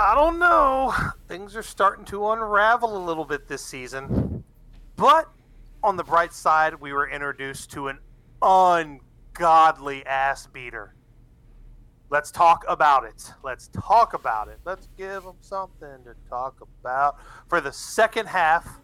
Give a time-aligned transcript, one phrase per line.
[0.00, 0.94] I don't know.
[1.28, 4.42] Things are starting to unravel a little bit this season.
[4.96, 5.28] But
[5.82, 7.98] on the bright side, we were introduced to an
[8.40, 10.94] ungodly ass beater.
[12.08, 13.30] Let's talk about it.
[13.42, 14.58] Let's talk about it.
[14.64, 17.18] Let's give them something to talk about
[17.50, 18.80] for the second half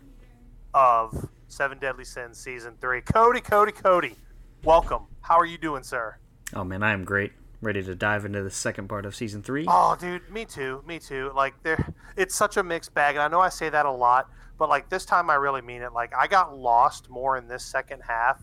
[0.74, 3.00] of Seven Deadly Sins season three.
[3.00, 4.16] Cody, Cody, Cody,
[4.64, 5.06] welcome.
[5.22, 6.18] How are you doing, sir?
[6.54, 7.32] Oh man, I am great.
[7.62, 9.64] Ready to dive into the second part of season three.
[9.68, 10.82] Oh, dude, me too.
[10.86, 11.32] Me too.
[11.34, 14.30] Like there, it's such a mixed bag, and I know I say that a lot,
[14.58, 15.92] but like this time I really mean it.
[15.92, 18.42] Like I got lost more in this second half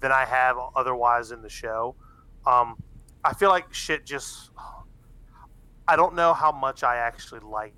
[0.00, 1.94] than I have otherwise in the show.
[2.46, 2.82] Um,
[3.24, 4.50] I feel like shit just.
[5.86, 7.76] I don't know how much I actually liked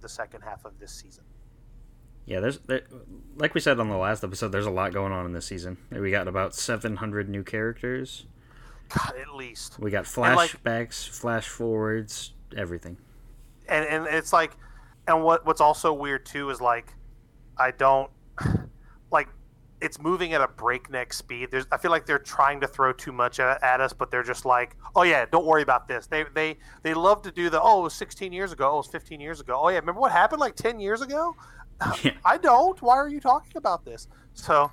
[0.00, 1.24] the second half of this season.
[2.26, 2.82] Yeah, there's there,
[3.36, 4.52] like we said on the last episode.
[4.52, 5.78] There's a lot going on in this season.
[5.90, 8.26] We got about 700 new characters.
[8.88, 12.96] God, at least We got And, like- flashbacks, flash forwards, everything.
[13.68, 14.56] and and it's like
[15.06, 16.94] and what what's also weird too is like
[17.58, 18.10] I don't
[19.10, 19.28] like
[19.80, 21.50] it's moving at a breakneck speed.
[21.52, 24.24] There's I feel like they're trying to throw too much at, at us, but they're
[24.24, 26.06] just like, oh yeah, don't worry about this.
[26.06, 28.76] They they they love to do the oh it was 16 years ago, oh it
[28.78, 29.58] was 15 years ago.
[29.62, 31.34] Oh yeah, remember what happened like 10 years ago?
[32.02, 32.12] Yeah.
[32.24, 32.80] I don't.
[32.82, 34.08] Why are you talking about this?
[34.34, 34.72] So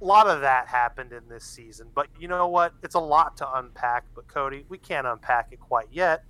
[0.00, 2.72] a lot of that happened in this season, but you know what?
[2.82, 4.04] It's a lot to unpack.
[4.14, 6.24] But Cody, we can't unpack it quite yet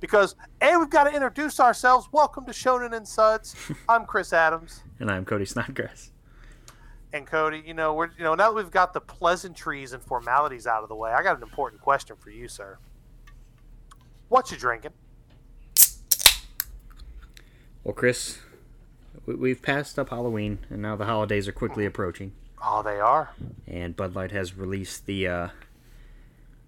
[0.00, 2.08] because a we've got to introduce ourselves.
[2.12, 3.54] Welcome to Shonen and Suds.
[3.88, 6.10] I'm Chris Adams, And I'm Cody Snodgrass.
[7.12, 7.62] and Cody.
[7.66, 10.88] You know we're you know now that we've got the pleasantries and formalities out of
[10.90, 12.78] the way, I got an important question for you, sir.
[14.28, 14.92] What you drinking?
[17.84, 18.38] Well, Chris,
[19.26, 22.32] we- we've passed up Halloween, and now the holidays are quickly approaching.
[22.66, 23.30] Oh, they are.
[23.66, 25.48] And Bud Light has released the uh,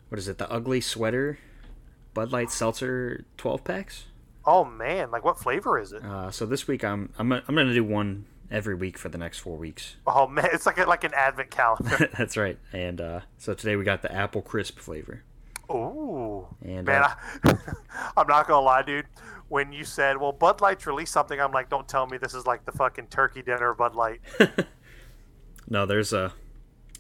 [0.09, 0.39] what is it?
[0.39, 1.39] The ugly sweater
[2.15, 4.05] Bud Light seltzer 12 packs.
[4.45, 6.05] Oh man, like what flavor is it?
[6.05, 9.39] Uh, so this week I'm I'm I'm gonna do one every week for the next
[9.41, 9.97] four weeks.
[10.07, 12.09] Oh man, it's like a, like an advent calendar.
[12.17, 12.59] That's right.
[12.73, 15.25] And uh, so today we got the apple crisp flavor.
[15.69, 17.15] Ooh, And, man, uh,
[17.45, 17.55] I,
[18.17, 19.07] I'm not gonna lie, dude.
[19.49, 22.47] When you said, "Well, Bud Light's released something," I'm like, "Don't tell me this is
[22.47, 24.21] like the fucking turkey dinner of Bud Light."
[25.69, 26.31] No, there's uh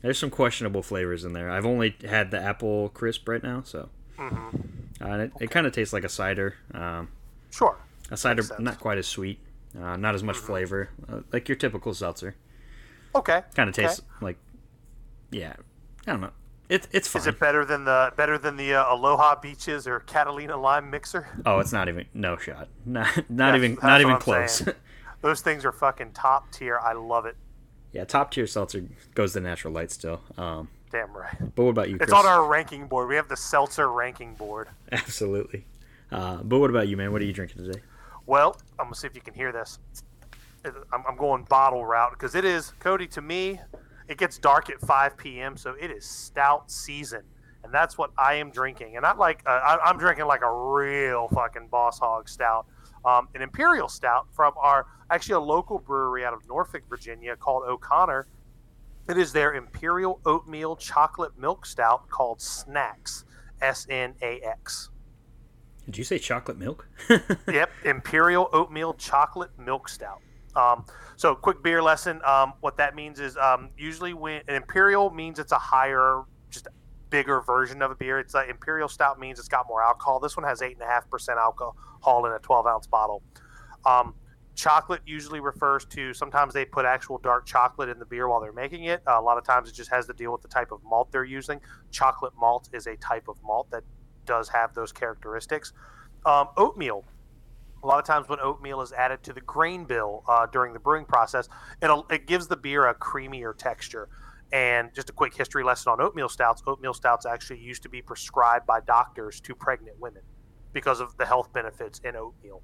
[0.02, 1.50] there's some questionable flavors in there.
[1.50, 3.88] I've only had the apple crisp right now, so
[4.18, 4.56] Mm-hmm.
[5.04, 6.54] uh, and it, it kind of tastes like a cider.
[6.72, 7.08] Um,
[7.50, 7.76] Sure.
[8.10, 8.42] a cider.
[8.42, 8.64] Mm-hmm.
[8.64, 9.38] not quite as sweet,
[9.78, 12.34] uh, not as much flavor, uh, like your typical seltzer.
[13.14, 13.42] Okay.
[13.54, 13.86] Kind of okay.
[13.88, 14.36] tastes like
[15.30, 15.54] yeah,
[16.06, 16.30] I don't know.
[16.68, 17.20] It's it's fine.
[17.20, 21.28] Is it better than the better than the uh, Aloha Beaches or Catalina Lime mixer?
[21.44, 22.68] Oh, it's not even no shot.
[22.86, 24.62] Not not That's- even that's not even I'm close.
[25.22, 26.78] Those things are fucking top tier.
[26.82, 27.36] I love it.
[27.96, 28.84] Yeah, top tier seltzer
[29.14, 30.20] goes to natural light still.
[30.36, 31.34] Um, Damn right.
[31.54, 32.08] but what about you, Chris?
[32.08, 33.08] It's on our ranking board.
[33.08, 34.68] We have the seltzer ranking board.
[34.92, 35.64] Absolutely.
[36.12, 37.10] Uh, but what about you, man?
[37.10, 37.80] What are you drinking today?
[38.26, 39.78] Well, I'm gonna see if you can hear this.
[40.64, 43.06] I'm, I'm going bottle route because it is Cody.
[43.08, 43.60] To me,
[44.08, 47.22] it gets dark at 5 p.m., so it is stout season,
[47.64, 48.96] and that's what I am drinking.
[48.96, 52.66] And not like uh, I, I'm drinking like a real fucking Boss Hog stout,
[53.06, 57.64] um, an imperial stout from our actually a local brewery out of Norfolk, Virginia called
[57.64, 58.26] O'Connor.
[59.08, 63.24] It is their imperial oatmeal chocolate milk stout called Snacks,
[63.60, 64.90] S N A X.
[65.86, 66.88] Did you say chocolate milk?
[67.48, 70.20] yep, Imperial Oatmeal Chocolate Milk Stout.
[70.56, 70.84] Um,
[71.14, 72.20] so, quick beer lesson.
[72.24, 76.22] Um, what that means is um, usually when an Imperial means it's a higher,
[77.16, 78.18] bigger version of a beer.
[78.18, 80.20] It's like Imperial Stout means it's got more alcohol.
[80.20, 83.22] This one has eight and a half percent alcohol in a 12 ounce bottle.
[83.86, 84.14] Um,
[84.54, 88.52] chocolate usually refers to sometimes they put actual dark chocolate in the beer while they're
[88.52, 89.00] making it.
[89.08, 91.10] Uh, a lot of times it just has to deal with the type of malt
[91.10, 91.58] they're using.
[91.90, 93.82] Chocolate malt is a type of malt that
[94.26, 95.72] does have those characteristics.
[96.26, 97.02] Um, oatmeal.
[97.82, 100.80] A lot of times when oatmeal is added to the grain bill uh, during the
[100.80, 101.48] brewing process,
[101.80, 104.10] it'll, it gives the beer a creamier texture.
[104.52, 106.62] And just a quick history lesson on oatmeal stouts.
[106.66, 110.22] Oatmeal stouts actually used to be prescribed by doctors to pregnant women
[110.72, 112.62] because of the health benefits in oatmeal.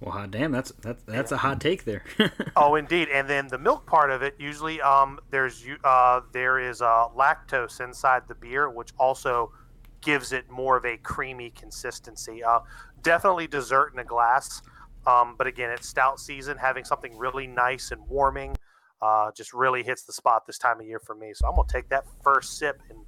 [0.00, 2.04] well, hot damn, that's that's that's a hot take there.
[2.56, 3.08] Oh, indeed.
[3.08, 7.80] And then the milk part of it, usually, um, there's uh, there is uh, lactose
[7.80, 9.52] inside the beer, which also
[10.00, 12.42] gives it more of a creamy consistency.
[12.42, 12.60] Uh,
[13.02, 14.62] definitely dessert in a glass,
[15.06, 16.56] um, but again, it's stout season.
[16.56, 18.56] Having something really nice and warming
[19.02, 21.32] uh, just really hits the spot this time of year for me.
[21.34, 22.98] So I'm gonna take that first sip and.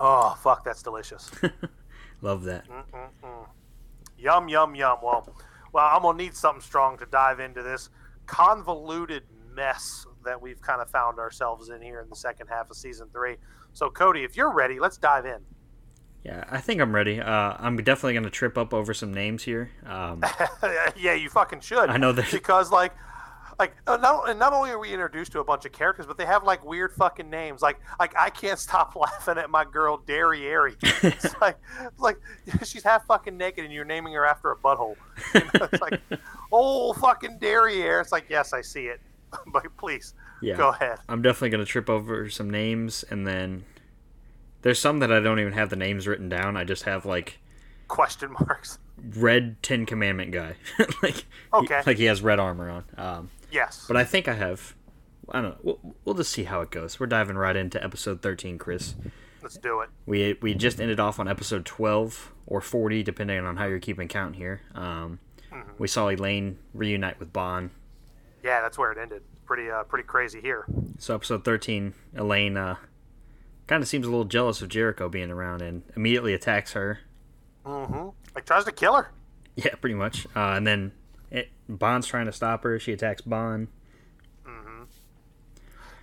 [0.00, 1.30] Oh fuck, that's delicious.
[2.20, 2.64] Love that.
[2.68, 3.46] Mm-mm-mm.
[4.18, 4.98] Yum, yum, yum.
[5.02, 5.36] Well,
[5.72, 7.90] well, I'm gonna need something strong to dive into this
[8.26, 12.76] convoluted mess that we've kind of found ourselves in here in the second half of
[12.76, 13.36] season three.
[13.72, 15.38] So, Cody, if you're ready, let's dive in.
[16.24, 17.20] Yeah, I think I'm ready.
[17.20, 19.70] Uh, I'm definitely gonna trip up over some names here.
[19.86, 20.22] Um,
[20.96, 21.90] yeah, you fucking should.
[21.90, 22.92] I know that because like,
[23.58, 26.16] like uh, not and not only are we introduced to a bunch of characters, but
[26.16, 27.60] they have like weird fucking names.
[27.60, 30.68] Like like I can't stop laughing at my girl Derriere.
[30.82, 32.18] it's like it's like
[32.64, 34.96] she's half fucking naked and you're naming her after a butthole.
[35.34, 36.00] You know, it's like
[36.52, 38.00] oh fucking Derriere.
[38.00, 39.00] It's like yes, I see it,
[39.48, 40.98] but please yeah, go ahead.
[41.08, 43.64] I'm definitely gonna trip over some names and then
[44.62, 46.56] there's some that I don't even have the names written down.
[46.56, 47.38] I just have like
[47.88, 48.78] question marks.
[49.16, 50.54] Red Ten Commandment guy,
[51.02, 52.84] like okay, he, like he has red armor on.
[52.96, 54.74] Um, yes, but I think I have.
[55.30, 55.56] I don't know.
[55.62, 56.98] We'll, we'll just see how it goes.
[56.98, 58.94] We're diving right into episode 13, Chris.
[59.42, 59.90] Let's do it.
[60.06, 64.08] We we just ended off on episode 12 or 40, depending on how you're keeping
[64.08, 64.62] count here.
[64.74, 65.20] Um,
[65.52, 65.70] mm-hmm.
[65.78, 67.70] We saw Elaine reunite with Ban.
[68.42, 69.22] Yeah, that's where it ended.
[69.46, 70.66] Pretty uh, pretty crazy here.
[70.98, 72.76] So episode 13, Elaine uh,
[73.66, 77.00] kind of seems a little jealous of Jericho being around and immediately attacks her.
[77.64, 78.08] Mm-hmm.
[78.34, 79.10] Like tries to kill her.
[79.56, 80.26] Yeah, pretty much.
[80.36, 80.92] Uh, and then
[81.68, 82.78] it, Ban's trying to stop her.
[82.78, 83.68] She attacks Ban.
[84.46, 84.84] Mm-hmm.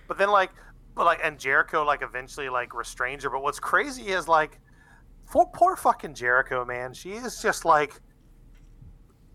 [0.08, 0.50] But then like,
[0.94, 3.30] but like, and Jericho like eventually like restrains her.
[3.30, 4.58] But what's crazy is like,
[5.26, 6.94] poor, poor fucking Jericho, man.
[6.94, 8.00] She is just like,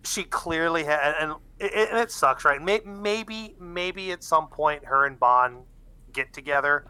[0.04, 2.62] she clearly had, and it, and it sucks, right?
[2.62, 5.64] Maybe, maybe at some point her and Ban
[6.12, 6.86] get together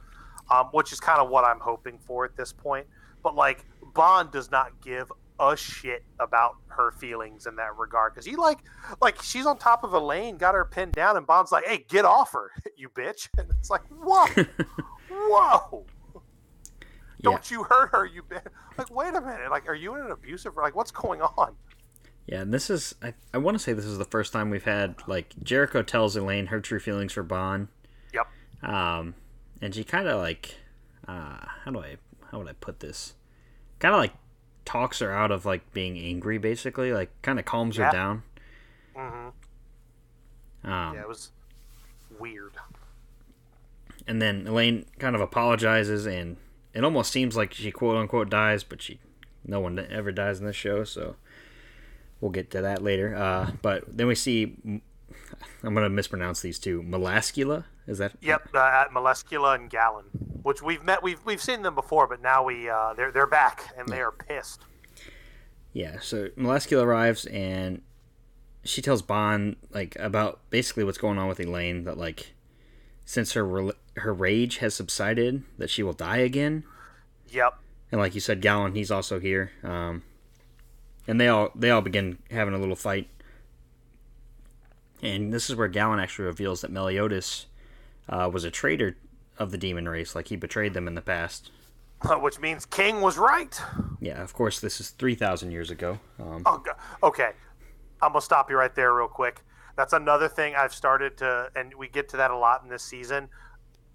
[0.51, 2.85] um, which is kind of what I'm hoping for at this point.
[3.23, 3.65] But like
[3.95, 5.11] Ban does not give
[5.41, 8.59] a shit about her feelings in that regard because he like
[9.01, 12.05] like she's on top of Elaine, got her pinned down, and Ban's like, "Hey, get
[12.05, 14.25] off her, you bitch!" And it's like, whoa,
[15.09, 15.85] whoa.
[17.21, 17.57] Don't yeah.
[17.57, 18.45] you hurt her, you bitch.
[18.77, 19.51] Like, wait a minute.
[19.51, 20.55] Like, are you in an abusive?
[20.55, 21.55] Like, what's going on?
[22.27, 24.63] Yeah, and this is I, I want to say this is the first time we've
[24.63, 27.67] had like Jericho tells Elaine her true feelings for Ban.
[28.13, 28.27] Yep.
[28.63, 29.15] Um,
[29.61, 30.55] and she kind of like
[31.07, 31.97] uh, how do I
[32.31, 33.15] how would I put this?
[33.79, 34.13] Kind of like
[34.65, 36.93] talks her out of like being angry, basically.
[36.93, 37.85] Like kind of calms yeah.
[37.85, 38.23] her down.
[38.95, 40.69] Mm-hmm.
[40.71, 41.31] Um, yeah, it was
[42.19, 42.53] weird.
[44.07, 46.37] And then Elaine kind of apologizes, and
[46.73, 48.99] it almost seems like she quote unquote dies, but she
[49.45, 51.15] no one ever dies in this show, so
[52.19, 53.15] we'll get to that later.
[53.15, 54.81] Uh, but then we see
[55.63, 56.81] I'm gonna mispronounce these two.
[56.83, 58.13] Melascula is that?
[58.21, 60.05] Yep, uh, at Melascula and Galand,
[60.43, 61.03] which we've met.
[61.03, 64.11] We've we've seen them before, but now we uh, they're they're back and they are
[64.11, 64.61] pissed.
[65.73, 65.99] Yeah.
[66.01, 67.81] So Melascula arrives and
[68.63, 71.83] she tells Ban like about basically what's going on with Elaine.
[71.85, 72.33] That like
[73.05, 76.63] since her her rage has subsided, that she will die again.
[77.29, 77.57] Yep.
[77.91, 79.51] And like you said, Galand, he's also here.
[79.63, 80.03] Um,
[81.07, 83.09] and they all they all begin having a little fight.
[85.01, 87.47] And this is where Galand actually reveals that Meliodas
[88.09, 88.97] uh, was a traitor
[89.37, 91.51] of the demon race, like he betrayed them in the past.
[92.03, 93.59] Which means King was right.
[93.99, 95.99] Yeah, of course, this is 3,000 years ago.
[96.19, 96.63] Um, oh,
[97.03, 97.31] okay.
[98.01, 99.41] I'm going to stop you right there, real quick.
[99.75, 102.83] That's another thing I've started to, and we get to that a lot in this
[102.83, 103.29] season.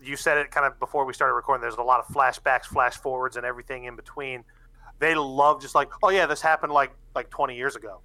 [0.01, 1.63] You said it kind of before we started recording.
[1.63, 4.45] There's a lot of flashbacks, flash forwards, and everything in between.
[4.99, 8.01] They love just like, oh yeah, this happened like like 20 years ago.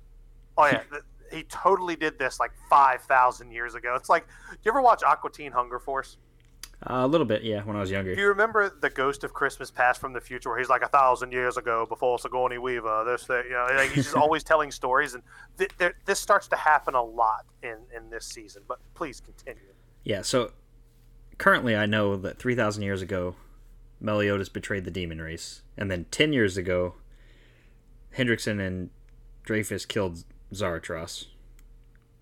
[0.58, 0.84] Oh yeah,
[1.32, 3.96] he totally did this like five thousand years ago.
[3.96, 6.18] It's like, do you ever watch Aqua Teen Hunger Force?
[6.84, 8.16] Uh, a little bit, yeah, when I was younger.
[8.16, 10.88] Do you remember the Ghost of Christmas Past from the future, where he's like a
[10.88, 13.04] thousand years ago before Sigourney Weaver?
[13.06, 15.22] This, that, you know, like he's just always telling stories, and
[15.60, 18.64] th- th- this starts to happen a lot in in this season.
[18.68, 19.74] But please continue.
[20.04, 20.54] Yeah, so
[21.38, 23.36] currently I know that three thousand years ago,
[24.00, 26.96] Meliodas betrayed the demon race, and then ten years ago,
[28.18, 28.90] Hendrickson and
[29.44, 31.28] Dreyfus killed Zaratras.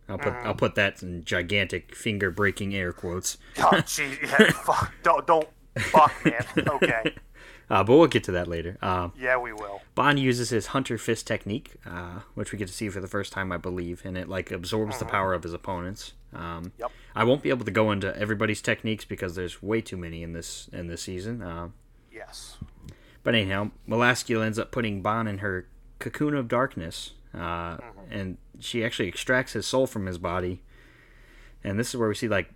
[0.08, 0.46] I'll put mm.
[0.46, 3.38] I'll put that in gigantic finger breaking air quotes.
[3.60, 6.68] oh, jeez, yeah, fuck, don't don't fuck, man.
[6.68, 7.16] Okay.
[7.70, 8.78] Uh, but we'll get to that later.
[8.82, 9.82] Uh, yeah, we will.
[9.94, 13.32] Ban uses his Hunter Fist technique, uh, which we get to see for the first
[13.32, 15.06] time, I believe, and it like absorbs mm-hmm.
[15.06, 16.14] the power of his opponents.
[16.34, 16.92] Um, yep.
[17.16, 20.34] I won't be able to go into everybody's techniques because there's way too many in
[20.34, 21.44] this in this season.
[21.44, 21.70] Uh,
[22.12, 22.58] yes.
[23.24, 25.68] But anyhow, Melascula ends up putting Ban in her
[26.00, 28.12] cocoon of darkness, uh, mm-hmm.
[28.12, 30.62] and she actually extracts his soul from his body.
[31.64, 32.54] And this is where we see like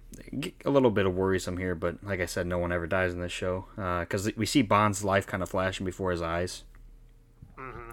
[0.63, 3.19] a little bit of worrisome here, but like I said, no one ever dies in
[3.19, 6.63] this show because uh, we see Ban's life kind of flashing before his eyes.
[7.57, 7.91] Mm-hmm.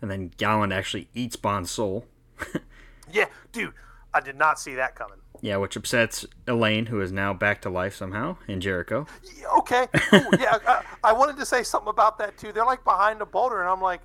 [0.00, 2.06] And then Galand actually eats Ban's soul.
[3.12, 3.74] yeah, dude,
[4.14, 5.18] I did not see that coming.
[5.42, 9.06] Yeah, which upsets Elaine, who is now back to life somehow, in Jericho.
[9.38, 12.52] Yeah, okay, Ooh, yeah, I, I, wanted to say something about that too.
[12.52, 14.00] They're like behind a boulder, and I'm like,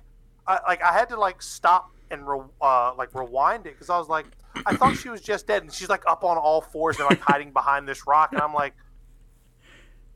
[0.46, 3.98] I, like I had to like stop and re, uh, like rewind it because I
[3.98, 4.26] was like,
[4.66, 7.20] I thought she was just dead, and she's like up on all fours and like
[7.20, 8.74] hiding behind this rock, and I'm like,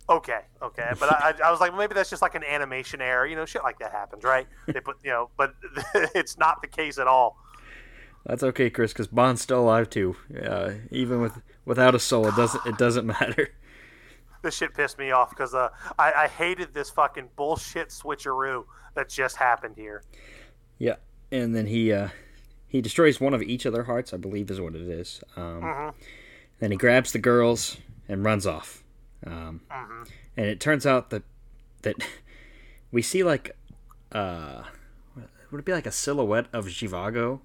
[0.09, 3.27] Okay, okay, but I, I was like, maybe that's just like an animation error.
[3.27, 4.47] You know, shit like that happens, right?
[4.67, 5.55] They put, you know, but
[6.15, 7.37] it's not the case at all.
[8.25, 10.17] That's okay, Chris, because Ban's still alive too.
[10.45, 13.49] Uh, even with without a soul, it doesn't it doesn't matter.
[14.43, 19.09] This shit pissed me off because uh, I, I hated this fucking bullshit switcheroo that
[19.09, 20.05] just happened here.
[20.79, 20.97] Yeah,
[21.31, 22.09] and then he uh,
[22.69, 25.23] he destroys one of each of their hearts, I believe, is what it is.
[25.37, 25.99] Um, Mm-hmm.
[26.59, 27.77] Then he grabs the girls
[28.09, 28.83] and runs off.
[29.27, 30.03] Um, Mm-hmm.
[30.39, 31.23] And it turns out that
[31.83, 31.97] that
[32.93, 33.57] we see like
[34.13, 34.63] uh,
[35.51, 37.41] would it be like a silhouette of Zhivago?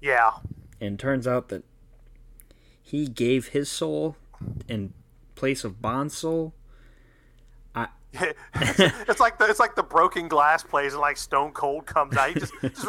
[0.00, 0.32] Yeah,
[0.80, 1.64] And it turns out that
[2.82, 4.16] he gave his soul
[4.68, 4.92] in
[5.34, 6.52] place of Ban's soul.
[8.20, 12.28] It's like the it's like the broken glass plays and like Stone Cold comes out.
[12.28, 12.86] He just just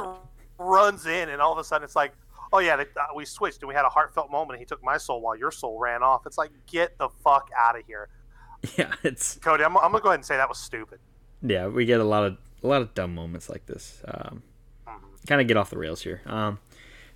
[0.58, 2.13] runs in, and all of a sudden it's like,
[2.53, 4.51] oh yeah, they, uh, we switched, and we had a heartfelt moment.
[4.53, 6.25] And he took my soul while your soul ran off.
[6.25, 8.10] It's like, get the fuck out of here,
[8.77, 9.63] Yeah, it's Cody.
[9.63, 11.00] I'm, I'm gonna go ahead and say that was stupid.
[11.41, 14.01] yeah, we get a lot of a lot of dumb moments like this.
[14.08, 14.44] Um,
[15.27, 16.22] kind of get off the rails here.
[16.25, 16.60] Um,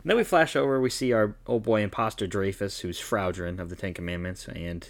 [0.02, 0.80] and then we flash over.
[0.80, 4.88] We see our old boy imposter Dreyfus, who's Fraudrin of the Ten Commandments, and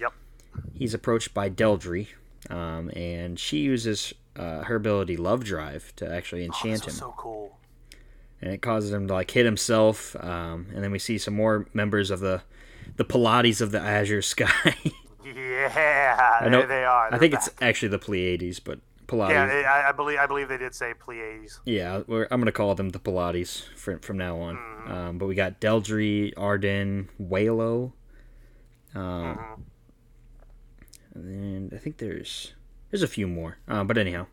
[0.00, 0.12] Yep.
[0.74, 2.08] he's approached by Deldry,
[2.50, 6.98] um, and she uses uh, her ability Love Drive to actually Oh, enchant was him,
[7.00, 7.58] so cool.
[8.40, 10.14] and it causes him to like hit himself.
[10.20, 12.42] Um, and then we see some more members of the
[12.96, 14.74] the Pilates of the Azure Sky.
[15.34, 17.06] Yeah, I know there they are.
[17.06, 17.46] I They're think back.
[17.48, 19.30] it's actually the Pleiades, but Pilates.
[19.30, 19.46] yeah.
[19.46, 21.60] they- I, I believe I believe they did say Pleiades.
[21.64, 24.56] Yeah, we're, I'm gonna call them the Pilates from from now on.
[24.56, 24.92] Mm-hmm.
[24.92, 27.92] Um, but we got Deldry, Arden, Waillo,
[28.94, 29.62] um, Mm-hmm.
[31.24, 32.52] And I think there's
[32.90, 33.58] there's a few more.
[33.68, 34.26] Uh, but anyhow,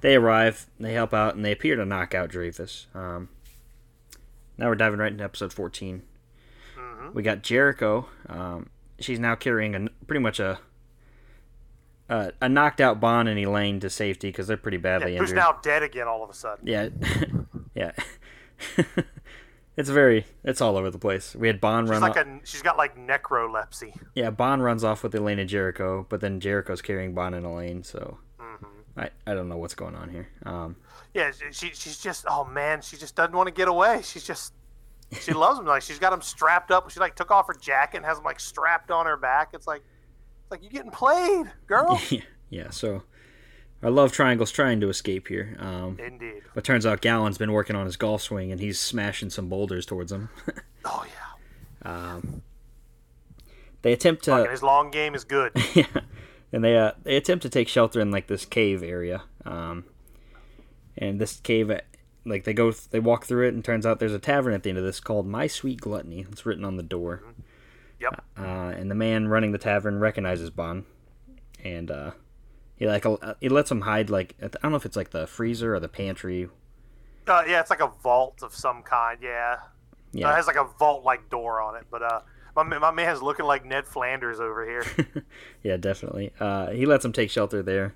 [0.00, 2.86] they arrive, they help out, and they appear to knock out Dreyfus.
[2.94, 3.28] Um,
[4.58, 6.02] now we're diving right into episode 14.
[6.78, 7.14] Mm-hmm.
[7.14, 8.08] We got Jericho.
[8.28, 10.58] Um, she's now carrying a pretty much a
[12.08, 15.30] a, a knocked out Ban and Elaine to safety because they're pretty badly Yeah, who's
[15.30, 15.42] injured.
[15.44, 16.66] now dead again all of a sudden?
[16.66, 16.88] Yeah,
[17.74, 17.92] yeah.
[19.76, 21.34] it's very, it's all over the place.
[21.34, 22.26] We had Ban She's run like off.
[22.26, 23.94] a she's got like necrolepsy.
[24.14, 27.82] Yeah, Ban runs off with Elaine and Jericho, but then Jericho's carrying Ban and Elaine,
[27.82, 29.00] so Mm-hmm.
[29.00, 30.28] I, I don't know what's going on here.
[30.44, 30.76] Um,
[31.14, 34.00] Yeah, she, she she's just oh man, she just doesn't want to get away.
[34.04, 34.52] She's just
[35.20, 35.66] she loves him.
[35.66, 36.90] Like she's got him strapped up.
[36.90, 39.50] She like took off her jacket and has him like strapped on her back.
[39.54, 39.82] It's like
[40.42, 42.00] it's like you getting played, girl.
[42.10, 42.70] yeah, yeah.
[42.70, 43.02] So
[43.82, 45.56] our love triangle's trying to escape here.
[45.58, 46.42] Um, Indeed.
[46.54, 49.86] but turns out Galand's been working on his golf swing and he's smashing some boulders
[49.86, 50.28] towards him.
[50.84, 51.04] Oh
[51.84, 52.20] yeah.
[53.82, 55.52] they attempt to And his long game is good.
[55.74, 55.86] yeah,
[56.52, 59.22] and they uh, they attempt to take shelter in like this cave area.
[59.44, 59.84] Um,
[60.98, 61.70] and this cave,
[62.24, 64.70] like they go, they walk through it, and turns out there's a tavern at the
[64.70, 66.26] end of this called My Sweet Gluttony.
[66.32, 67.22] It's written on the door.
[68.00, 68.24] Yep.
[68.36, 70.84] Uh, and the man running the tavern recognizes Ban,
[71.62, 72.10] and uh,
[72.82, 75.28] he like uh, he lets him hide like I don't know if it's like the
[75.28, 76.48] freezer or the pantry.
[77.28, 79.20] Uh, yeah, it's like a vault of some kind.
[79.22, 79.58] Yeah.
[80.10, 80.26] Yeah.
[80.26, 81.84] Uh, it has like a vault like door on it.
[81.92, 82.20] But uh,
[82.56, 85.22] my my man's looking like Ned Flanders over here.
[85.62, 86.32] Yeah, definitely.
[86.40, 87.94] Uh, he lets him take shelter there.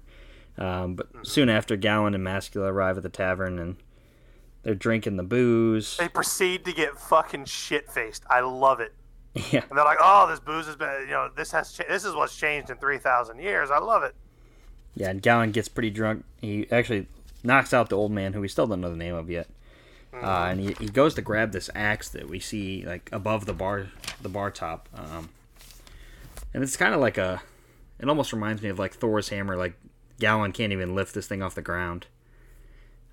[0.57, 3.77] Um, but soon after, Galand and Melascula arrive at the tavern and
[4.63, 5.97] they're drinking the booze.
[5.97, 8.23] they proceed to get fucking shit faced.
[8.31, 8.95] I love it.
[9.53, 12.05] Yeah, And they're like, "Oh, this booze has been, you know, this has cha- this
[12.05, 13.73] is what's changed in three thousand years.
[13.73, 14.15] I love it."
[14.97, 15.11] Yeah.
[15.11, 16.25] And Galand gets pretty drunk.
[16.41, 17.07] He actually
[17.45, 19.47] knocks out the old man, who we still don't know the name of yet.
[20.13, 23.53] Uh, and he, he goes to grab this axe that we see like above the
[23.53, 23.89] bar,
[24.23, 24.89] the bar top.
[24.95, 25.29] Um,
[26.55, 27.43] and it's kind of like a.
[27.99, 29.57] It almost reminds me of like Thor's hammer.
[29.57, 29.75] Like
[30.19, 32.07] Galand can't even lift this thing off the ground.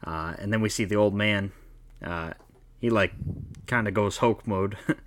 [0.03, 1.51] Uh, and then we see the old man.
[2.01, 2.33] Uh,
[2.79, 3.13] he like
[3.67, 4.77] kind of goes Hulk mode.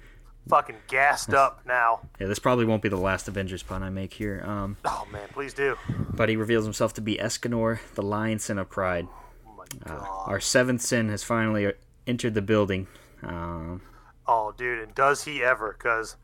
[0.49, 2.01] Fucking gassed up now.
[2.21, 4.43] yeah, this probably won't be the last Avengers pun I make here.
[4.47, 5.77] Um, Oh man, please do.
[6.15, 9.09] but he reveals himself to be Escanor, the Lion Sin of Pride.
[9.47, 10.07] Oh my god.
[10.27, 11.73] Our seventh sin has finally
[12.07, 12.87] entered the building.
[13.23, 13.83] Um,
[14.29, 15.75] Oh, dude, and does he ever?
[15.79, 16.17] Because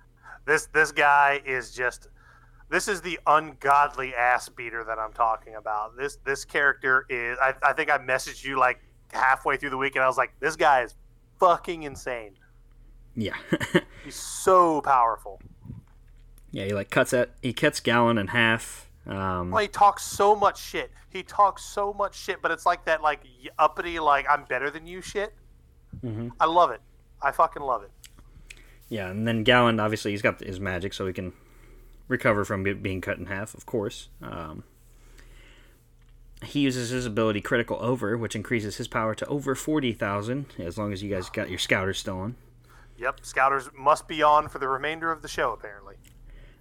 [0.44, 2.08] this this guy is just
[2.68, 5.96] this is the ungodly ass beater that I'm talking about.
[5.96, 7.38] This this character is.
[7.40, 8.80] I, I think I messaged you like
[9.12, 10.94] halfway through the week, and I was like, this guy is
[11.38, 12.34] fucking insane.
[13.14, 13.36] Yeah,
[14.04, 15.40] He's so powerful.
[16.50, 16.64] yeah.
[16.64, 18.88] He like cuts at he cuts Galand in half.
[19.06, 20.90] Um, Well, he talks so much shit.
[21.10, 23.20] He talks so much shit, but it's like that, like
[23.58, 25.34] uppity, like I'm better than you shit.
[26.02, 26.28] Mm-hmm.
[26.40, 26.80] I love it.
[27.20, 27.90] I fucking love it.
[28.88, 31.32] yeah, and then Galand obviously he's got his magic, so he can
[32.08, 33.54] recover from being cut in half.
[33.54, 34.08] Of course.
[34.22, 34.64] Um,
[36.44, 40.78] he uses his ability Critical Over, which increases his power to over forty thousand, as
[40.78, 42.36] long as you guys got your scouters still on.
[42.98, 45.96] Yep, scouters must be on for the remainder of the show, apparently.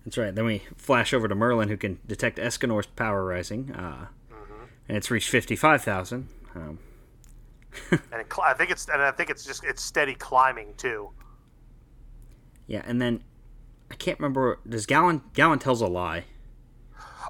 [0.05, 0.33] That's right.
[0.33, 4.07] Then we flash over to Merlin, who can detect Escanor's power rising, uh,
[4.87, 6.27] and it's reached fifty-five thousand.
[6.55, 6.79] Um,
[7.91, 11.11] and it, cl- I think it's and I think it's just it's steady climbing too.
[12.67, 13.23] yeah, and then
[13.91, 14.59] I can't remember.
[14.67, 16.25] Does Galand Galand tells a lie?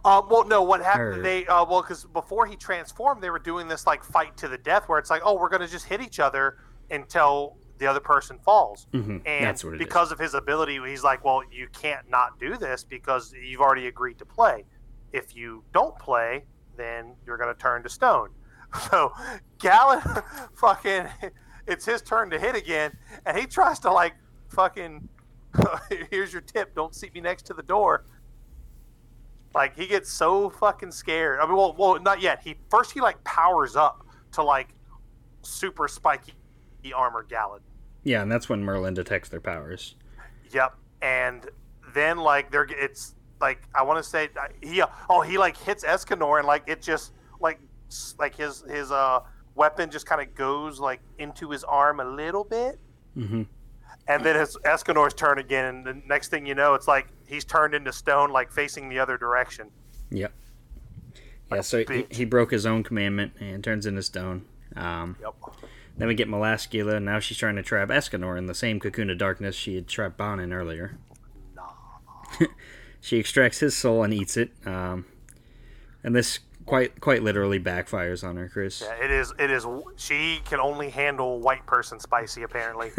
[0.05, 1.19] Uh, well, no, what happened?
[1.19, 4.47] Or- They uh, well, because before he transformed, they were doing this like fight to
[4.47, 6.57] the death, where it's like, oh, we're gonna just hit each other
[6.89, 8.85] until the other person falls.
[8.93, 9.77] Mhm, And it is.
[9.79, 13.87] because of his ability, he's like, well, you can't not do this because you've already
[13.87, 14.65] agreed to play.
[15.11, 16.45] If you don't play,
[16.77, 18.29] then you're gonna turn to stone.
[18.89, 19.11] So
[19.57, 20.23] Galand,
[20.55, 21.07] fucking,
[21.67, 22.95] it's his turn to hit again,
[23.25, 24.13] and he tries to like
[24.49, 25.09] fucking.
[26.11, 28.05] Here's your tip: don't seat me next to the door.
[29.53, 31.39] Like he gets so fucking scared.
[31.41, 32.39] I mean, well, well, not yet.
[32.43, 34.69] He first he like powers up to like
[35.41, 36.33] super spiky
[36.95, 37.59] armor Galand.
[38.03, 39.95] Yeah, and that's when Merlin detects their powers.
[40.51, 40.75] Yep.
[41.01, 41.49] And
[41.93, 44.29] then like there, it's like I want to say
[44.61, 47.59] he oh he like hits Escanor and like it just like
[48.19, 49.21] like his his uh
[49.55, 52.79] weapon just kind of goes like into his arm a little bit.
[53.17, 53.43] Mm-hmm.
[54.07, 57.45] And then it's Escanor's turn again, and the next thing you know, it's like he's
[57.45, 59.69] turned into stone, like facing the other direction.
[60.09, 60.33] Yep.
[61.51, 64.45] Yeah, so he, he broke his own commandment and turns into stone.
[64.75, 65.35] Um, Yep.
[66.01, 69.11] Then we get Melascula, and now she's trying to trap Escanor in the same cocoon
[69.11, 70.97] of darkness she had trapped Ban in earlier.
[73.03, 74.51] She extracts his soul and eats it.
[74.65, 75.05] Um,
[76.03, 78.81] and this quite quite literally backfires on her, Chris.
[78.81, 79.31] Yeah, it is.
[79.37, 79.65] It is.
[79.95, 82.91] She can only handle white person spicy, apparently,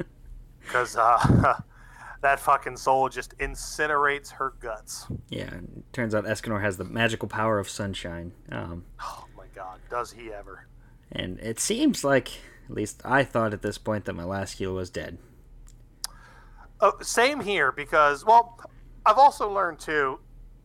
[0.60, 1.54] because uh,
[2.22, 5.06] that fucking soul just incinerates her guts.
[5.28, 5.50] Yeah,
[5.92, 8.32] turns out Escanor has the magical power of sunshine.
[8.50, 10.66] Um, Oh my god, does he ever?
[11.10, 12.30] And it seems like,
[12.68, 15.18] at least I thought at this point, that my last Melascula was dead.
[16.80, 18.60] Oh, same here because well,
[19.04, 20.20] I've also learned too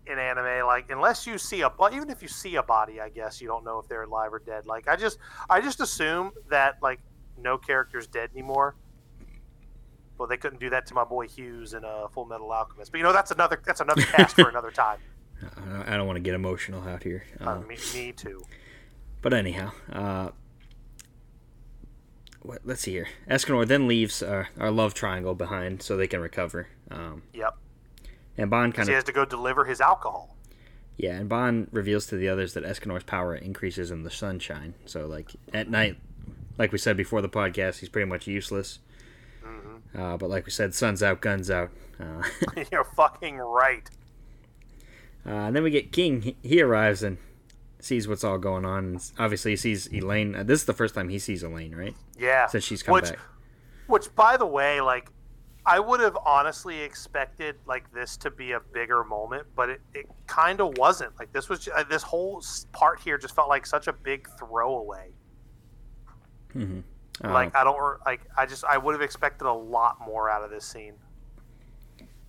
[0.06, 3.10] in anime like unless you see a well, even if you see a body, I
[3.10, 4.66] guess you don't know if they're alive or dead.
[4.68, 5.18] Like I just
[5.50, 7.00] I just assume that like
[7.38, 8.76] no character's dead anymore.
[10.18, 13.00] Well, they couldn't do that to my boy Hughes in uh, Full Metal Alchemist, but
[13.00, 15.00] you know that's another that's another cast for another time.
[15.42, 17.24] I I don't want to get emotional out here.
[17.42, 18.44] Uh, Um, me, me too.
[19.24, 20.29] But anyhow, uh,
[22.42, 23.07] what, let's see here.
[23.29, 26.68] Escanor then leaves our, our love triangle behind so they can recover.
[26.92, 27.55] Um, Yep.
[28.38, 28.88] and Ban kind of.
[28.90, 30.36] He has to go deliver his alcohol.
[30.98, 34.74] yeah, and Ban reveals to the others that Escanor's power increases in the sunshine.
[34.86, 35.98] So like at night,
[36.57, 38.79] like we said before the podcast, he's pretty much useless.
[39.46, 40.00] Mm-hmm.
[40.01, 41.72] Uh, but like we said, sun's out, guns out.
[42.00, 42.24] Uh,
[42.72, 43.90] You're fucking right.
[45.25, 46.22] uh, and then we get King.
[46.24, 47.18] He, he arrives and
[47.83, 49.00] sees what's all going on.
[49.19, 50.35] Obviously, he sees Elaine.
[50.35, 51.96] Uh, this is the first time he sees Elaine, right?
[52.17, 52.48] Yeah.
[52.48, 53.19] Since she's come which, back.
[53.87, 55.09] Which, by the way, like,
[55.65, 60.09] I would have honestly expected like this to be a bigger moment, but it, it
[60.27, 61.17] kind of wasn't.
[61.17, 62.43] Like this was uh, this whole
[62.74, 65.11] part here just felt like such a big throwaway.
[66.53, 67.31] Mm-hmm.
[67.31, 70.51] like I don't like I just I would have expected a lot more out of
[70.51, 70.96] this scene.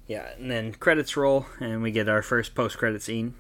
[0.06, 3.34] Yeah, and then credits roll, and we get our first post-credit scene.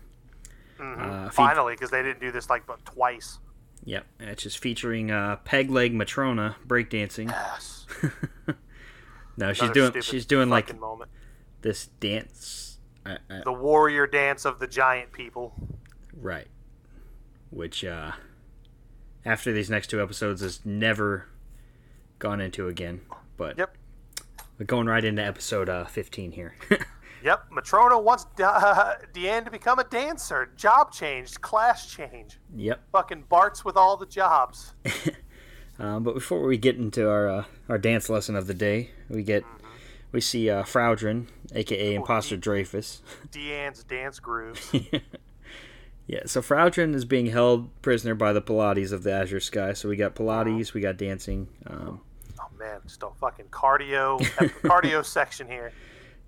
[0.78, 1.00] Mhm.
[1.26, 3.38] Uh, fe- Finally, because they didn't do this like but twice.
[3.84, 7.28] Yep, and it's just featuring uh, Peg Leg Matrona breakdancing.
[7.30, 7.86] Yes.
[9.36, 11.10] no, she's Another doing she's doing like moment.
[11.62, 12.78] this dance.
[13.04, 15.54] I, I, the warrior dance of the giant people.
[16.14, 16.48] right,
[17.50, 18.12] which uh,
[19.26, 21.28] after these next two episodes is never
[22.18, 23.02] gone into again.
[23.36, 23.76] But Yep.
[24.58, 26.54] we're going right into episode uh, 15 here.
[27.24, 30.50] Yep, Matrona wants uh, Diane to become a dancer.
[30.56, 32.38] Job changed, class change.
[32.54, 32.82] yep.
[32.92, 34.74] Fucking Bart's with all the jobs.
[35.78, 39.22] Um, but before we get into our uh, our dance lesson of the day, we
[39.22, 39.42] get
[40.12, 43.00] we see uh, Fraudrin, aka Imposter Dreyfus.
[43.30, 44.74] Diane's dance grooves.
[46.06, 49.72] Yeah, so Fraudrin is being held prisoner by the Pilates of the Azure Sky.
[49.72, 51.48] So we got Pilates, we got dancing.
[51.66, 52.02] Um,
[52.38, 54.20] Oh man, just a fucking cardio
[54.62, 55.72] cardio section here.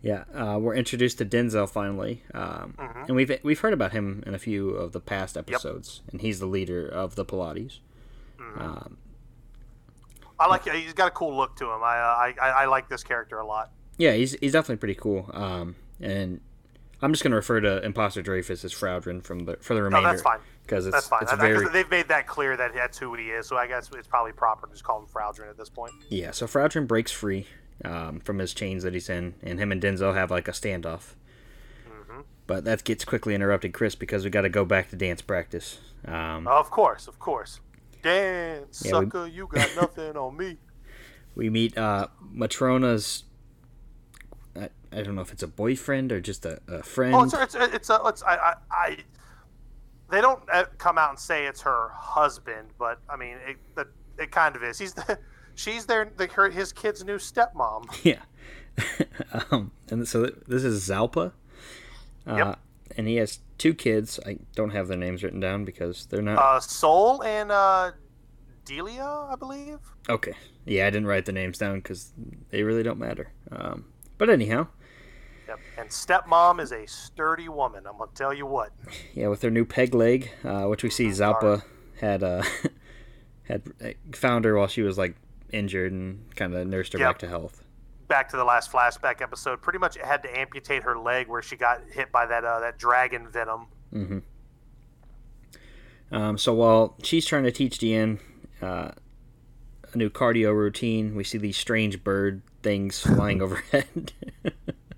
[0.07, 2.75] Yeah, uh, we're introduced to Denzel finally, um,
[3.09, 6.39] and we've we've heard about him in a few of the past episodes, and he's
[6.39, 7.81] the leader of the Pilates.
[8.57, 8.99] Um,
[10.39, 11.83] I like he's got a cool look to him.
[11.83, 13.71] I uh, I, I I like this character a lot.
[13.99, 15.29] yeah, he's he's definitely pretty cool.
[15.33, 16.41] Um, and
[17.03, 20.07] I'm just gonna refer to Imposter Dreyfus as Fraudrin from the for the remainder.
[20.07, 20.39] No, that's fine.
[20.63, 21.23] because it's That's fine.
[21.23, 23.47] it's I- I- very they've made that clear that that's who he is.
[23.47, 25.93] So I guess it's probably proper to just call him Fraudrin at this point.
[26.11, 26.31] yeah.
[26.33, 27.47] So Fraudrin breaks free
[27.85, 31.15] um, from his chains that he's in, and him and Denzel have like a standoff.
[31.89, 32.21] Mm-hmm.
[32.47, 35.79] But that gets quickly interrupted, Chris, because we got to go back to dance practice.
[36.05, 37.61] Um, Of course, of course.
[38.03, 40.59] Dance, Yeah, we- sucker, you got nothing on me.
[41.35, 43.25] we meet uh, Matrona's.
[44.55, 47.15] I, I don't know if it's a boyfriend or just a, a friend.
[47.15, 48.97] Oh, it's it's it's, a, it's I, I, I
[50.11, 53.87] they don't uh, come out and say it's her husband, but I mean it it,
[54.19, 54.79] it kind of is.
[54.79, 55.19] He's the
[55.57, 57.85] she's their the, her, his kid's new stepmom.
[58.05, 58.21] Yeah.
[59.51, 61.33] um, and so this is Zalpa.
[62.27, 62.59] Uh, Yep.
[62.97, 64.21] And he has two kids.
[64.25, 66.39] I don't have their names written down because they're not.
[66.39, 67.91] Uh, Soul and uh,
[68.65, 69.79] Delia, I believe.
[70.09, 70.35] okay.
[70.65, 72.13] Yeah, I didn't write the names down because
[72.51, 73.33] they really don't matter.
[73.51, 73.87] Um,
[74.19, 74.69] but anyhow,
[75.49, 75.59] Yep.
[75.79, 77.87] And stepmom is a sturdy woman.
[77.87, 78.73] I'm gonna tell you what.
[79.15, 81.63] yeah, with her new peg leg, uh, which we see Zalpa
[82.01, 82.43] had uh,
[83.45, 85.15] had uh, found her while she was like
[85.53, 87.09] injured and kind of nursed her Yep.
[87.09, 87.63] back to health.
[88.09, 89.61] Back to the last flashback episode.
[89.63, 92.79] Pretty much had to amputate her leg where she got hit by that uh, that
[92.79, 93.67] dragon venom.
[93.93, 94.19] hmm
[96.13, 98.21] Um, so while she's trying to teach Diane
[98.63, 98.91] uh,
[99.93, 104.13] a new cardio routine, we see these strange bird things flying overhead.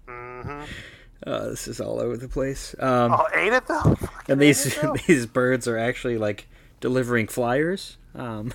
[0.07, 0.63] hmm
[1.27, 2.75] uh, this is all over the place.
[2.79, 3.95] Um, Oh, ain't it though?
[3.95, 6.47] Fucking and these these birds are actually like
[6.81, 8.53] delivering flyers um,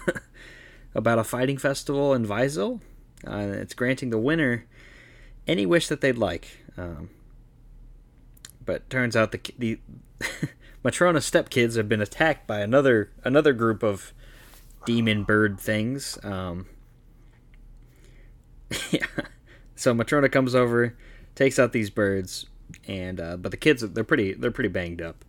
[0.95, 2.81] about a fighting festival in Vaizel.
[3.25, 4.65] Uh, it's granting the winner
[5.47, 6.59] any wish that they'd like.
[6.77, 7.09] Um,
[8.65, 9.79] but turns out the the
[10.83, 14.13] Matrona stepkids have been attacked by another another group of
[14.85, 16.17] demon bird things.
[16.23, 16.67] Um,
[18.91, 19.05] yeah.
[19.75, 20.95] So Matrona comes over,
[21.35, 22.45] takes out these birds,
[22.87, 25.25] and uh, but the kids they're pretty they're pretty banged up.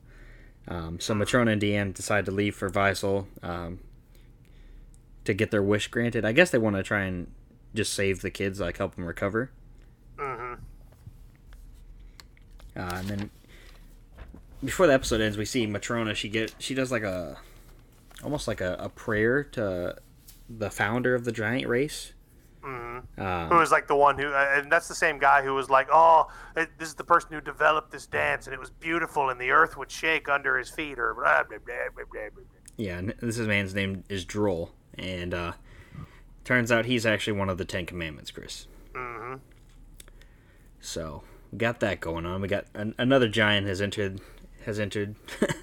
[0.67, 3.81] Um, so Matrona and Diane decide to leave for Vaizel um,
[5.25, 6.25] to get their wish granted.
[6.25, 7.31] I guess they want to try and
[7.75, 9.51] just save the kids, like help them recover.
[10.17, 10.59] Mhm.
[12.77, 13.31] Uh, and then
[14.65, 16.15] before the episode ends, we see Matrona.
[16.15, 17.39] She get she does like a
[18.23, 19.97] almost like a, a prayer to
[20.49, 22.13] the founder of the giant race.
[22.63, 23.21] Mm-hmm.
[23.21, 25.69] Um, Who was like the one who, uh, and that's the same guy who was
[25.69, 29.29] like, "Oh, it, this is the person who developed this dance, and it was beautiful,
[29.29, 32.45] and the earth would shake under his feet." Or blah, blah, blah, blah, blah, blah.
[32.79, 35.53] Yeah, and this is man's name is Drole, and uh,
[36.45, 38.67] turns out he's actually one of the Ten Commandments, Chris.
[38.93, 39.41] Mhm.
[40.81, 42.41] So we got that going on.
[42.41, 44.21] We got an, another giant has entered
[44.65, 45.17] has entered.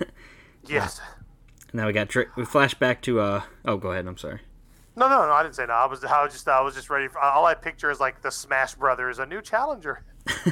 [0.68, 1.02] Yes.
[1.74, 4.42] now we got tri- we flash back to uh oh go ahead I'm sorry.
[4.96, 5.32] No, no, no.
[5.34, 5.74] I didn't say no.
[5.74, 7.08] I was, I was just, I was just ready.
[7.08, 10.04] For, all I picture is like the Smash Brothers, a new challenger,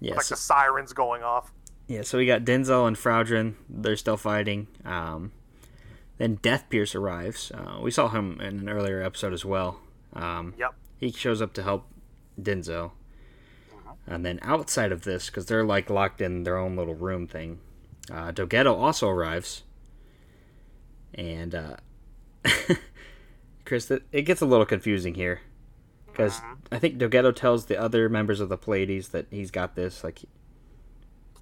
[0.00, 1.52] Yeah, like so, the sirens going off.
[1.88, 2.02] yeah.
[2.02, 3.54] So we got Denzel and Fraudrin.
[3.68, 4.66] They're still fighting.
[4.84, 5.32] Um,
[6.20, 7.50] then Death Pierce arrives.
[7.50, 9.80] Uh, we saw him in an earlier episode as well.
[10.12, 10.74] Um, Yep.
[10.98, 11.86] he shows up to help
[12.40, 12.92] Denzel.
[14.06, 17.58] And then outside of this, because they're like locked in their own little room thing,
[18.10, 19.62] uh, Dogedo also arrives.
[21.14, 21.76] And uh,
[23.64, 25.40] Chris, it gets a little confusing here,
[26.06, 26.40] because
[26.72, 30.02] I think Dogedo tells the other members of the Pleiades that he's got this.
[30.04, 30.20] Like,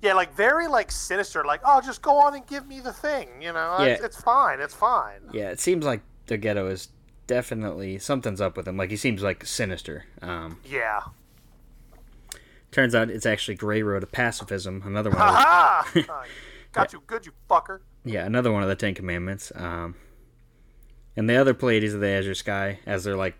[0.00, 1.44] Yeah, like very like sinister.
[1.44, 3.28] Like, oh, just go on and give me the thing.
[3.42, 4.06] You know, it's, Yeah.
[4.06, 4.60] it's fine.
[4.60, 5.20] It's fine.
[5.32, 6.88] yeah, it seems like Dogedo is
[7.26, 8.76] definitely something's up with him.
[8.76, 10.04] Like he seems like sinister.
[10.22, 11.00] Um, Yeah.
[12.70, 15.20] turns out it's actually Grayroad of Pacifism, another one.
[15.20, 15.92] Of Ha!
[16.72, 17.80] Got you good, you fucker.
[18.04, 19.50] Yeah, another one of the Ten Commandments.
[19.54, 19.96] Um,
[21.16, 23.34] and the other Pleiades of the Azure Sky, as they're like,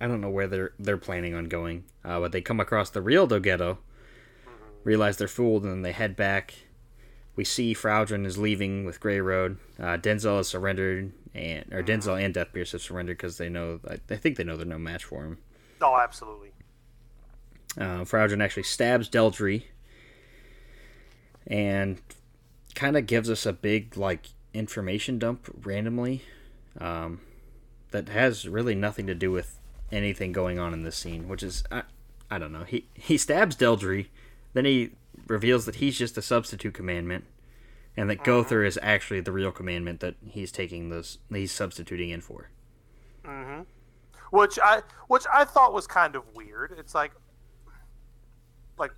[0.00, 3.00] I don't know where they're they're planning on going, uh, but they come across the
[3.00, 3.78] real Dogedo,
[4.84, 6.54] realize they're fooled, and then they head back.
[7.34, 9.58] We see Fraudrin is leaving with Grayroad.
[9.78, 13.80] Uh, Denzel has surrendered, and or Denzel and Death Pierce have surrendered because they know.
[13.88, 15.38] I, I think they know they're no match for him.
[15.80, 16.52] Oh, absolutely.
[17.78, 19.64] Uh, actually stabs Deldry
[21.46, 22.00] and
[22.74, 26.22] kind of gives us a big like information dump randomly
[26.78, 27.20] um,
[27.90, 29.58] that has really nothing to do with
[29.90, 31.82] anything going on in this scene, which is I,
[32.30, 32.64] I don't know.
[32.64, 34.06] He he stabs Deldry,
[34.54, 34.90] then he
[35.26, 37.24] reveals that he's just a substitute commandment,
[37.96, 42.20] and that Gowther is actually the real commandment that he's taking those he's substituting in
[42.20, 42.50] for.
[43.24, 43.62] Mm-hmm.
[44.30, 46.74] Which I, which I thought was kind of weird.
[46.78, 47.12] It's like,
[48.78, 48.92] like,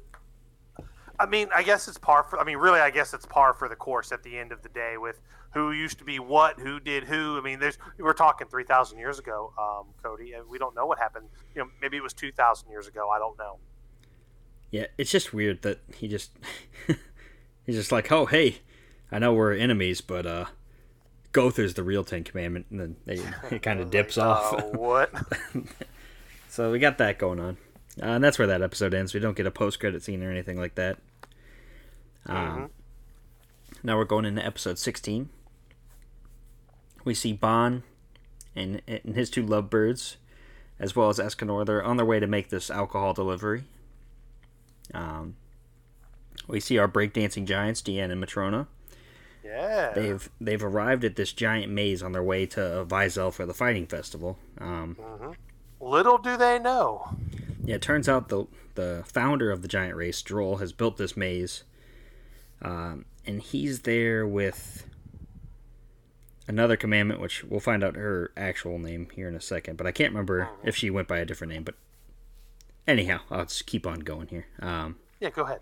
[1.18, 2.38] I mean, I guess it's par for.
[2.38, 4.68] I mean, really, I guess it's par for the course at the end of the
[4.68, 5.20] day with
[5.52, 7.36] who used to be what, who did who.
[7.36, 10.86] I mean, there's we're talking three thousand years ago, um, Cody, and we don't know
[10.86, 11.26] what happened.
[11.54, 13.08] You know, maybe it was two thousand years ago.
[13.10, 13.58] I don't know.
[14.70, 16.32] Yeah, it's just weird that he just
[17.64, 18.58] he's just like, oh hey,
[19.12, 20.46] I know we're enemies, but uh,
[21.32, 23.20] Gowther's the real Ten Commandment, and then they,
[23.56, 24.52] it kind of dips off.
[24.54, 25.12] Uh, what?
[26.48, 27.56] so we got that going on,
[28.02, 29.14] uh, and that's where that episode ends.
[29.14, 30.98] We don't get a post credit scene or anything like that.
[32.26, 32.70] Um,
[33.82, 35.28] Now we're going into episode sixteen.
[37.04, 37.82] We see Ban
[38.56, 40.16] and, and his two lovebirds,
[40.78, 41.66] as well as Escanor.
[41.66, 43.64] They're on their way to make this alcohol delivery.
[44.92, 45.36] Um,
[46.46, 48.66] we see our breakdancing giants, Diane and Matrona.
[49.44, 49.92] Yeah.
[49.94, 53.86] They've they've arrived at this giant maze on their way to Vaizel for the fighting
[53.86, 54.38] festival.
[54.58, 54.96] Um,
[55.80, 57.16] Little do they know.
[57.64, 61.16] yeah, it turns out the the founder of the giant race, Drole, has built this
[61.16, 61.62] maze,
[62.62, 64.86] um, and he's there with
[66.48, 69.76] another commandment, which we'll find out her actual name here in a second.
[69.76, 71.62] But I can't remember if she went by a different name.
[71.64, 71.74] But
[72.86, 74.46] anyhow, I'll just keep on going here.
[74.60, 75.60] Um, Yeah, go ahead.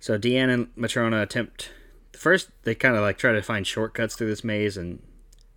[0.00, 1.70] So Diane and Matrona attempt.
[2.12, 5.02] First, they kind of like try to find shortcuts through this maze, and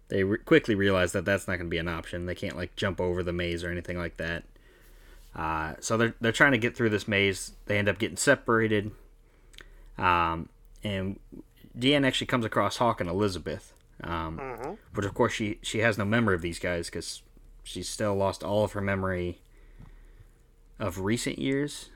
[0.09, 2.25] they re- quickly realize that that's not going to be an option.
[2.25, 4.43] They can't like jump over the maze or anything like that.
[5.35, 7.53] Uh, so they're they're trying to get through this maze.
[7.65, 8.91] They end up getting separated,
[9.97, 10.49] um,
[10.83, 11.19] and
[11.77, 13.73] Diane actually comes across Hawk and Elizabeth,
[14.03, 14.39] um,
[14.93, 17.21] but of course she she has no memory of these guys because
[17.63, 19.39] she's still lost all of her memory
[20.81, 21.91] of recent years.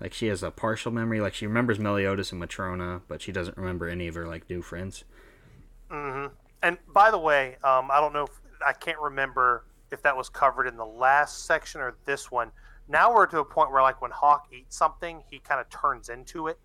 [0.00, 1.20] Like she has a partial memory.
[1.20, 4.60] Like she remembers Meliodas and Matrona, but she doesn't remember any of her like new
[4.60, 5.04] friends.
[5.90, 6.32] Mhm.
[6.62, 10.28] And by the way, um, I don't know if I can't remember if that was
[10.28, 12.50] covered in the last section or this one.
[12.88, 16.08] Now we're to a point where, like, when Hawk eats something, he kind of turns
[16.08, 16.58] into it.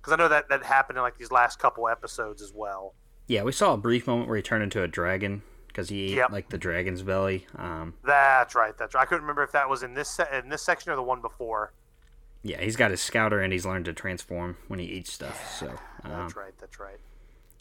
[0.00, 2.94] Because I know that that happened in like these last couple episodes as well.
[3.26, 5.42] Yeah, we saw a brief moment where he turned into a dragon
[5.78, 6.30] because he ate Yep.
[6.32, 7.46] like the dragon's belly.
[7.54, 8.76] Um, That's right.
[8.76, 9.02] That's right.
[9.02, 11.20] I couldn't remember if that was in this se- in this section or the one
[11.20, 11.72] before.
[12.42, 15.56] yeah, he's got his scouter and he's learned to transform when he eats stuff.
[15.56, 15.68] So,
[16.02, 16.52] um, That's right.
[16.58, 16.96] That's right.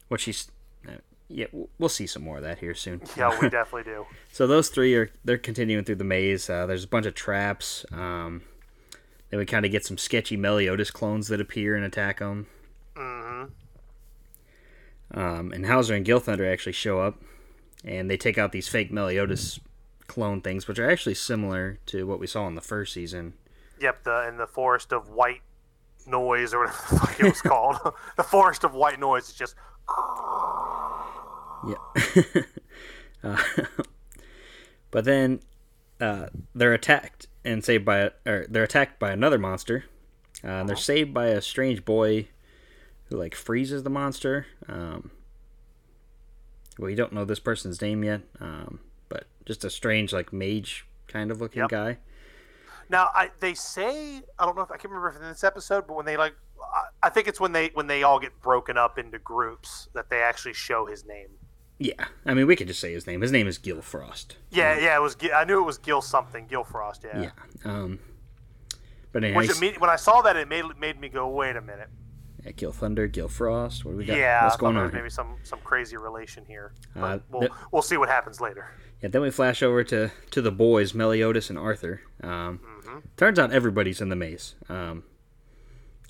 [0.07, 0.49] which he's
[0.87, 0.93] uh,
[1.29, 1.45] yeah,
[1.77, 3.01] we'll see some more of that here soon.
[3.15, 4.07] Yeah, we definitely do.
[4.31, 6.49] So those three are they're continuing through the maze.
[6.49, 7.85] Uh, there's a bunch of traps.
[7.91, 8.41] Um,
[9.29, 12.47] then we kind of get some sketchy Meliodas clones that appear and attack them.
[12.95, 13.43] hmm
[15.11, 17.21] Um, and Howzer and Gilthunder actually show up,
[17.83, 19.59] and they take out these fake Meliodas
[20.07, 23.33] clone things, which are actually similar to what we saw in the first season.
[23.79, 24.03] Yep.
[24.03, 25.41] The in the forest of white
[26.07, 27.77] noise or whatever the fuck it was called.
[28.17, 29.55] the forest of white noise is just
[31.67, 32.43] Yeah.
[33.23, 33.43] uh,
[34.91, 35.41] but then
[35.99, 39.85] uh, they're attacked and saved by or they're attacked by another monster.
[40.43, 42.27] Uh, and they're saved by a strange boy
[43.05, 44.45] who like freezes the monster.
[44.67, 45.11] Um,
[46.79, 51.31] we don't know this person's name yet, um, but just a strange like mage kind
[51.31, 51.69] of looking Yep.
[51.69, 51.97] guy.
[52.89, 55.87] Now, I they say I don't know if I can remember if in this episode,
[55.87, 58.77] but when they like, I- I think it's when they when they all get broken
[58.77, 61.29] up into groups that they actually show his name.
[61.79, 63.21] Yeah, I mean we could just say his name.
[63.21, 64.37] His name is Gil Frost.
[64.49, 65.15] Yeah, yeah, it was.
[65.33, 67.03] I knew it was Gil something, Gil Frost.
[67.03, 67.21] Yeah.
[67.21, 67.31] Yeah.
[67.65, 67.99] Um,
[69.11, 71.89] but anyway, Which when I saw that, it made made me go, wait a minute.
[72.47, 73.83] Yeah, Gil Thunder, Gil Frost.
[73.83, 74.17] What do we got?
[74.17, 74.89] Yeah, What's going on?
[74.89, 74.99] here?
[75.01, 76.73] maybe some some crazy relation here.
[76.95, 78.71] But Uh, we'll th- we'll see what happens later.
[79.01, 82.01] Yeah, then we flash over to, to the boys, Meliodas and Arthur.
[82.23, 82.99] Um, Mm-hmm.
[83.17, 84.55] Turns out everybody's in the maze.
[84.69, 85.03] Um,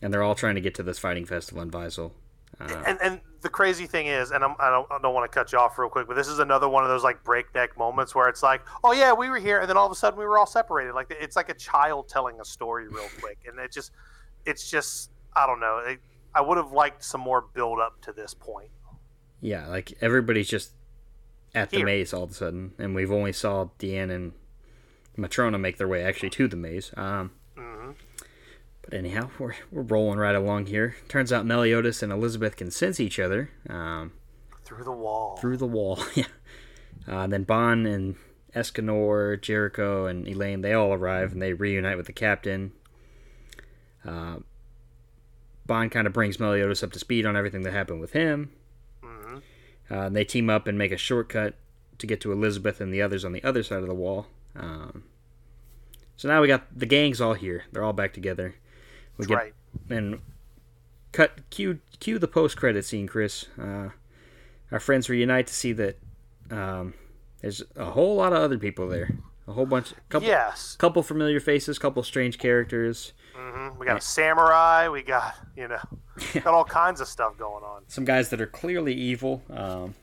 [0.02, 2.12] and they're all trying to get to this fighting festival in Vaizel.
[2.60, 5.36] Uh, And and the crazy thing is, and I'm, I don't I don't want to
[5.36, 8.13] cut you off real quick, but this is another one of those like breakneck moments
[8.13, 10.26] where it's like, oh yeah, we were here, and then all of a sudden we
[10.26, 10.93] were all separated.
[10.93, 13.91] Like it's like a child telling a story real quick, and it just
[14.45, 15.80] it's just I don't know.
[15.86, 16.00] It,
[16.38, 18.69] I would have liked some more build up to this point.
[19.41, 20.71] yeah, like everybody's just
[21.56, 22.73] at the maze all of a sudden.
[22.78, 24.34] And we've only saw Diane and
[25.17, 26.91] Matrona make their way actually to the maze.
[26.95, 27.91] Um, hmm
[28.84, 30.95] But anyhow, we're, we're rolling right along here.
[31.08, 34.12] Turns out Meliodas and Elizabeth can sense each other um,
[34.63, 35.38] Through the wall.
[35.38, 36.00] through the wall.
[36.15, 36.26] yeah.
[37.08, 38.15] Uh, then Ban and
[38.56, 42.73] Escanor, Jericho, and Elaine, they all arrive and they reunite with the captain.
[44.06, 44.38] Uh,
[45.67, 48.51] Ban kind of brings Meliodas up to speed on everything that happened with him.
[49.03, 49.38] hmm
[49.89, 51.56] Uh, they team up and make a shortcut
[51.97, 54.27] to get to Elizabeth and the others on the other side of the wall.
[54.56, 55.03] Um,
[56.15, 57.65] so now we got the gang's all here.
[57.71, 58.56] They're all back together.
[59.17, 59.53] We That's get right.
[59.89, 60.19] and
[61.12, 63.45] cut cue cue the post credit scene, Chris.
[63.60, 63.89] Uh,
[64.71, 65.97] our friends reunite to see that
[66.51, 66.93] um,
[67.41, 69.17] there's a whole lot of other people there.
[69.47, 70.75] A whole bunch, couple, Yes.
[70.77, 73.13] couple familiar faces, couple strange characters.
[73.38, 74.89] Hmm We got a samurai.
[74.89, 75.80] We got you know,
[76.34, 77.84] got all kinds of stuff going on.
[77.88, 79.43] Some guys that are clearly evil.
[79.50, 79.93] Um,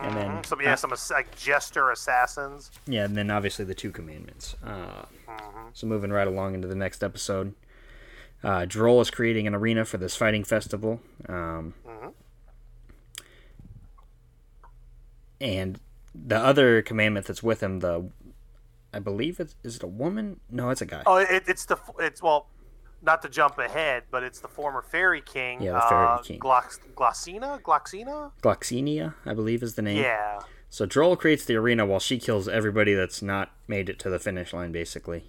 [0.00, 0.46] and then Mhm.
[0.46, 2.70] Some yeah, some like jester assassins.
[2.86, 4.56] Yeah, and then obviously the two commandments.
[4.64, 5.68] Uh, Mm-hmm.
[5.74, 7.54] So moving right along into the next episode,
[8.42, 11.00] uh, Drole is creating an arena for this fighting festival.
[11.28, 12.12] Um, Mhm.
[15.40, 15.80] And
[16.14, 18.08] the other commandment that's with him, the
[18.92, 20.40] I believe it's is it a woman?
[20.50, 21.02] No, it's a guy.
[21.06, 22.46] Oh, it, it's the it's well,
[23.02, 25.62] not to jump ahead, but it's the former fairy king.
[25.62, 26.40] Yeah, the fairy uh, king.
[26.40, 28.32] Glox, Glossina, Gloxina.
[28.42, 30.02] Gloxinia, I believe is the name.
[30.02, 34.10] Yeah, So Drole creates the arena while she kills everybody that's not made it to
[34.10, 35.24] the finish line, basically.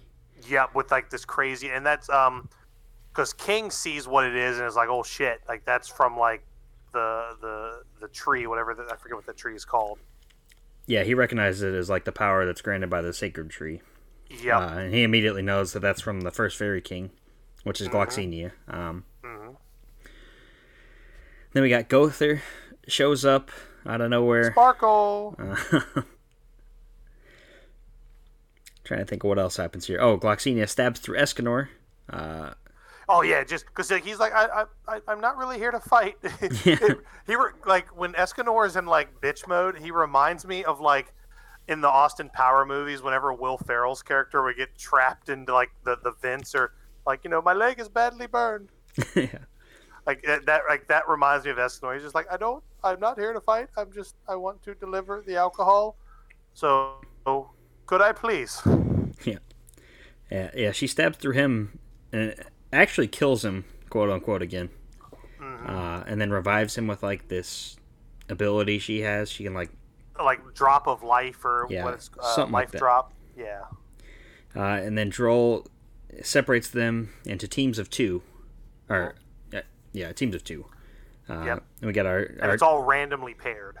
[0.48, 2.48] Yep, with like this crazy, and that's um,
[3.12, 6.44] because King sees what it is and is like, oh shit, like that's from like
[6.92, 9.98] the the the tree, whatever the, I forget what the tree is called.
[10.86, 13.80] Yeah, he recognizes it as like the power that's granted by the sacred tree.
[14.42, 14.56] Yep.
[14.56, 17.10] Uh, and he immediately knows that that's from the first fairy king,
[17.64, 18.52] which is Gloxinia.
[18.68, 19.56] Um, Mhm.
[21.52, 22.42] Then we got Gowther
[22.88, 23.50] shows up
[23.86, 24.52] out of nowhere.
[24.52, 25.34] Sparkle.
[25.38, 25.56] Uh,
[28.84, 30.00] trying to think of what else happens here.
[30.00, 31.68] Oh, Gloxinia stabs through Escanor.
[32.08, 32.54] Uh,
[33.12, 34.64] Oh yeah, just because he's like, I, I,
[34.96, 36.14] I, I'm not really here to fight.
[36.64, 36.76] Yeah.
[36.80, 40.80] It- he re- like when Escanor is in like bitch mode, he reminds me of
[40.80, 41.12] like
[41.66, 43.02] in the Austin Power movies.
[43.02, 46.72] Whenever Will Ferrell's character would get trapped into like the the vents or
[47.06, 48.70] like you know my leg is badly burned.
[49.14, 49.38] yeah.
[50.06, 51.92] Like that, like that reminds me of Escanor.
[51.94, 53.68] He's just like, I don't, I'm not here to fight.
[53.76, 55.96] I'm just, I want to deliver the alcohol.
[56.54, 56.96] So,
[57.86, 58.60] could I please?
[59.24, 59.38] Yeah,
[60.30, 61.78] yeah, yeah she stabs through him
[62.12, 62.34] and
[62.72, 64.70] actually kills him, quote unquote, again.
[65.66, 67.76] Uh, and then revives him with like this
[68.30, 69.30] ability she has.
[69.30, 69.70] She can like,
[70.18, 72.78] Like drop of life or Yeah, what is uh, something like life that.
[72.78, 73.12] drop?
[73.36, 73.64] Yeah.
[74.56, 75.66] uh, and then Drole
[76.22, 78.22] separates them into teams of two,
[78.88, 79.14] or
[79.52, 79.60] yeah,
[79.92, 80.66] yeah teams of two.
[81.28, 81.64] Uh, Yep.
[81.80, 83.76] And we got our, And it's all randomly paired.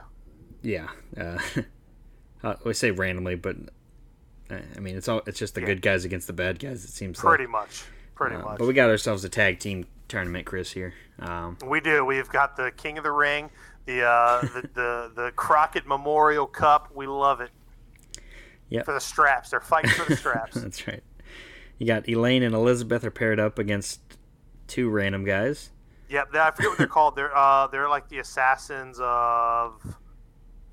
[0.62, 0.88] yeah.
[1.16, 1.38] Uh,
[2.64, 3.56] I say randomly, but
[4.50, 5.66] uh, I mean it's all it's just the Yeah.
[5.68, 6.84] good guys against the bad guys.
[6.84, 7.50] It seems Pretty like.
[7.52, 7.84] much.
[8.14, 8.58] Pretty Uh, much.
[8.58, 10.72] but we got ourselves a tag team tournament, Chris.
[10.72, 10.94] Here.
[11.18, 12.04] Um, We do.
[12.04, 13.50] We've got the King of the Ring,
[13.86, 16.90] the uh, the, the the Crockett Memorial Cup.
[16.94, 17.50] We love it.
[18.68, 18.84] Yep.
[18.84, 20.54] For the straps, they're fighting for the straps.
[20.60, 21.02] That's right.
[21.80, 24.00] You got Elaine and Elizabeth are paired up against
[24.68, 25.70] two random guys.
[26.08, 26.28] yep.
[26.34, 27.16] I forget what they're called.
[27.16, 29.80] They're uh they're like the assassins of.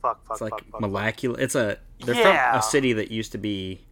[0.02, 0.24] Fuck.
[0.28, 0.32] Fuck.
[0.32, 0.66] It's like fuck.
[0.74, 0.82] fuck.
[0.82, 1.40] Melascula.
[1.40, 2.52] It's a they're Yeah.
[2.52, 3.88] from a city that used to be,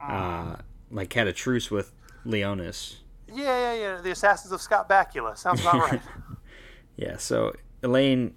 [0.00, 0.56] uh,
[0.90, 1.92] like had a truce with
[2.26, 2.96] Leonis.
[3.28, 4.00] Yeah, yeah, yeah.
[4.02, 5.38] The assassins of Scott Bakula.
[5.38, 6.02] Sounds about right.
[6.96, 7.16] Yeah.
[7.16, 8.34] So Elaine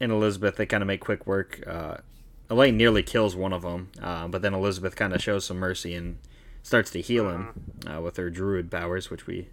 [0.00, 1.62] and Elizabeth they kind of make quick work.
[1.66, 1.98] Uh,
[2.50, 5.94] Elaine nearly kills one of them, uh, but then Elizabeth kind of shows some mercy
[5.94, 6.18] and
[6.64, 7.52] starts to heal him
[7.86, 9.48] uh, with her druid powers, which we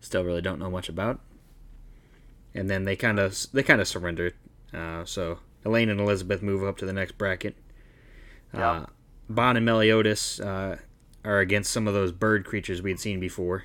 [0.00, 1.20] still really don't know much about.
[2.52, 4.32] And then they kind of they kind of surrender.
[4.72, 7.56] Uh, so Elaine and Elizabeth move up to the next bracket.
[8.52, 8.86] Uh,
[9.28, 10.76] Ban and Meliodas uh,
[11.24, 13.64] are against some of those bird creatures we had seen before.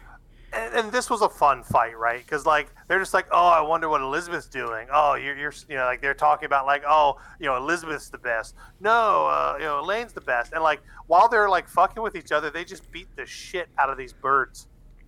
[0.79, 2.19] And, this was a fun fight, right?
[2.19, 4.87] Because like they're just like, oh, I wonder what Elizabeth's doing.
[4.91, 8.17] Oh, you're, you're, you know, like they're talking about like, oh, you know, Elizabeth's the
[8.17, 8.55] best.
[8.79, 10.53] No, uh, you know, Elaine's the best.
[10.53, 13.89] And like while they're like fucking with each other, they just beat the shit out
[13.89, 14.67] of these birds.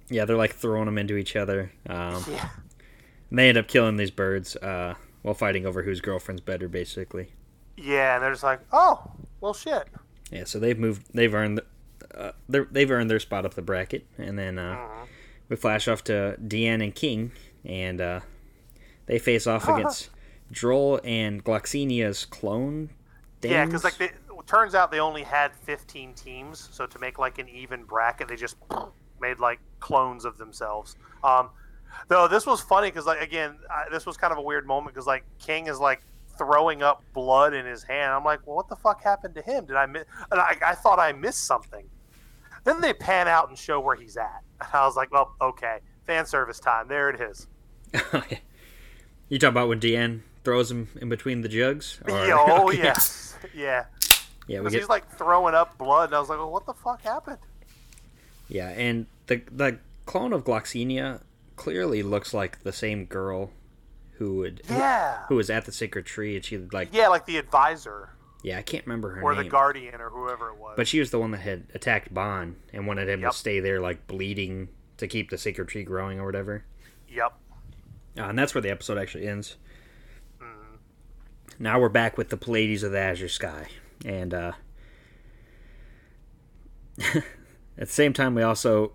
[0.10, 1.72] Yeah, they're like throwing them into each other.
[1.90, 2.50] Um, Yeah.
[3.30, 7.32] And they end up killing these birds uh, while fighting over whose girlfriend's better, basically.
[7.78, 9.88] Yeah, and they're just like, oh, well, shit.
[10.32, 11.08] Yeah, so they've moved.
[11.14, 11.62] They've earned.
[12.14, 15.01] Uh, they're- they've earned their spot up the bracket, and then uh, Mhm.
[15.52, 17.34] We flash off to Diane and King,
[17.66, 18.20] and uh,
[19.06, 20.10] they face off against
[20.50, 22.90] Drole and Gloxinia's clone.
[23.42, 27.20] Yeah, because like they, it turns out they only had 15 teams, so to make
[27.20, 28.56] like an even bracket, they just
[29.20, 30.96] made like clones of themselves.
[31.22, 31.50] Um,
[32.08, 34.96] though this was funny because like again, I, this was kind of a weird moment
[34.96, 36.02] because like King is like
[36.38, 38.14] throwing up blood in his hand.
[38.14, 39.66] I'm like, well, what the fuck happened to him?
[39.66, 40.06] Did I miss?
[40.32, 41.90] And I, I thought I missed something.
[42.64, 44.44] Then they pan out and show where he's at.
[44.74, 46.88] And I was like, well, okay, fan service time.
[46.88, 47.48] There it is.
[49.30, 52.00] you talk about when Diane throws him in between the jugs.
[52.08, 52.78] Or- Yeah, oh okay.
[52.78, 53.86] yes, yeah.
[54.48, 54.60] yeah.
[54.60, 57.02] Because get he's like throwing up blood, and I was like, well, what the fuck
[57.04, 57.38] happened?
[58.50, 61.22] Yeah, and the the clone of Gloxinia
[61.56, 63.52] clearly looks like the same girl
[64.18, 65.20] who would who- Yeah.
[65.28, 68.10] who was at the sacred tree, and she like Yeah, like the advisor
[68.44, 69.24] yeah, I can't remember her name.
[69.26, 70.74] or name, the guardian or whoever it was.
[70.76, 73.32] but she was the one that had attacked Ban and wanted him Yep.
[73.32, 76.64] to stay there, like bleeding to keep the sacred tree growing or whatever.
[77.10, 77.34] yep.
[78.18, 79.56] Uh, and that's where the episode actually ends.
[80.42, 80.78] Mm.
[81.60, 83.68] Now we're back with the Pleiades of the Azure Sky,
[84.04, 84.52] and uh,
[87.16, 87.24] at
[87.78, 88.94] the same time, we also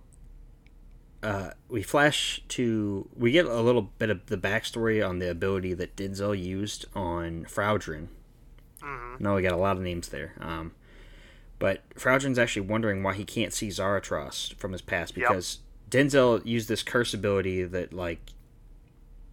[1.23, 5.75] uh, we flash to we get a little bit of the backstory on the ability
[5.75, 8.09] that Denzel used on Fraudrin.
[9.17, 10.33] Hmm No, we got a lot of names there.
[10.41, 10.73] Um,
[11.59, 15.29] but Fraudrin's actually wondering why he can't see Zaratras from his past Yep.
[15.29, 15.59] because
[15.91, 18.33] Denzel used this curse ability that like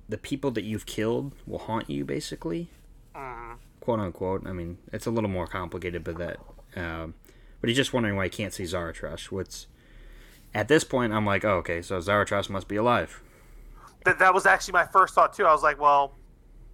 [0.08, 2.70] the people that you've killed will haunt you, basically,
[3.16, 4.48] hmm quote unquote.
[4.48, 6.38] I mean, it's a little more complicated, but that.
[6.76, 7.16] Um,
[7.60, 9.26] but he's just wondering why he can't see Zaratras.
[9.26, 9.68] What's
[10.54, 13.22] at this point, I'm like, oh, okay, so Zaratras must be alive.
[14.06, 15.46] That, that was actually my first thought too.
[15.46, 16.14] I was like, well,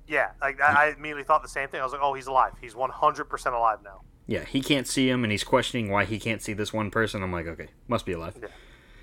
[0.09, 0.31] yeah.
[0.41, 1.79] Like I, I immediately thought the same thing.
[1.79, 2.53] I was like, oh, he's alive.
[2.59, 4.01] He's 100% alive now.
[4.27, 7.23] Yeah, he can't see him, and he's questioning why he can't see this one person.
[7.23, 8.35] I'm like, okay, must be alive.
[8.41, 8.47] Yeah.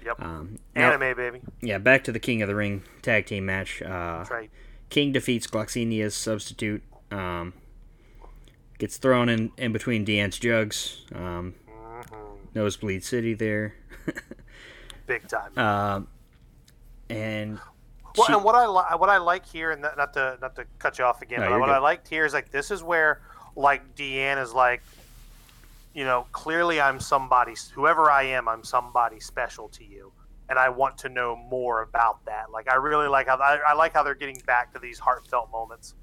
[0.04, 0.22] Yep.
[0.22, 1.40] Um, now- Anime baby.
[1.62, 3.82] yeah, back to the King of the Ring tag team match.
[3.82, 4.50] Uh, That's right.
[4.88, 6.82] King defeats Gloxinia's substitute.
[7.10, 7.54] Um,
[8.78, 11.04] gets thrown in, in between Diane's jugs.
[11.12, 11.54] Um,
[12.54, 13.74] Nosebleed City there.
[15.06, 15.58] Big time.
[15.58, 16.08] Um,
[17.10, 17.58] and
[18.16, 20.64] Well, she- and what I li- what I like here, and not to not to
[20.78, 21.72] cut you off again, No, but what good.
[21.74, 23.20] I liked here is like this is where
[23.54, 24.82] like Diane is like,
[25.94, 27.54] you know, clearly I'm somebody.
[27.74, 30.12] Whoever I am, I'm somebody special to you,
[30.48, 32.50] and I want to know more about that.
[32.50, 35.50] Like I really like how I, I like how they're getting back to these heartfelt
[35.50, 35.94] moments.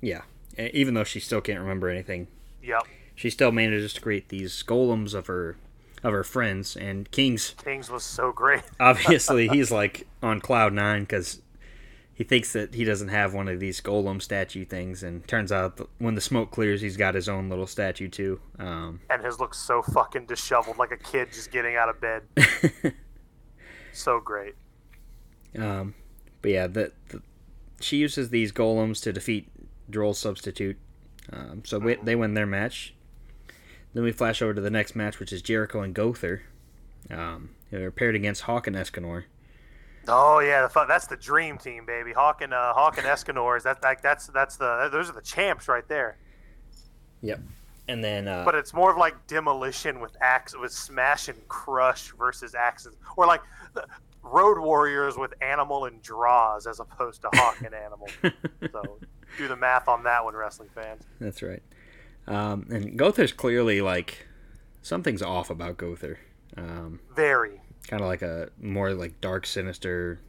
[0.00, 0.22] yeah,
[0.56, 2.28] even though she still can't remember anything,
[2.62, 5.56] Yep, she still manages to create these golems of her
[6.02, 6.76] of her friends.
[6.76, 8.62] And King's Kings was so great.
[8.80, 11.40] obviously he's like on cloud nine because
[12.18, 15.88] he thinks that he doesn't have one of these golem statue things, and turns out
[15.98, 18.40] when the smoke clears, he's got his own little statue too.
[18.58, 22.22] Um, and his looks so fucking disheveled, like a kid just getting out of bed.
[23.92, 24.56] so great.
[25.56, 25.94] um,
[26.42, 27.22] but yeah, the, the
[27.80, 29.48] she uses these golems to defeat
[29.88, 30.76] Drole's substitute.
[31.32, 32.94] Um, so we, they win their match.
[33.94, 36.42] Then we flash over to the next match, which is Jericho and Gowther.
[37.10, 39.24] Um, they're paired against Hawk and Escanor.
[40.06, 42.12] Oh yeah, the, fu- that's the dream team, baby.
[42.12, 45.22] Hawk and uh, Hawk and Escanor is that like that's that's the those are the
[45.22, 46.16] champs right there.
[47.22, 47.40] Yep.
[47.88, 52.12] And then uh, But it's more of like demolition with axe with smash and crush
[52.12, 53.42] versus axes, or like
[53.74, 53.86] the
[54.22, 58.08] road warriors with animal and draws as opposed to Hawk and animal.
[58.72, 58.98] so
[59.36, 61.04] do the math on that one, wrestling fans.
[61.20, 61.62] That's right.
[62.28, 64.26] Um, and Gowther's clearly like
[64.82, 66.18] something's off about Gowther.
[66.56, 67.60] Um, Very.
[67.88, 70.20] kind of like a more like dark, sinister,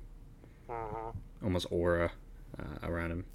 [0.69, 1.09] hmm
[1.43, 2.11] almost aura
[2.59, 3.25] uh, around him.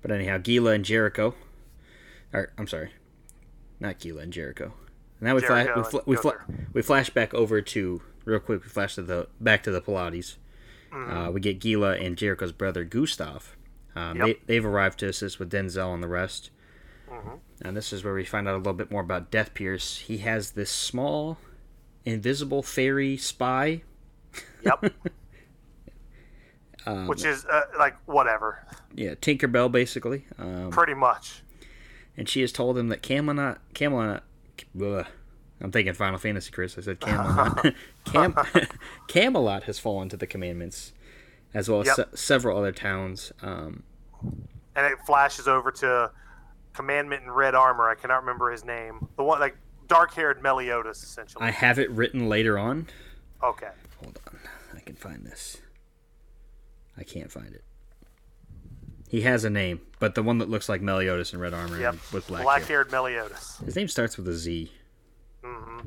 [0.00, 1.34] But anyhow, Guila and Jericho.
[2.32, 2.90] Or I'm sorry,
[3.78, 4.72] not Guila and Jericho.
[5.20, 5.68] Now we flash.
[5.76, 6.44] We, fl- we, Gowther.
[6.72, 8.62] we flash back over to real quick.
[8.64, 10.38] We flash to the back to the Pleiades.
[10.92, 11.16] Mm-hmm.
[11.16, 13.56] Uh, we get Guila and Jericho's brother Gustav.
[13.94, 14.26] Um, Yep.
[14.26, 16.50] they, they've arrived to assist with Denzel and the rest.
[17.24, 17.38] Mhm.
[17.62, 19.98] And this is where we find out a little bit more about Death Pierce.
[19.98, 21.38] He has this small,
[22.04, 23.82] invisible fairy spy.
[24.62, 24.92] Yep.
[26.84, 30.26] Um, Which is uh, like whatever, yeah, Tinkerbell basically.
[30.36, 31.42] Um, pretty much.
[32.16, 34.24] and she has told him that Camelot, Camelot,
[35.60, 36.76] I'm thinking Final Fantasy, Chris.
[36.76, 37.72] I said Camelot.
[38.06, 38.34] Cam,
[39.06, 40.92] Camelot has fallen to the commandments,
[41.54, 41.96] as well as Yep.
[41.96, 43.32] se- several other towns.
[43.42, 43.84] Um,
[44.74, 46.10] and it flashes over to
[46.74, 47.88] Commandment in red armor.
[47.88, 49.08] I cannot remember his name.
[49.16, 49.56] The one like
[49.88, 51.44] dark-haired Meliodas, essentially.
[51.44, 52.86] I have it written later on.
[53.42, 53.68] okay.
[54.02, 54.38] Hold on,
[54.76, 55.58] I can find this.
[56.98, 57.62] I can't find it.
[59.08, 61.96] He has a name, but the one that looks like Meliodas in red armor Yep.
[62.12, 62.44] with black, hair.
[62.44, 63.58] Black-haired Meliodas.
[63.64, 64.72] His name starts with a Z.
[65.44, 65.80] hmm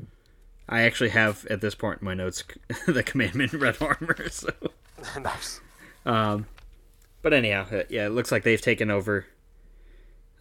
[0.69, 2.43] I actually have at this point in my notes
[2.88, 4.29] the commandment in red armor.
[4.29, 4.49] So,
[5.19, 5.59] nice.
[6.05, 6.45] um,
[7.21, 9.25] but anyhow, uh, yeah, it looks like they've taken over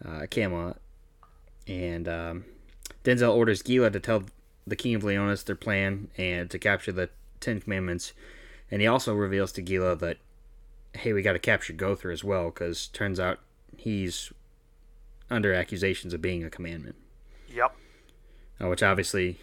[0.07, 0.77] uh, Camelot,
[1.67, 2.45] and um,
[3.03, 4.23] Denzel orders Guila to tell
[4.67, 8.13] the King of Leonis their plan and to capture the Ten Commandments,
[8.71, 10.17] and he also reveals to Guila that
[10.93, 13.39] hey, we got to capture Gowther as well because turns out
[13.77, 14.31] he's
[15.29, 16.95] under accusations of being a commandment.
[17.49, 17.75] Yep.
[18.61, 19.39] uh, which obviously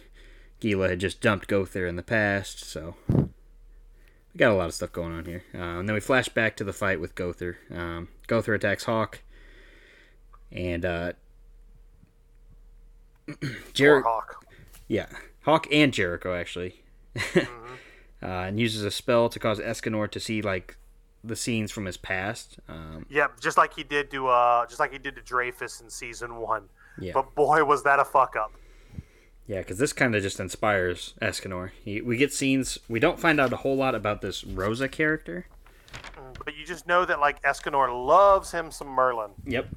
[0.61, 4.91] Guila had just dumped Gowther in the past, so we got a lot of stuff
[4.91, 5.43] going on here.
[5.53, 7.57] Uh, and then we flash back to the fight with Gowther.
[7.73, 9.21] Um, Gowther attacks Hawk,
[10.53, 11.13] and uh,
[13.73, 14.45] Jericho Hawk.
[14.87, 15.07] yeah,
[15.41, 16.83] Hawk and Jericho actually,
[17.35, 17.41] uh,
[18.21, 20.77] and uses a spell to cause Escanor to see like
[21.23, 22.57] the scenes from his past.
[22.67, 23.39] Um, Yep.
[23.39, 26.63] Just like he did to uh, just like he did to Dreyfus in season one.
[26.99, 28.51] yeah, But boy, was that a fuck up.
[29.47, 31.71] Yeah, because this kind of just inspires Escanor.
[31.83, 32.77] He, we get scenes.
[32.87, 35.47] We don't find out a whole lot about this Rosa character.
[36.45, 39.31] But you just know that like Escanor loves him some Merlin.
[39.45, 39.67] Yep.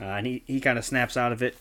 [0.00, 1.56] Uh, and he, he kind of snaps out of it,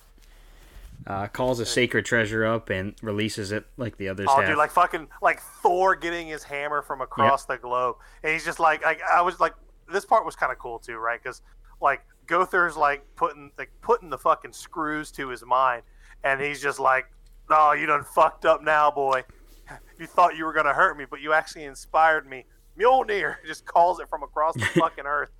[1.08, 4.48] uh, calls a sacred treasure up, and releases it like the others Oh, have.
[4.50, 8.60] dude, like fucking like Thor getting his hammer from across the globe, and he's just
[8.60, 9.54] like, like I was like,
[9.92, 11.22] this part was kind of cool too, right?
[11.22, 11.42] Because
[11.82, 15.84] like Gowther's like putting like putting the fucking screws to his mind,
[16.24, 17.06] and he's just like,
[17.50, 19.24] oh, you done fucked up now, boy.
[19.98, 22.46] You thought you were gonna hurt me, but you actually inspired me.
[22.78, 25.32] Mjolnir just calls it from across the fucking earth.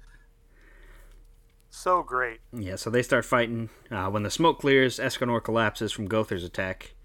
[1.78, 2.40] So great.
[2.54, 3.70] yeah, so they start fighting.
[3.92, 6.96] Uh, when the smoke clears, Escanor collapses from Gowther's attack.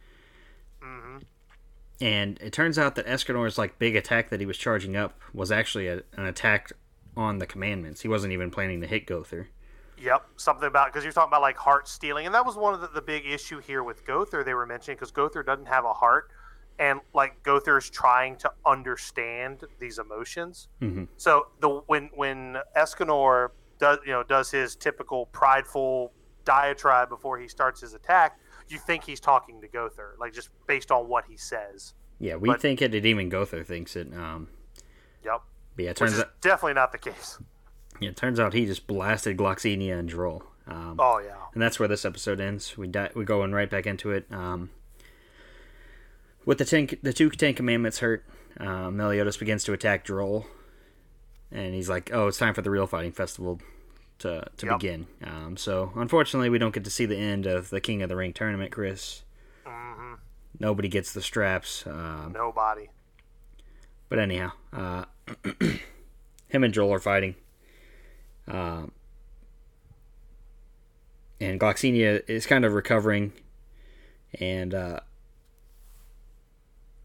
[0.81, 1.18] Mm-hmm.
[2.01, 5.51] And it turns out that Escanor's like big attack that he was charging up was
[5.51, 6.73] actually a, an attack
[7.16, 8.01] on the commandments.
[8.01, 9.49] He wasn't even planning to hit Gowther.
[9.99, 12.81] Yep, something about because you're talking about like heart stealing, and that was one of
[12.81, 14.45] the, the big issue here with Gowther.
[14.45, 16.31] They were mentioning because Gowther doesn't have a heart,
[16.79, 20.68] and like Gowther is trying to understand these emotions.
[20.81, 21.05] Mm-hmm.
[21.16, 23.51] So the when when Escanor
[23.81, 26.12] does you know does his typical prideful
[26.45, 30.91] diatribe before he starts his attack, you think he's talking to Gowther, like just based
[30.91, 31.95] on what he says.
[32.18, 32.95] Yeah, we But- think it.
[32.95, 34.12] Even Gowther thinks it.
[34.14, 34.49] Um,
[35.24, 35.43] Yep,
[35.76, 36.41] yeah, turns is out.
[36.41, 37.39] definitely not the case.
[38.01, 40.43] Yeah, it turns out he just blasted Gloxinia and Drole.
[40.66, 42.78] Um, Oh yeah, and that's where this episode ends.
[42.78, 44.26] We di- we going right back into it.
[44.31, 44.70] Um,
[46.45, 48.24] with the ten, the two Ten Commandments hurt,
[48.59, 50.47] uh, Meliodas begins to attack Drole,
[51.53, 53.61] and he's like, "Oh, it's time for the real fighting festival
[54.20, 54.78] to to Yep.
[54.78, 58.09] begin." Um, so unfortunately, we don't get to see the end of the King of
[58.09, 59.22] the Ring tournament, Chris.
[59.66, 60.14] hmm
[60.59, 61.86] Nobody gets the straps.
[61.86, 62.88] Um, nobody.
[64.09, 65.05] But anyhow, uh,
[66.48, 67.36] him and Joel are fighting.
[68.48, 68.90] Um,
[71.40, 73.32] and Gloxinia is kind of recovering.
[74.40, 75.01] And uh,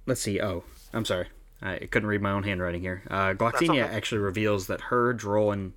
[0.05, 0.41] let's see.
[0.41, 1.27] Oh, I'm sorry.
[1.65, 3.03] I couldn't read my own handwriting here.
[3.09, 3.95] Uh, Gloxinia okay.
[3.95, 5.73] actually reveals that her, Drole, and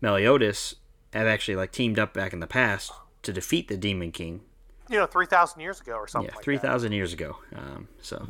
[0.00, 0.76] Meliodas
[1.12, 2.92] have actually like teamed up back in the past
[3.22, 4.40] to defeat the Demon King.
[4.90, 6.30] You know, three thousand years ago or something.
[6.30, 6.58] Yeah, like three
[6.92, 7.36] years ago.
[7.54, 8.26] Um, so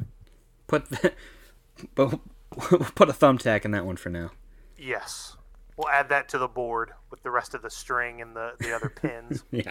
[0.67, 1.13] put the,
[1.95, 2.21] but
[2.51, 4.31] put a thumbtack in that one for now.
[4.77, 5.37] Yes.
[5.77, 8.75] We'll add that to the board with the rest of the string and the, the
[8.75, 9.45] other pins.
[9.51, 9.71] Yeah.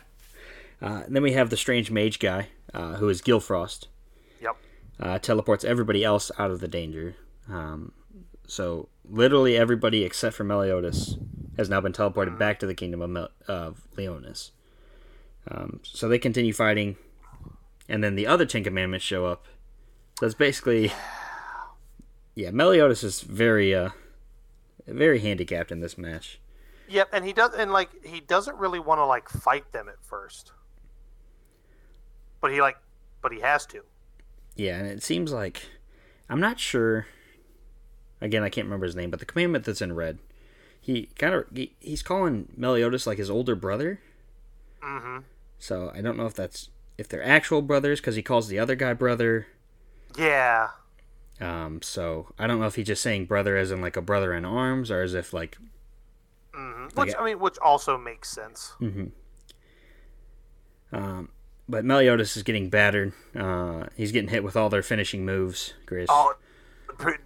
[0.81, 3.87] Uh, and then we have the strange mage guy, uh, who is Gilfrost.
[5.01, 7.15] Uh, teleports everybody else out of the danger.
[7.49, 7.91] Um,
[8.45, 11.17] so literally everybody except for Meliodas
[11.57, 14.51] has now been teleported back to the kingdom of, Mel- of Leonis.
[15.49, 16.97] Um, so they continue fighting,
[17.89, 19.45] and then the other Ten Commandments show up.
[20.19, 20.91] So it's basically,
[22.35, 23.89] yeah, Meliodas is very, uh,
[24.85, 26.39] very handicapped in this match.
[26.89, 30.03] Yep, and he does and like he doesn't really want to like fight them at
[30.03, 30.51] first.
[32.41, 32.77] But he like
[33.21, 33.83] but he has to.
[34.55, 35.63] Yeah, and it seems like
[36.29, 37.07] I'm not sure.
[38.19, 40.19] Again, I can't remember his name, but the commandment that's in red,
[40.79, 43.99] he kind of he, he's calling Meliodas like his older brother.
[44.83, 45.19] Mm-hmm.
[45.57, 48.75] So I don't know if that's if they're actual brothers because he calls the other
[48.75, 49.47] guy brother.
[50.17, 50.69] Yeah.
[51.39, 54.33] Um, so I don't know if he's just saying brother as in like a brother
[54.33, 55.57] in arms, or as if like
[56.53, 58.73] hmm Like Which I mean which also makes sense.
[60.91, 61.29] um.
[61.69, 63.13] But Meliodas is getting battered.
[63.35, 65.73] Uh, he's getting hit with all their finishing moves.
[65.85, 66.07] Chris.
[66.09, 66.33] Oh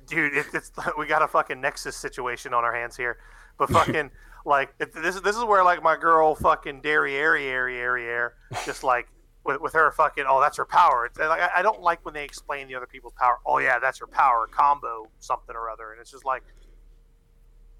[0.07, 3.17] dude, it, it's we got a fucking Nexus situation on our hands here.
[3.57, 4.11] But fucking
[4.45, 8.33] like it, this is this is where like my girl fucking Derriere Derriere
[8.65, 9.07] just like
[9.43, 11.05] with, with her fucking oh that's her power.
[11.05, 13.37] It's, like I, I don't like when they explain the other people's power.
[13.45, 16.43] Oh yeah, that's her power combo something or other, and it's just like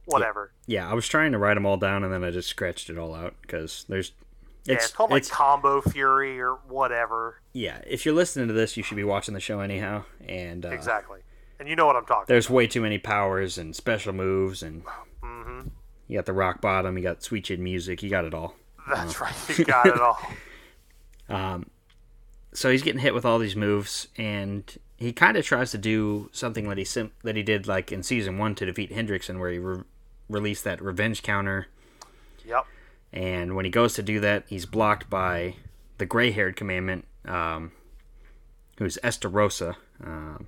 [0.05, 0.53] whatever.
[0.67, 2.97] Yeah, I was trying to write them all down, and then I just scratched it
[2.97, 4.13] all out because there's.
[4.65, 7.41] Yeah, it's called like it's- combo fury or whatever.
[7.53, 10.03] yeah, if you're listening to this, you should be watching the show anyhow.
[10.27, 11.19] And uh, Exactly.
[11.59, 12.15] And you know what I'm talking.
[12.23, 12.27] About.
[12.27, 14.83] There's way too many powers and special moves, and
[15.23, 15.61] hmm
[16.07, 18.55] you got the rock bottom, you got sweet chin music, you got it all.
[18.87, 19.33] That's right.
[19.57, 20.19] You got it all.
[21.27, 21.71] Um,
[22.53, 24.63] so he's getting hit with all these moves, and
[24.97, 28.03] he kind of tries to do something that he sim- that he did like in
[28.03, 29.81] season one to defeat Hendrickson, where he re-
[30.29, 31.65] released that revenge counter.
[32.45, 32.65] Yep.
[33.15, 35.55] And when he goes to do that, he's blocked by
[35.97, 37.71] the gray-haired commandment, um,
[38.77, 39.77] who's Estarossa.
[40.03, 40.47] Um,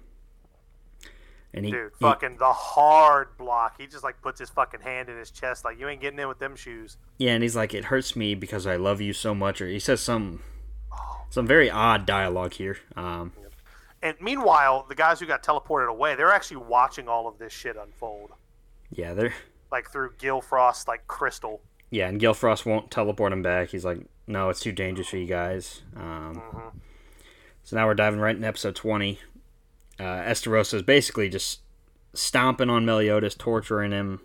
[1.54, 3.80] and he, Dude, he- fucking the hard block.
[3.80, 6.28] He just like puts his fucking hand in his chest, like you ain't getting in
[6.28, 6.98] with them shoes.
[7.18, 9.80] yeah, and he's like, "It hurts me because I love you so much," or he
[9.80, 10.42] says some
[11.30, 12.78] some very odd dialogue here.
[12.96, 13.32] Um,
[14.04, 17.76] And meanwhile, the guys who got teleported away, they're actually watching all of this shit
[17.78, 18.32] unfold,
[18.92, 19.34] yeah, they're
[19.72, 21.62] like through Gilfrost, like crystal.
[21.90, 23.70] Yeah, and Gilfrost won't teleport him back.
[23.70, 26.72] He's like, "No, it's too dangerous for you guys." Um, Mhm.
[27.64, 29.20] So now we're diving right into episode 20.
[30.00, 31.62] Uh, Estarossa is basically just
[32.14, 34.22] stomping on Meliodas, torturing him.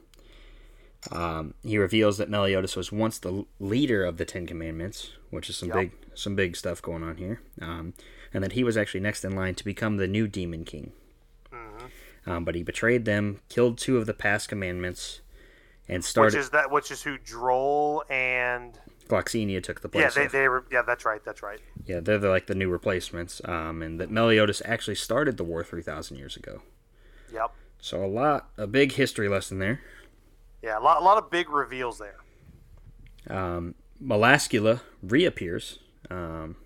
[1.11, 5.57] Um, he reveals that Meliodas was once the leader of the Ten Commandments, which is
[5.57, 5.77] some Yep.
[5.77, 7.95] big some big stuff going on here, um,
[8.35, 10.93] and that he was actually next in line to become the new Demon King.
[11.51, 11.91] Mhm.
[12.27, 15.23] Um, but he betrayed them, killed two of the past commandments,
[15.89, 16.37] and started.
[16.37, 16.71] Which is that?
[16.71, 18.79] Which is who Drole and
[19.09, 20.15] Gloxinia took the yeah, place.
[20.15, 21.61] they of- they were yeah, that's right, that's right.
[21.87, 23.41] yeah, they're the, like the new replacements.
[23.45, 26.63] Um, and that Meliodas actually started the war three thousand years ago.
[27.33, 27.53] Yep.
[27.81, 29.81] So a lot, a big history lesson there.
[30.63, 32.17] Yeah, a lot, a lot of big reveals there.
[33.29, 35.81] Um, Melascula reappears.
[36.09, 36.57] Um,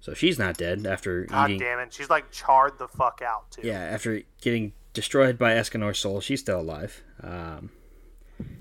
[0.00, 1.60] so she's not dead after God eating.
[1.60, 3.62] damn it, she's like charred the fuck out too.
[3.64, 7.02] Yeah, after getting destroyed by Escanor's soul, she's still alive.
[7.22, 7.70] Um,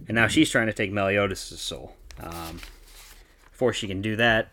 [0.08, 1.96] and now she's trying to take Meliodas' soul.
[2.20, 2.60] Um,
[3.52, 4.50] before she can do that,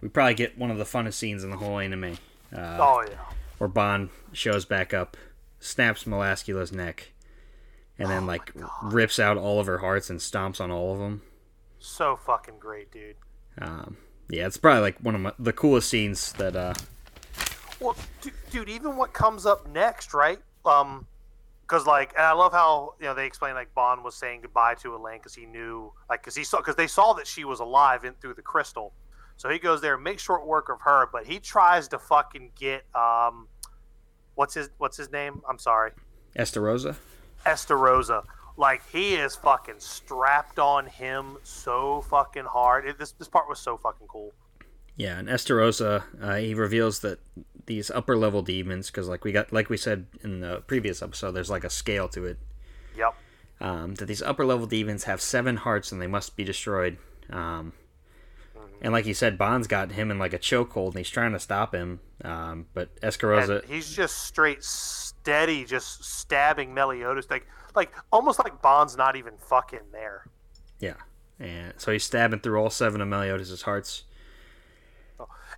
[0.00, 2.18] we probably get one of the funnest scenes in the whole anime.
[2.54, 3.16] Uh, oh yeah.
[3.58, 5.16] Where Ban shows back up,
[5.60, 7.12] snaps Melascula's neck,
[7.98, 10.98] and then Oh like rips out all of her hearts and stomps on all of
[10.98, 11.22] them.
[11.78, 13.16] So fucking great, dude.
[13.58, 13.96] Um,
[14.28, 16.56] yeah, it's probably like one of my, the coolest scenes that.
[16.56, 16.74] Uh,
[17.80, 20.38] Well, dude, dude, even what comes up next, right?
[20.64, 21.06] Um,
[21.62, 24.74] because like, and I love how you know they explain like Ban was saying goodbye
[24.82, 27.60] to Elaine because he knew, like, because he saw, because they saw that she was
[27.60, 28.92] alive in through the crystal,
[29.36, 32.52] so he goes there, and makes short work of her, but he tries to fucking
[32.58, 33.48] get um,
[34.34, 35.40] what's his what's his name?
[35.48, 35.92] I'm sorry,
[36.36, 36.96] Estarossa.
[37.46, 38.24] Estarossa.
[38.56, 42.86] Like he is fucking strapped on him so fucking hard.
[42.86, 44.32] It, this this part was so fucking cool.
[44.96, 47.18] Yeah, and Estarossa, uh, he reveals that
[47.66, 51.32] these upper level demons, because like we got, like we said in the previous episode,
[51.32, 52.38] there's like a scale to it.
[52.96, 53.14] Yep.
[53.60, 56.98] Um, that these upper level demons have seven hearts and they must be destroyed.
[57.30, 57.72] Um,
[58.80, 61.38] and like you said, Ban's got him in like a chokehold and he's trying to
[61.38, 62.00] stop him.
[62.24, 67.46] Um, but Escarosa, he's just straight steady, just stabbing Meliodas, like
[67.76, 70.26] like almost like Ban's not even fucking there.
[70.80, 70.94] yeah,
[71.38, 74.04] and so he's stabbing through all seven of Meliodas' hearts.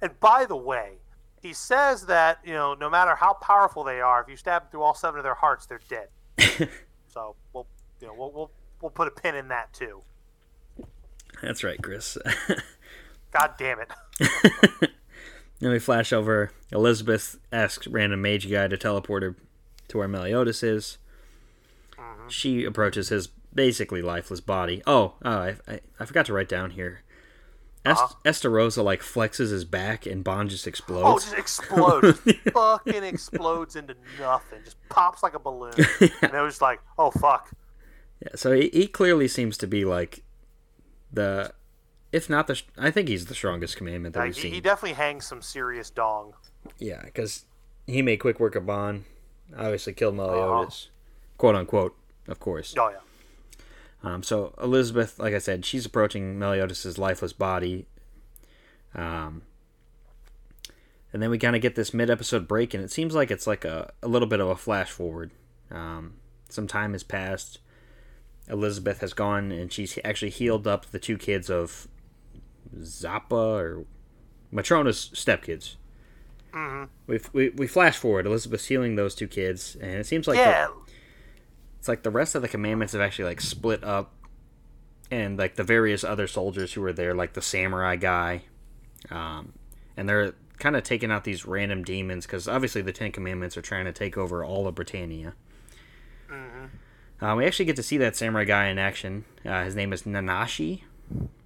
[0.02, 0.98] And by the way,
[1.44, 4.82] he says that you know no matter how powerful they are, if you stab through
[4.82, 6.08] all seven of their hearts, they're dead.
[7.06, 7.66] so we'll
[8.00, 10.00] you know we'll, we'll we'll put a pin in that too.
[11.42, 12.16] That's right, Chris.
[13.30, 13.90] God damn it.
[15.60, 16.50] then we flash over.
[16.72, 19.36] Elizabeth asks random mage guy to teleport her
[19.88, 20.96] to where Meliodas is.
[21.98, 22.28] Mm-hmm.
[22.28, 24.82] She approaches his basically lifeless body.
[24.86, 27.02] Oh, oh I, I, I forgot to write down here.
[27.86, 28.14] Est- Uh-huh.
[28.24, 31.04] Estarossa like flexes his back and Ban just explodes.
[31.06, 35.74] Oh, just explodes, just fucking explodes into nothing, just pops like a balloon.
[36.22, 37.50] And it was like, oh fuck.
[38.22, 40.22] Yeah, so he, he clearly seems to be like
[41.12, 41.52] the,
[42.12, 44.52] if not the, I think he's the strongest commandment that Like, we've he, seen.
[44.54, 46.32] he definitely hangs some serious dong.
[46.78, 47.44] Yeah, because
[47.86, 49.04] he made quick work of Ban.
[49.56, 50.66] Obviously killed Uh-huh.
[51.36, 51.96] Quote unquote,
[52.28, 52.74] of course.
[52.78, 52.96] Oh yeah.
[54.04, 57.86] Um, so Elizabeth, like I said, she's approaching Meliodas' lifeless body.
[58.94, 59.42] Um,
[61.12, 63.64] and then we kind of get this mid-episode break, and it seems like it's like
[63.64, 65.30] a, a little bit of a flash forward.
[65.70, 66.14] Um,
[66.48, 67.60] some time has passed.
[68.48, 71.88] Elizabeth has gone, and she's actually healed up the two kids of
[72.78, 73.84] Zalpa or
[74.52, 75.76] Matrona's stepkids.
[76.52, 78.26] hmm We, we, we flash forward.
[78.26, 80.68] Elizabeth's healing those two kids, and it seems like yeah,
[81.84, 84.10] it's like the rest of the commandments have actually like split up
[85.10, 88.40] and like the various other soldiers who were there like the samurai guy
[89.10, 89.52] um,
[89.94, 93.60] and they're kind of taking out these random demons because obviously the ten commandments are
[93.60, 95.34] trying to take over all of britannia.
[97.20, 99.26] Uh, we actually get to see that samurai guy in action.
[99.44, 100.84] Uh, his name is nanashi.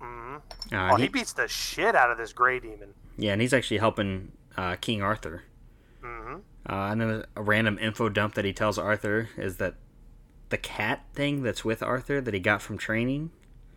[0.01, 0.39] Uh,
[0.73, 2.95] oh, he he- beats the shit out of this gray demon.
[3.17, 5.43] yeah and he's actually helping uh, king arthur.
[6.01, 6.35] Hmm
[6.65, 9.75] Uh, and then a random info dump that he tells Arthur is that
[10.51, 13.31] the cat thing that's with Arthur that he got from training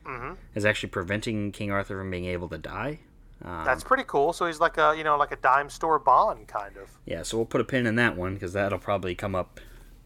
[0.06, 3.00] hmm is actually preventing King Arthur from being able to die.
[3.44, 4.34] Um, That's pretty cool.
[4.34, 6.90] So he's like a you know like a dime store Ban kind of.
[7.06, 9.60] yeah, so we'll put a pin in that one because that'll probably come up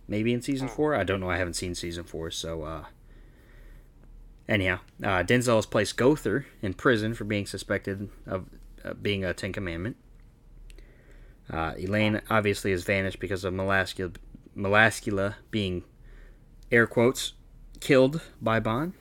[0.08, 0.96] maybe in season four.
[0.96, 1.30] I don't know.
[1.30, 2.86] I haven't seen season four, so uh,
[4.48, 8.46] anyhow, uh, Denzel has placed Gowther in prison for being suspected of
[8.84, 9.98] uh, being a Ten Commandment.
[11.52, 14.14] Uh, Elaine obviously has vanished because of Melascula,
[14.56, 15.84] Melascula being
[16.72, 17.34] air quotes
[17.80, 18.94] killed by Ban.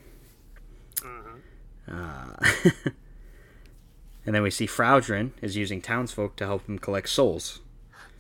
[1.90, 2.32] Uh,
[4.26, 7.60] and then we see Fraudrin is using townsfolk to help him collect souls.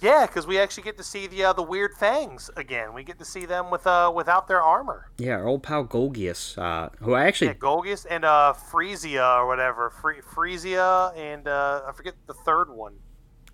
[0.00, 2.92] Yeah, because we actually get to see the uh, the weird fangs again.
[2.92, 5.08] We get to see them with uh without their armor.
[5.16, 9.46] Yeah, our old pal Golgius, uh, who I actually Yeah, Golgius and uh Frisia or
[9.46, 9.88] whatever.
[9.90, 12.96] Frisia and uh I forget the third one.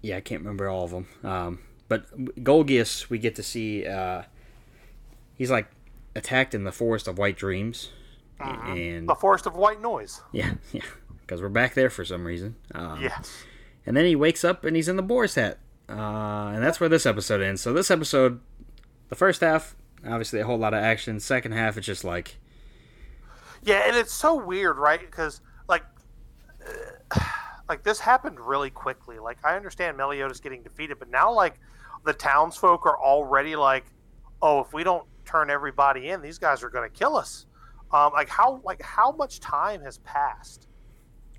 [0.03, 1.07] yeah I can't remember all of them.
[1.22, 2.11] Um, but
[2.43, 4.22] Golgius, we get to see uh,
[5.36, 5.68] he's like
[6.14, 7.90] attacked in the forest of white dreams,
[8.40, 10.22] and The Forest of White Noise.
[10.32, 10.82] yeah, yeah,
[11.20, 12.56] because we're back there for some reason.
[12.74, 13.44] Um, Yes.
[13.86, 15.58] And then he wakes up and he's in the boar's hat.
[15.88, 17.62] Uh, and that's where this episode ends.
[17.62, 18.40] So this episode,
[19.08, 19.74] the first half,
[20.06, 21.18] obviously a whole lot of action.
[21.18, 22.36] Second half, it's just like,
[23.62, 25.00] Yeah, and it's so weird, right?
[25.00, 25.84] Because like,
[26.64, 27.20] uh,
[27.68, 29.18] like this happened really quickly.
[29.18, 31.54] Like I understand Meliodas getting defeated, but now like
[32.04, 33.86] the townsfolk are already like,
[34.42, 37.46] oh, if we don't turn everybody in, these guys are going to kill us.
[37.92, 40.68] Um, like how like how much time has passed?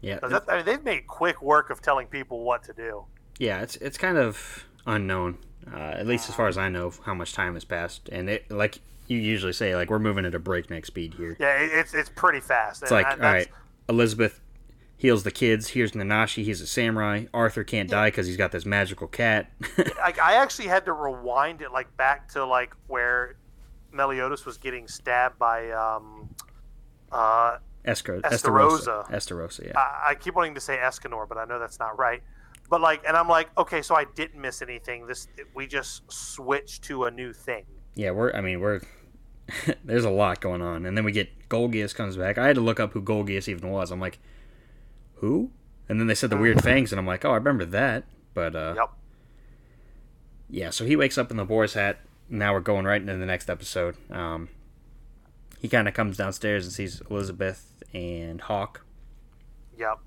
[0.01, 3.05] Yeah, that- I mean, they've made quick work of telling people what to do.
[3.39, 5.37] yeah, it's it's kind of unknown,
[5.71, 8.09] uh, at least as far as I know, how much time has passed.
[8.09, 11.37] And it, like you usually say, like we're moving at a breakneck speed here.
[11.39, 12.81] Yeah, it, it's it's pretty fast.
[12.81, 13.47] It's and like, that- all right,
[13.87, 14.41] Elizabeth
[14.97, 15.69] heals the kids.
[15.69, 16.43] Here's Nanashi.
[16.43, 17.25] He's a samurai.
[17.33, 19.51] Arthur can't die because he's got this magical cat.
[19.97, 23.35] like I actually had to rewind it like back to like where
[23.91, 26.29] Meliodas was getting stabbed by um
[27.11, 29.09] uh Esco- Estarossa.
[29.09, 29.73] Estarossa, yeah.
[29.79, 32.21] I, I keep wanting to say Escanor, but I know that's not right.
[32.69, 35.07] But like, and I'm like, okay, so I didn't miss anything.
[35.07, 37.65] This we just switched to a new thing.
[37.95, 38.31] yeah, we're.
[38.33, 38.81] I mean, we're.
[39.83, 42.37] there's a lot going on, and then we get Golgius comes back.
[42.37, 43.91] I had to look up who Golgius even was.
[43.91, 44.19] I'm like,
[45.15, 45.51] who?
[45.89, 48.05] And then they said the weird fangs, and I'm like, oh, I remember that.
[48.33, 48.89] But uh, Yep.
[50.49, 51.99] yeah, so he wakes up in the boar's hat.
[52.31, 53.95] Now we're going right into the next episode.
[54.09, 54.47] Um,
[55.59, 58.83] he kind of comes downstairs and sees Elizabeth and Hawk.
[59.77, 59.99] Yep.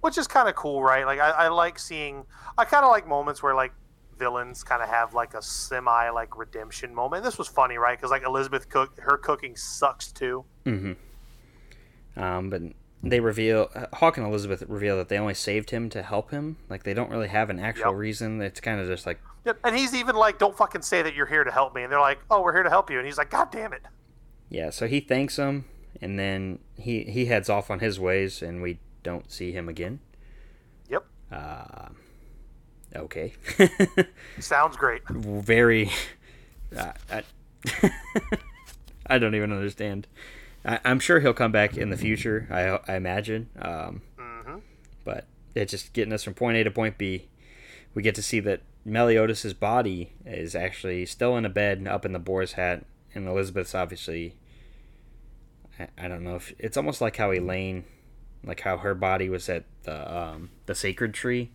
[0.00, 1.06] Which is kind of cool, right?
[1.06, 2.26] Like I, I like seeing.
[2.58, 3.72] I kind of like moments where like
[4.18, 7.22] villains kind of have like a semi like redemption moment.
[7.22, 7.96] This was funny, right?
[7.96, 10.44] Because like Elizabeth cook, her cooking sucks too.
[10.66, 12.20] Mm-hmm.
[12.20, 12.62] Um, but
[13.04, 16.56] they reveal Hawk and Elizabeth reveal that they only saved him to help him.
[16.68, 17.98] Like they don't really have an actual Yep.
[18.00, 18.42] reason.
[18.42, 19.58] It's kind of just like Yep.
[19.64, 22.00] And he's even like, "Don't fucking say that you're here to help me." And they're
[22.00, 23.82] like, "Oh, we're here to help you." And he's like, "God damn it."
[24.48, 24.70] yeah.
[24.70, 25.64] So he thanks them,
[26.00, 30.00] and then he he heads off on his ways, and we don't see him again.
[30.88, 31.04] Yep.
[31.32, 31.88] Uh,
[32.94, 33.32] okay.
[34.38, 35.02] Sounds great.
[35.08, 35.90] Very.
[36.76, 37.22] Uh, I,
[39.06, 40.06] I don't even understand.
[40.64, 42.46] I, I'm sure he'll come back in the future.
[42.50, 43.48] I I imagine.
[43.60, 44.58] Um, hmm
[45.04, 45.26] but
[45.56, 47.28] it's just getting us from point A to point B.
[47.94, 52.12] We get to see that Meliodas' body is actually still in a bed up in
[52.12, 52.84] the boar's hat,
[53.14, 54.34] and Elizabeth's obviously.
[55.78, 57.84] I, I don't know if it's almost like how Elaine,
[58.44, 61.50] like how her body was at the um, the sacred tree.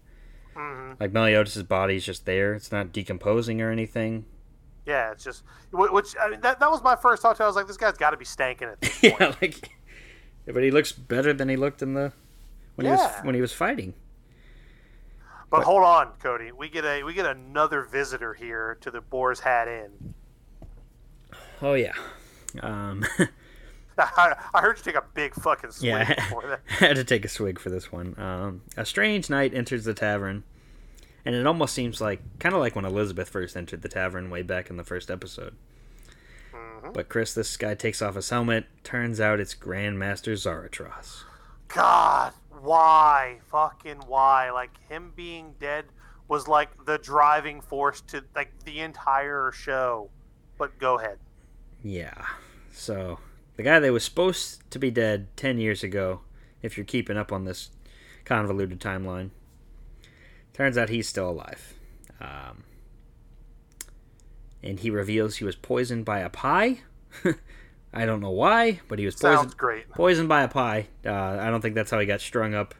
[0.55, 4.25] hmm Like Meliodas' body's just there; it's not decomposing or anything.
[4.85, 7.35] Yeah, it's just which I mean, that that was my first thought.
[7.37, 7.43] Too.
[7.43, 9.69] I was like, "This guy's got to be stanking at this point." yeah, like,
[10.45, 12.13] but he looks better than he looked in the
[12.75, 13.95] when he was when he was fighting.
[15.49, 16.51] But hold on, Cody.
[16.51, 20.13] We get a we get another visitor here to the Boar's Hat Inn.
[21.61, 21.93] Oh yeah.
[22.61, 23.05] Um,
[23.97, 26.61] I, I heard you take a big fucking swig Yeah, before that.
[26.69, 28.13] I had to take a swig for this one.
[28.19, 30.43] Um, a strange knight enters the tavern,
[31.25, 34.43] and it almost seems like kind of like when Elizabeth first entered the tavern way
[34.43, 35.55] back in the first episode.
[36.53, 36.93] Mhm.
[36.93, 38.65] But Chris, this guy takes off his helmet.
[38.83, 41.23] Turns out it's Grandmaster Zaratras.
[41.69, 42.33] God,
[42.67, 43.39] why?
[43.49, 44.51] Fucking why?
[44.51, 45.85] Like him being dead
[46.27, 50.09] was like the driving force to like the entire show.
[50.57, 51.17] But go ahead.
[51.81, 52.25] Yeah.
[52.71, 53.19] So
[53.55, 56.21] the guy that was supposed to be dead ten years ago,
[56.61, 57.71] if you're keeping up on this
[58.25, 59.29] convoluted timeline,
[60.53, 61.73] turns out he's still alive.
[62.19, 62.63] Um,
[64.61, 66.81] and he reveals he was poisoned by a pie.
[67.93, 69.89] I don't know why, but he was poisoned great.
[69.91, 70.87] poisoned by a pie.
[71.05, 72.75] Uh, I don't think that's how he got strung up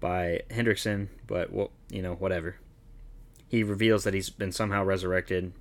[0.00, 2.56] by Hendrickson, but well, you know, whatever.
[3.48, 5.52] He reveals that he's been somehow resurrected.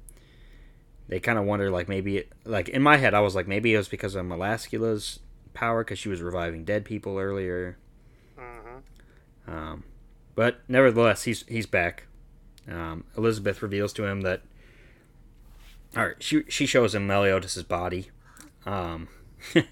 [1.07, 3.73] They kind of wonder, like maybe, it, like in my head, I was like maybe
[3.73, 5.19] it was because of Melascula's
[5.53, 7.77] power because she was reviving dead people earlier.
[8.37, 8.79] hmm
[9.47, 9.83] Um,
[10.35, 12.03] but nevertheless, he's he's back.
[12.69, 14.41] Um, Elizabeth reveals to him that.
[15.95, 18.09] All right, she she shows him Meliodas' body.
[18.67, 19.07] Um,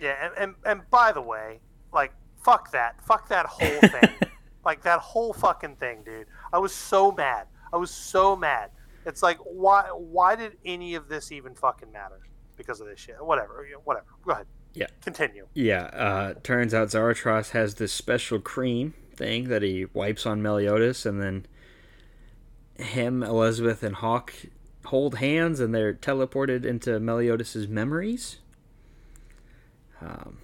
[0.00, 1.60] Yeah, and, and and by the way,
[1.92, 2.12] like
[2.44, 4.10] fuck that, fuck that whole thing,
[4.64, 6.26] like that whole fucking thing, dude.
[6.52, 7.46] I was so mad.
[7.72, 8.70] I was so mad.
[9.06, 12.20] It's like why why did any of this even fucking matter?
[12.56, 13.16] Because of this shit.
[13.20, 13.66] Whatever.
[13.84, 14.06] Whatever.
[14.24, 14.46] Go ahead.
[14.74, 14.86] Yeah.
[15.02, 15.46] Continue.
[15.54, 21.06] Yeah, uh, turns out Zaratras has this special cream thing that he wipes on Meliodas,
[21.06, 21.46] and then
[22.74, 24.32] him, Elizabeth, and Hawk
[24.88, 28.38] hold hands, and they're teleported into Meliodas' memories.
[30.00, 30.38] Um,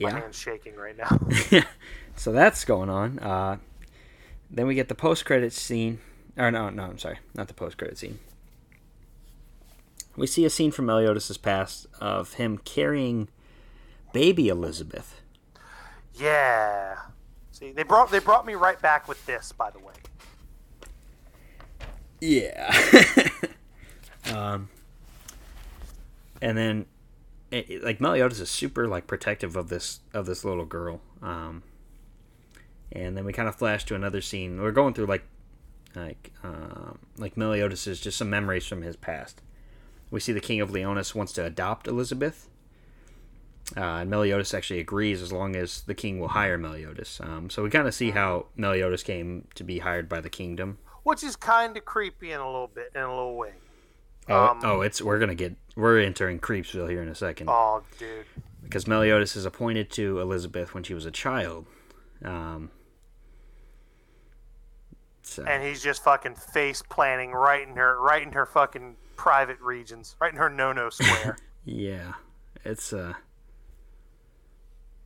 [0.00, 1.18] My yeah, hand's shaking right now.
[2.16, 3.18] so that's going on.
[3.18, 3.58] Uh,
[4.50, 6.00] then we get the post-credit scene,
[6.36, 8.18] or no, no, I'm sorry, not the post-credit scene.
[10.16, 13.28] We see a scene from Meliodas' past of him carrying
[14.12, 15.20] baby Elizabeth.
[16.14, 16.96] yeah.
[17.50, 19.94] See, they brought they brought me right back with this, by the way.
[22.20, 22.74] Yeah.
[24.34, 24.68] um,
[26.40, 26.86] and then,
[27.50, 31.00] it, it- like Meliodas is super like protective of this of this little girl.
[31.22, 31.62] Um,
[32.90, 34.60] and then we kind of flash to another scene.
[34.60, 35.22] We're going through like,
[35.96, 39.40] like, um, like Meliodas is just some memories from his past.
[40.10, 42.48] We see the king of Leonis wants to adopt Elizabeth.
[43.74, 47.18] Uh, and Meliodas actually agrees as long as the king will hire Meliodas.
[47.22, 50.76] Um, so we kind of see how Meliodas came to be hired by the kingdom.
[51.04, 53.52] Which is kind of creepy in a little bit, in a little way.
[54.28, 57.48] Oh, Um, oh, it's we're gonna get we're entering Creepsville here in a second.
[57.50, 58.26] Oh, dude.
[58.62, 61.66] because Meliodas is appointed to Elizabeth when she was a child.
[62.24, 62.70] Um,
[65.22, 69.60] so and he's just fucking face planting right in her, right in her fucking private
[69.60, 71.36] regions, right in her no-no square.
[71.64, 72.12] yeah,
[72.64, 73.14] it's uh,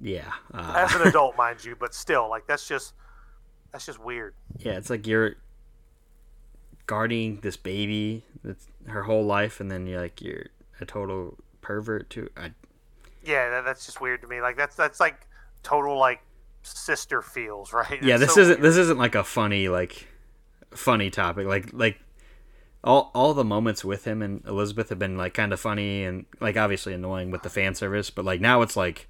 [0.00, 2.94] yeah, uh, As an adult, mind you, but still, like that's just
[3.72, 4.34] that's just weird.
[4.58, 5.36] yeah, it's like you're
[6.86, 10.46] guarding this baby that's her whole life, and then you're like you're
[10.80, 12.28] a total pervert too.
[12.36, 12.52] I,
[13.24, 14.40] Yeah, that, that's just weird to me.
[14.40, 15.26] Like that's that's like
[15.62, 16.20] total like
[16.62, 18.02] sister feels, right?
[18.02, 18.62] yeah, It's this so isn't weird.
[18.62, 20.08] this isn't like a funny like
[20.72, 21.46] funny topic.
[21.46, 21.98] Like like
[22.84, 26.26] all all the moments with him and Elizabeth have been like kind of funny and
[26.40, 29.08] like obviously annoying with the fan service, but like now it's like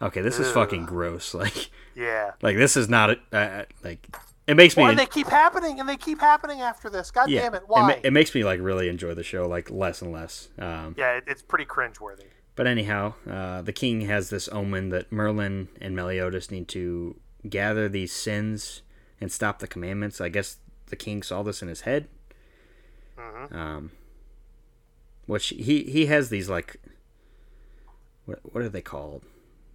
[0.00, 1.34] okay, this is fucking gross.
[1.42, 2.32] Like Yeah.
[2.42, 4.08] like this is not a, uh, like
[4.46, 7.10] it makes me Well, and they keep happening, and they keep happening after this.
[7.10, 7.62] God yeah, damn it!
[7.66, 7.88] Why?
[7.88, 10.48] ma- it makes me like really enjoy the show like less and less.
[10.58, 12.26] Um, yeah, it, it's pretty cringeworthy.
[12.54, 17.16] But anyhow, uh, the king has this omen that Merlin and Meliodas need to
[17.48, 18.82] gather these sins
[19.20, 20.20] and stop the commandments.
[20.20, 22.08] I guess the king saw this in his head.
[23.18, 23.56] Mm-hmm.
[23.56, 23.90] Um,
[25.26, 26.80] which he he has these like,
[28.24, 29.24] what what are they called?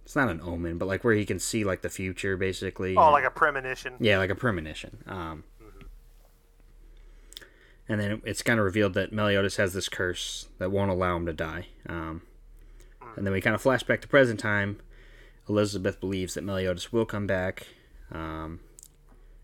[0.08, 2.96] It's not an omen, but like where he can see like the future, basically.
[2.96, 3.92] Oh, like a premonition.
[4.00, 5.04] Yeah, like a premonition.
[5.06, 5.44] Um,
[7.90, 11.26] And then it's kind of revealed that Meliodas has this curse that won't allow him
[11.26, 11.66] to die.
[11.86, 12.22] Um,
[13.16, 14.80] and then we kind of flash back to present time.
[15.46, 17.66] Elizabeth believes that Meliodas will come back.
[18.10, 18.60] Um,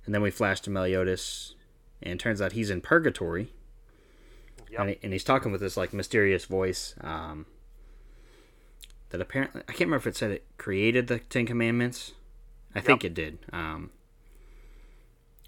[0.06, 1.56] and then we flash to Meliodas,
[2.02, 3.52] and it turns out he's in purgatory.
[4.70, 4.80] Yep.
[4.80, 7.44] And, he, and he's talking with this like mysterious voice um,
[9.14, 12.12] that apparently I can't remember if it said it created the Ten Commandments.
[12.74, 13.90] I think it did, um,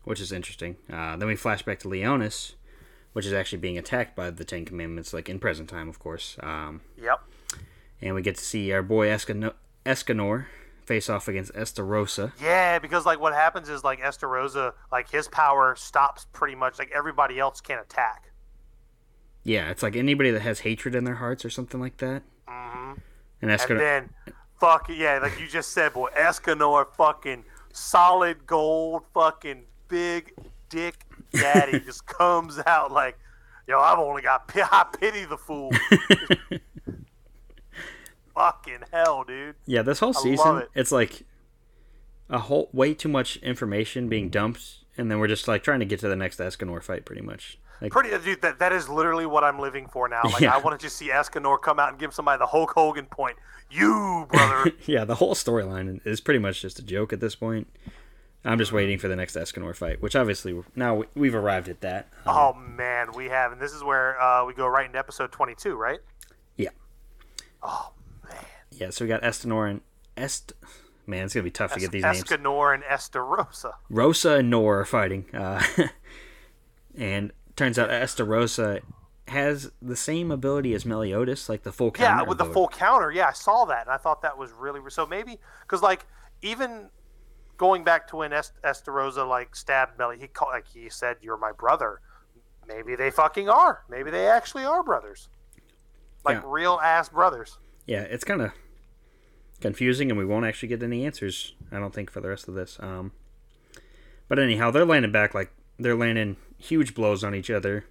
[0.04, 0.76] which is interesting.
[0.88, 2.54] Uh, then we flash back to Leonis,
[3.12, 6.36] which is actually being attacked by the Ten Commandments, like in present time, of course.
[6.40, 7.20] Um, Yep.
[8.00, 9.54] and we get to see our boy Escano-
[9.84, 10.46] Escanor
[10.84, 12.30] face off against Estarossa.
[12.40, 16.78] Yeah, because like what happens is like Estarossa, like his power stops pretty much.
[16.78, 18.30] Like everybody else can't attack.
[19.42, 22.22] Yeah, it's like anybody that has hatred in their hearts or something like that.
[22.46, 22.75] hmm
[23.50, 24.10] And And Escanor, then,
[24.60, 30.32] fuck yeah, like you just said, boy, Escanor, fucking solid gold, fucking big
[30.68, 33.18] dick daddy, just comes out like,
[33.68, 35.70] yo, I've only got pi- I pity the fool.
[38.34, 39.56] fucking hell, dude.
[39.66, 40.68] yeah, this whole season, it.
[40.74, 41.24] it's like
[42.28, 45.86] a whole way too much information being dumped, and then we're just like trying to
[45.86, 47.58] get to the next Escanor fight, pretty much.
[47.80, 48.42] Like, Pretty, dude.
[48.42, 50.22] That that is literally what I'm living for now.
[50.24, 50.54] Like Yeah.
[50.54, 53.36] I want to just see Escanor come out and give somebody the Hulk Hogan point.
[53.70, 54.72] You brother.
[54.86, 57.68] yeah, the whole storyline is pretty much just a joke at this point.
[58.44, 62.08] I'm just waiting for the next Escanor fight, which obviously now we've arrived at that.
[62.24, 65.32] Um, oh man, we have, and this is where uh, we go right into episode
[65.32, 65.98] 22, right?
[66.56, 66.68] Yeah.
[67.62, 67.92] Oh
[68.24, 68.36] man.
[68.70, 69.80] Yeah, so we got Estanor and
[70.16, 70.52] Est.
[71.08, 72.22] Man, it's gonna be tough to get these names.
[72.22, 73.72] Escanor and Estarossa.
[73.90, 75.62] Rosa and Nor are fighting, uh,
[76.96, 78.80] and turns out Estarossa
[79.28, 82.22] has the same ability as Meliodas, like the full counter.
[82.22, 83.10] Yeah, with the full counter.
[83.10, 85.06] Yeah, I saw that, and I thought that was really so.
[85.06, 86.06] Maybe because like
[86.42, 86.90] even
[87.56, 91.36] going back to when Est- Estarossa like stabbed Melly, he called like he said, "You're
[91.38, 92.00] my brother."
[92.68, 93.84] Maybe they fucking are.
[93.88, 95.28] Maybe they actually are brothers,
[96.24, 96.42] like Yeah.
[96.46, 97.58] real ass brothers.
[97.86, 98.50] Yeah, it's kind of
[99.60, 101.54] confusing, and we won't actually get any answers.
[101.72, 102.76] I don't think for the rest of this.
[102.80, 103.12] Um,
[104.28, 106.36] but anyhow, they're landing back like they're landing
[106.66, 107.84] huge blows on each other.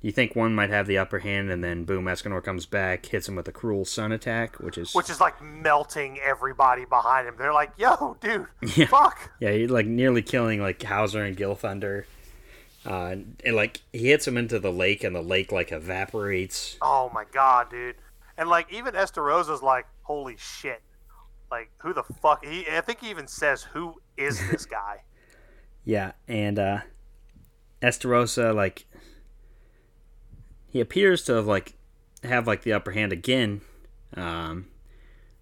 [0.00, 3.28] You think one might have the upper hand, and then boom, Escanor comes back, hits
[3.28, 7.36] him with a cruel sun attack, which is which is like melting everybody behind him.
[7.38, 8.86] They're like, "Yo, dude, Yeah.
[8.86, 12.04] fuck." Yeah, he like nearly killing like Howzer and Gilthunder.
[12.84, 16.76] Uh, and, and, like he hits him into the lake, and the lake like evaporates.
[16.82, 17.94] Oh my god, dude.
[18.36, 20.82] And like even Estarossa's like, "Holy shit!"
[21.48, 22.44] Like who the fuck?
[22.44, 25.04] He, I think he even says, "Who is this guy?"
[25.84, 26.80] Yeah, and uh,
[27.82, 28.86] Estarossa like
[30.68, 31.74] he appears to have like
[32.24, 33.60] have like the upper hand again.
[34.16, 34.66] Um,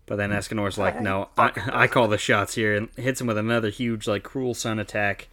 [0.06, 3.38] but then Escanor's like, no, I, I call the shots here, and hits him with
[3.38, 5.28] another huge like cruel sun attack.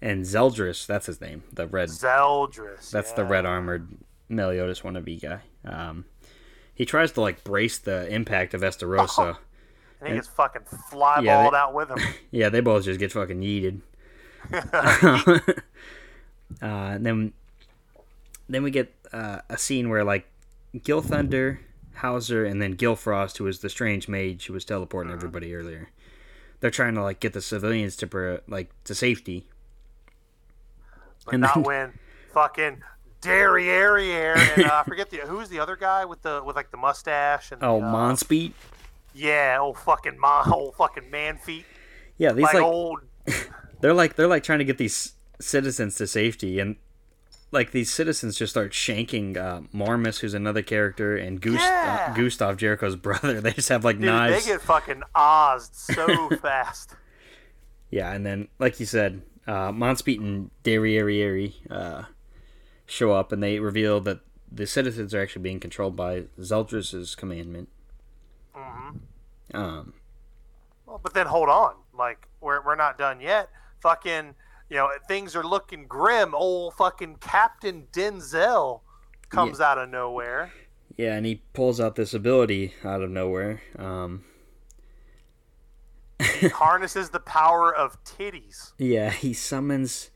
[0.00, 2.90] And Zeldris, that's his name, the red Zeldris.
[2.90, 3.88] That's the red armored
[4.28, 5.40] Meliodas wannabe guy.
[5.64, 6.04] Um,
[6.74, 9.36] he tries to like brace the impact of Estarossa.
[10.04, 11.98] And he gets fucking flyballed Yeah, they- out with him.
[12.32, 13.82] Yeah, they both just get fucking yeeted.
[16.60, 17.32] Uh, and then,
[18.48, 20.26] then we get uh, a scene where like
[20.82, 21.60] Gil Thunder,
[21.94, 25.90] Howzer, and then Gilfrost, who was the strange mage who was teleporting everybody earlier.
[26.60, 29.46] They're trying to like get the civilians to like to safety.
[31.24, 31.98] But And not then- when
[32.32, 32.82] fucking
[33.20, 33.98] Derriere
[34.56, 37.52] and uh, I forget the who's the other guy with the with like the mustache
[37.52, 38.54] and Oh, the, uh.
[39.14, 41.64] Yeah, old fucking ma, old fucking man feet.
[42.16, 43.00] Yeah, these Like, like old.
[43.80, 46.76] they're like they're like trying to get these citizens to safety and
[47.50, 52.06] like these citizens just start shanking uh, Marmus, who's another character, and Gust- Yeah.
[52.10, 53.40] uh, Gustav Jericho's brother.
[53.42, 54.44] They just have like Dude, knives.
[54.46, 56.94] they get fucking ozzed so fast.
[57.90, 62.04] Yeah, and then like you said, uh, Monspeet and Derriere uh,
[62.86, 64.20] show up, and they reveal that
[64.50, 67.68] the citizens are actually being controlled by Zeldris's commandment.
[68.56, 69.56] Mm-hmm.
[69.56, 69.92] Um,
[70.86, 73.50] Well, but then hold on, like we're we're not done yet.
[73.82, 74.34] Fucking,
[74.72, 76.34] you know, things are looking grim.
[76.34, 78.80] Old fucking Captain Denzel
[79.28, 80.50] comes out of nowhere.
[80.96, 83.60] yeah, and he pulls out this ability out of nowhere.
[83.78, 84.24] Um,
[86.40, 88.72] He harnesses the power of titties.
[88.78, 90.10] yeah, he summons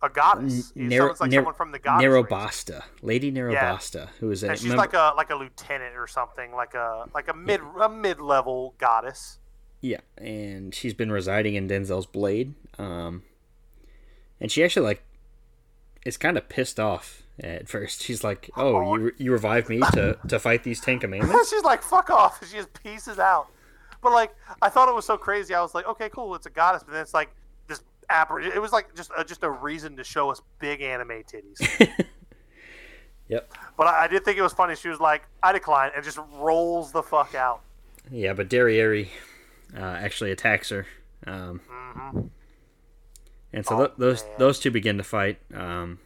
[0.00, 0.72] A goddess.
[0.74, 2.06] He Ner- sounds like Ner- someone from the goddess.
[2.08, 2.24] race.
[2.24, 6.06] Nerobasta, Lady Nerobasta, who is a And she's mem- like a like a lieutenant or
[6.06, 9.38] something, like a like a mid a mid level goddess.
[9.80, 12.54] Yeah, and she's been residing in Denzel's blade.
[12.78, 13.24] Um,
[14.42, 15.02] and she actually like
[16.04, 18.02] is kind of pissed off at first.
[18.02, 21.82] She's like, "Oh, you you revived me to to fight these Ten Commandments." She's like,
[21.82, 23.46] "Fuck off!" She just pieces out.
[24.02, 25.54] But like, I thought it was so crazy.
[25.54, 27.30] I was like, "Okay, cool, it's a goddess." But then it's like
[27.68, 27.80] this
[28.10, 31.94] appar- It was like just a, just a reason to show us big anime titties.
[33.28, 33.50] Yep.
[33.78, 34.76] but I, did think it was funny.
[34.76, 37.62] She was like, "I decline," and just rolls the fuck out.
[38.10, 39.06] Yeah, but Derriere
[39.74, 40.86] uh, actually attacks her.
[41.26, 42.20] Um, hmm
[43.52, 44.32] and so Oh, th- those man.
[44.38, 45.38] those two begin to fight.
[45.54, 45.98] Um,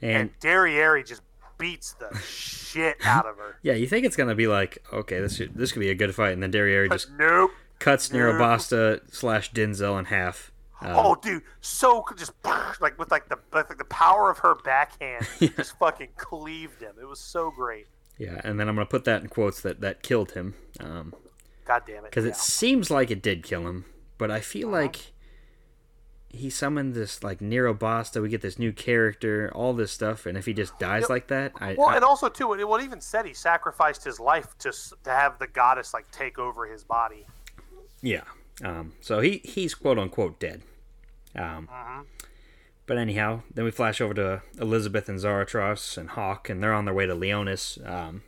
[0.00, 1.22] and And Derriere just
[1.58, 3.56] beats the shit out of her.
[3.62, 6.14] yeah, you think it's gonna be like, okay, this should, this could be a good
[6.14, 7.50] fight, and then Derriere just nope.
[7.78, 8.18] cuts no.
[8.18, 10.50] Nerobasta slash Denzel in half.
[10.80, 12.32] Um, Oh, dude, so just
[12.80, 16.94] like with like the like the power of her backhand, just fucking cleaved him.
[17.00, 17.86] It was so great.
[18.18, 20.54] Yeah, and then I'm gonna put that in quotes that that killed him.
[20.80, 21.14] Um,
[21.64, 22.10] God damn it.
[22.10, 22.30] because yeah.
[22.32, 23.84] it seems like it did kill him,
[24.18, 24.82] but I feel Uh-huh.
[24.82, 25.12] like
[26.32, 28.20] he summoned this like Nerobasta.
[28.22, 31.52] We get this new character, all this stuff, and if he just dies like that,
[31.60, 34.56] I, Well, I- and also too, it, well, it even said he sacrificed his life
[34.58, 34.72] to
[35.04, 37.26] to have the goddess like take over his body.
[38.00, 38.22] yeah.
[38.64, 40.62] Um, so he he's quote unquote dead.
[41.34, 42.02] Um, Uh-huh.
[42.86, 46.84] but anyhow, then we flash over to Elizabeth and Zaratras and Hawk, and they're on
[46.84, 47.78] their way to Liones.
[47.88, 48.22] Um,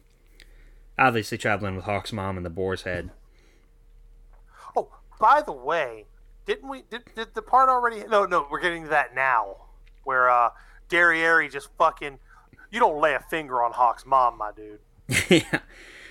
[0.99, 3.11] obviously traveling with Hawk's mom and the Boar's Head.
[4.77, 4.89] Oh,
[5.21, 6.07] by the way,
[6.47, 6.82] didn't we?
[6.90, 8.05] Did, did the part already?
[8.09, 9.57] No, no, we're getting to that now,
[10.05, 10.51] where uh,
[10.88, 12.18] Derriere just fucking.
[12.70, 14.80] You don't lay a finger on Hawk's mom, my dude.
[15.30, 15.61] yeah.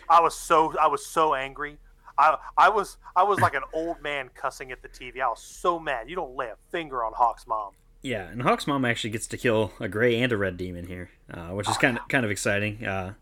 [0.09, 1.77] I was so I was so angry.
[2.17, 5.21] I I was I was like an old man cussing at the TV.
[5.21, 6.09] I was so mad.
[6.09, 7.71] You don't lay a finger on Hawk's mom.
[8.01, 11.09] Yeah, and Hawk's mom actually gets to kill a gray and a red demon here,
[11.33, 12.85] uh, which is kind of kind of exciting.
[12.85, 13.13] Uh,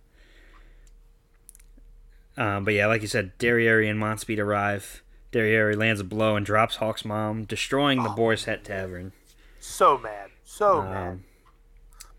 [2.37, 5.03] um, but yeah, like you said, Derriere and Monspeet arrive.
[5.31, 9.13] Derriere lands a blow and drops Hawk's mom, destroying the Boar's Head Tavern.
[9.59, 11.07] So mad, so mad.
[11.07, 11.23] Um,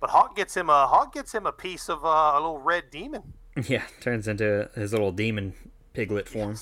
[0.00, 2.84] But Hawk gets him a Hawk gets him a piece of uh, a little red
[2.90, 3.34] demon.
[3.68, 5.54] yeah, turns into his little demon
[5.92, 6.56] piglet form.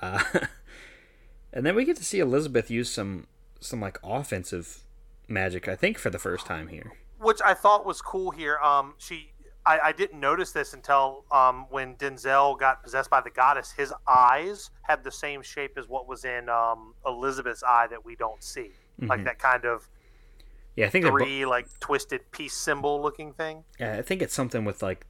[0.00, 0.22] Uh,
[1.52, 3.26] and then we get to see Elizabeth use some
[3.60, 4.80] some like offensive
[5.28, 6.92] magic, I think, for the first time here.
[7.18, 8.58] which I thought was cool here.
[8.58, 9.31] Um, she,
[9.64, 13.70] I, I didn't notice this until um, when Denzel got possessed by the goddess.
[13.72, 18.16] His eyes had the same shape as what was in um, Elizabeth's eye that we
[18.16, 19.88] don't see, like that kind of
[20.74, 23.62] Yeah, I think they're bo- three like twisted peace symbol looking thing.
[23.78, 25.06] Yeah, I think it's something with like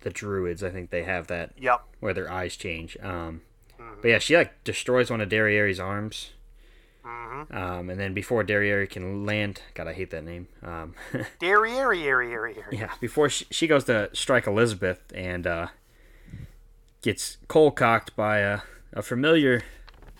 [0.00, 0.64] the druids.
[0.64, 1.80] I think they have that Yep.
[2.00, 2.96] where their eyes change.
[3.00, 3.42] Um,
[3.80, 4.00] Mm-hmm.
[4.02, 6.32] but yeah, she like destroys one of Derriere's arms.
[7.04, 10.48] Hmm Um, and then before Derriere can land, God, I hate that name.
[10.62, 10.94] Um,
[11.40, 15.66] Derriere, yeah, before she, she goes to strike Elizabeth and uh,
[17.02, 18.60] gets cold cocked by a,
[18.92, 19.62] a familiar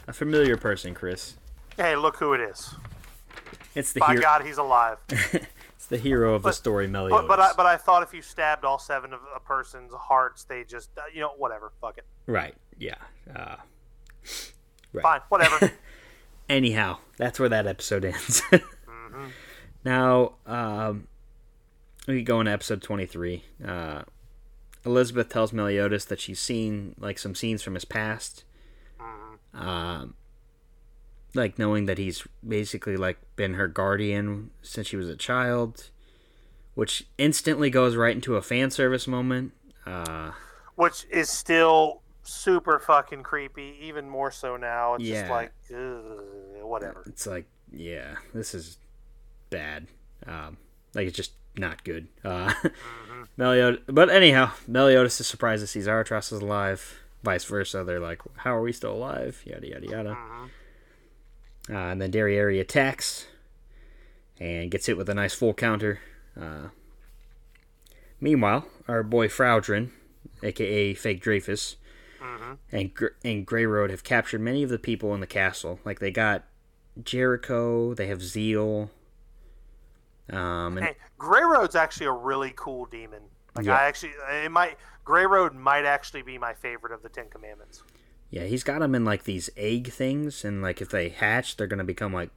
[0.09, 1.35] a familiar person, Chris.
[1.77, 2.75] Hey, look who it is!
[3.75, 4.23] It's the By hero.
[4.23, 4.99] God, he's alive.
[5.83, 7.27] It's the hero of the story, Meliodas.
[7.27, 10.45] But but I, but I thought if you stabbed all seven of a person's hearts,
[10.45, 11.73] they just uh, you know whatever.
[11.81, 12.05] Fuck it.
[12.29, 12.95] right, yeah.
[13.35, 13.57] Uh,
[14.93, 15.03] right.
[15.03, 15.73] Fine, whatever.
[16.53, 18.43] anyhow, that's where that episode ends.
[18.51, 19.27] Mm-hmm.
[19.85, 21.09] Now, um,
[22.07, 23.45] we go into episode 23.
[23.67, 24.03] Uh,
[24.85, 28.45] Elizabeth tells Meliodas that she's seen like some scenes from his past.
[29.01, 29.67] Mm-hmm.
[29.67, 30.15] Um,
[31.35, 35.91] like knowing that he's basically like been her guardian since she was a child,
[36.75, 39.53] which instantly goes right into a fan service moment.
[39.87, 40.33] Uh,
[40.75, 42.02] which is still
[42.33, 44.95] super fucking creepy, even more so now.
[44.95, 47.03] It's just like, ugh, whatever.
[47.07, 48.79] it's like, yeah, this is
[49.51, 49.87] bad.
[50.27, 50.57] Um,
[50.95, 52.09] like it's just not good.
[52.25, 52.53] Uh,
[53.37, 57.01] Meliodas, but anyhow, Meliodas is surprised to see Zaratras is alive.
[57.23, 57.85] vice versa.
[57.85, 60.11] They're like, "How are we still alive?" Yada yada yada.
[60.11, 61.75] Mm-hmm.
[61.75, 63.27] Uh, and then Derriere attacks
[64.41, 66.01] and gets hit with a nice full counter.
[66.39, 66.69] Uh,
[68.21, 69.91] meanwhile, our boy Fraudrin,
[70.43, 71.77] aka Fake Dreyfus,
[72.23, 72.53] Mm-hmm.
[72.71, 75.81] and Gr- and Grayroad have captured many of the people in the castle.
[75.85, 76.45] Like they got
[77.03, 78.91] Jericho, they have Zeal.
[80.31, 83.23] Um, and Hey, Grayroad's actually a really cool demon.
[83.57, 83.77] Like Yeah.
[83.77, 84.13] I actually,
[84.45, 87.83] it might Grayroad might actually be my favorite of the Ten Commandments.
[88.31, 91.67] yeah, he's got them in like these egg things, and like if they hatch, they're
[91.67, 92.31] gonna become like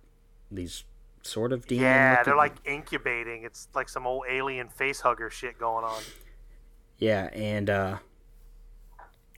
[0.52, 0.84] these
[1.22, 1.84] sort of demon.
[1.84, 3.44] Yeah, they're like incubating.
[3.44, 6.02] It's like some old alien face hugger shit going on.
[6.98, 7.98] Yeah, and uh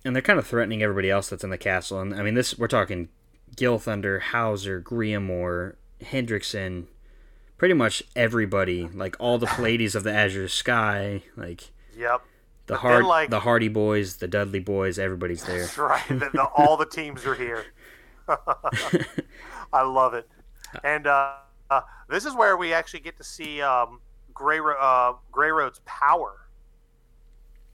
[0.05, 1.99] and they're kind of threatening everybody else that's in the castle.
[1.99, 3.09] And I mean, this we're talking
[3.55, 6.85] Gil Thunder, Howzer, Griamore, Hendrickson,
[7.57, 12.21] pretty much everybody, like all the Pleiades of the Azure Sky, like Yep,
[12.67, 15.61] the But hard, like- the Hardy Boys, the Dudley Boys, everybody's there.
[15.61, 16.07] that's right.
[16.07, 17.65] the, the, all the teams are here.
[19.73, 20.27] I love it.
[20.83, 21.35] And uh,
[21.69, 24.01] uh, this is where we actually get to see um,
[24.33, 26.46] Gray uh, Grayroad's power.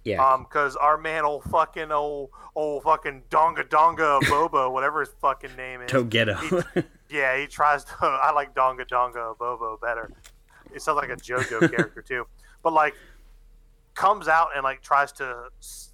[0.03, 5.09] Yeah, Um, because our man, old fucking old old fucking Donga Donga Bobo, whatever his
[5.21, 5.91] fucking name is.
[5.91, 6.85] Dogedo.
[7.09, 7.93] Yeah, he tries to.
[8.01, 10.11] I like Donga Donga Bobo better.
[10.73, 12.25] It sounds like a JoJo character too,
[12.63, 12.95] but like
[13.93, 15.45] comes out and like tries to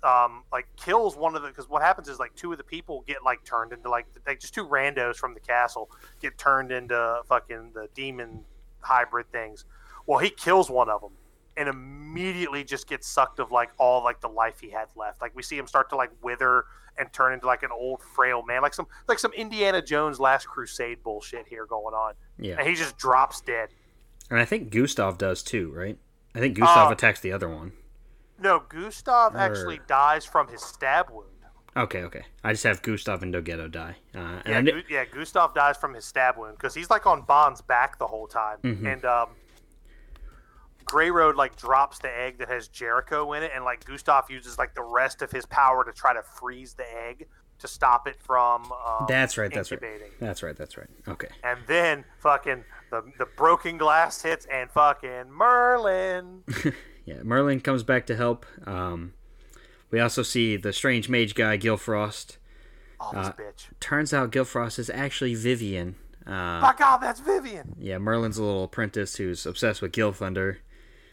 [0.04, 3.04] um like kills one of the because what happens is like two of the people
[3.06, 5.90] get like turned into like like just two randos from the castle
[6.22, 8.44] get turned into fucking the demon
[8.80, 9.66] hybrid things.
[10.08, 11.12] Well, he kills one of them
[11.60, 15.22] and immediately just gets sucked of like all like the life he had left.
[15.22, 16.64] Like we see him start to like wither
[16.98, 20.48] and turn into like an old frail man, like some like some Indiana Jones Last
[20.48, 23.70] Crusade bullshit here going on, yeah, and he just drops dead.
[24.32, 25.98] and I think Gustav does too, right?
[26.36, 27.74] I think Gustav Uh, attacks the other one.
[28.40, 31.26] No, Gustav actually dies from his stab wound.
[31.78, 32.24] Okay, okay.
[32.44, 33.96] I just have Gustav and Dogedo die.
[34.16, 37.62] Uh, and Yeah, yeah, Gustav dies from his stab wound because he's like on Ban's
[37.62, 38.94] back the whole time, Mhm.
[38.94, 39.30] and um,
[40.90, 44.76] Grayroad like drops the egg that has Jericho in it, and like Gustav uses like
[44.76, 47.28] the rest of his power to try to freeze the egg
[47.60, 49.52] to stop it from um, that's right.
[49.54, 49.82] That's right.
[50.20, 50.56] That's right.
[50.56, 50.88] That's right.
[51.10, 51.28] Okay.
[51.44, 56.44] And then fucking the the broken glass hits and fucking Merlin.
[57.06, 58.46] Yeah, Merlin comes back to help.
[58.68, 59.14] Um,
[59.90, 62.38] we also see the strange mage guy, Gilfrost.
[63.00, 63.66] Oh, this Uh, bitch!
[63.80, 65.96] Turns out Gilfrost is actually Vivian.
[66.28, 67.76] Uh, My God, that's Vivian.
[67.80, 70.58] yeah, Merlin's a little apprentice who's obsessed with Gilthunder.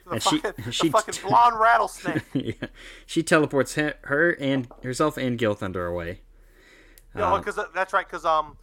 [0.09, 2.23] The she- fucking, she- the fucking blonde rattlesnake.
[2.33, 2.69] yeah,
[3.07, 6.21] she teleports her and herself and Gilthunder away.
[7.15, 8.07] No, Um, because that's right.
[8.07, 8.57] Because um,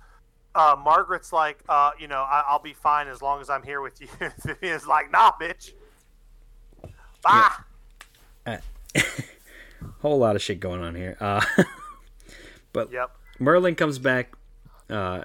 [0.56, 3.82] uh, Margaret's like, uh, you know, I, I'll be fine as long as I'm here
[3.82, 4.08] with you.
[4.46, 5.72] Vivian's like, nah, bitch.
[7.24, 7.52] Bye.
[10.02, 11.18] whole lot of shit going on here.
[11.20, 11.42] Uh,
[12.76, 13.12] Yep.
[13.40, 14.34] Merlin comes back.
[14.90, 15.24] Uh,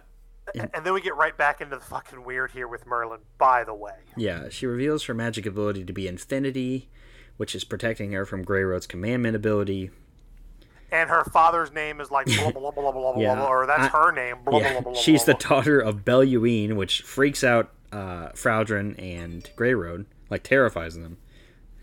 [0.55, 3.21] And, and then we get right back into the fucking weird here with Merlin.
[3.39, 6.89] By the way, yeah, she reveals her magic ability to be Infinity,
[7.37, 9.91] which is protecting her from Grayroad's commandment ability.
[10.91, 13.67] and her father's name is like blah blah blah blah blah blah, Yeah, blah or
[13.67, 14.37] that's I- her name.
[14.45, 15.57] Blah, yeah, blah, blah, blah, she's the blah, blah.
[15.59, 21.19] daughter of Belialuin, which freaks out uh, Fraudrin and Grayroad, like terrifies them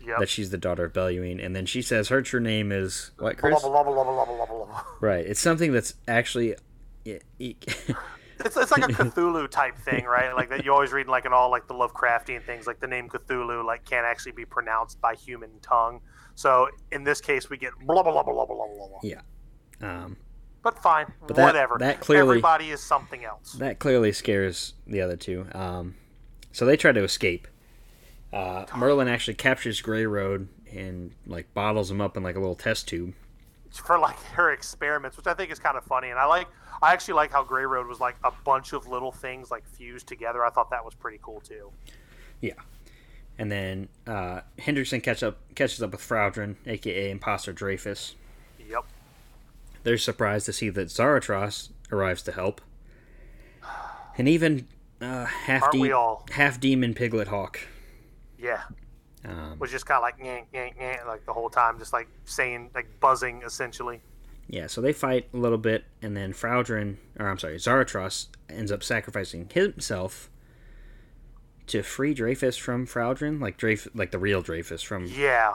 [0.04, 0.18] Yep.
[0.20, 1.44] that she's the daughter of Belialuin.
[1.44, 3.60] And then she says her true name is what, Chris?
[3.60, 4.82] blah, blah, blah, blah, blah, blah, blah, blah.
[5.00, 5.26] Right.
[5.26, 6.54] It's something that's actually.
[8.46, 10.34] It's, it's like a Cthulhu type thing, right?
[10.34, 12.86] Like that you always read in like in all like the Lovecraftian things, like the
[12.86, 16.00] name Cthulhu like can't actually be pronounced by human tongue.
[16.34, 18.88] So in this case, we get blah blah blah blah blah blah blah.
[18.88, 19.00] blah.
[19.02, 19.20] yeah.
[19.82, 20.16] Um,
[20.62, 21.76] But fine, But that- whatever.
[21.80, 23.52] that clearly- everybody is something else.
[23.54, 25.46] that clearly scares the other two.
[25.52, 25.94] Um,
[26.52, 27.46] so they try to escape.
[28.32, 32.88] Uh, Merlin actually captures Grayroad and like bottles him up in like a little test
[32.88, 33.14] tube.
[33.78, 36.10] For like her experiments, which I think is kind of funny.
[36.10, 36.48] And I like,
[36.82, 40.44] I actually like how Grayroad was like a bunch of little things like fused together.
[40.44, 41.70] I thought that was pretty cool too.
[42.40, 42.54] Yeah,
[43.38, 48.14] and then uh, Hendrickson catch up catches up with Fraudrin, aka Imposter Dreyfus.
[48.68, 48.84] Yep.
[49.84, 52.60] They're surprised to see that Zaratras arrives to help,
[54.18, 54.66] and even
[55.00, 57.60] uh, half de- half demon Piglet Hawk.
[58.38, 58.62] Yeah.
[59.28, 62.08] Um, Was just kind of like yank, yank, yank, like the whole time, just like
[62.24, 64.00] saying, like buzzing essentially.
[64.48, 68.70] yeah, so they fight a little bit, and then Fraudrin, or I'm sorry, Zaratras ends
[68.70, 70.30] up sacrificing himself
[71.66, 75.54] to free Dreyfus from Fraudrin, like Dreyf- like the real Dreyfus from, Yeah.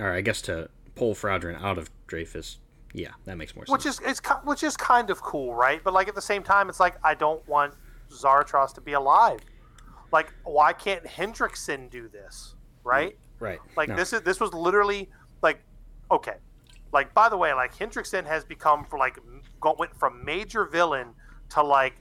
[0.00, 2.58] or I guess to pull Fraudrin out of Dreyfus.
[2.92, 3.72] Yeah, that makes more sense.
[3.72, 5.80] Which is it's which is kind of cool, right?
[5.84, 7.74] But like at the same time, it's like I don't want
[8.10, 9.38] Zaratras to be alive.
[10.10, 12.56] Like, why can't Hendrickson do this?
[12.84, 13.16] Right?
[13.38, 13.58] right.
[13.76, 13.96] Like No.
[13.96, 15.08] this is this was literally
[15.42, 15.60] like
[16.10, 16.36] okay.
[16.92, 19.18] Like by the way, like Hendrickson has become for like
[19.78, 21.14] went from major villain
[21.50, 21.94] to like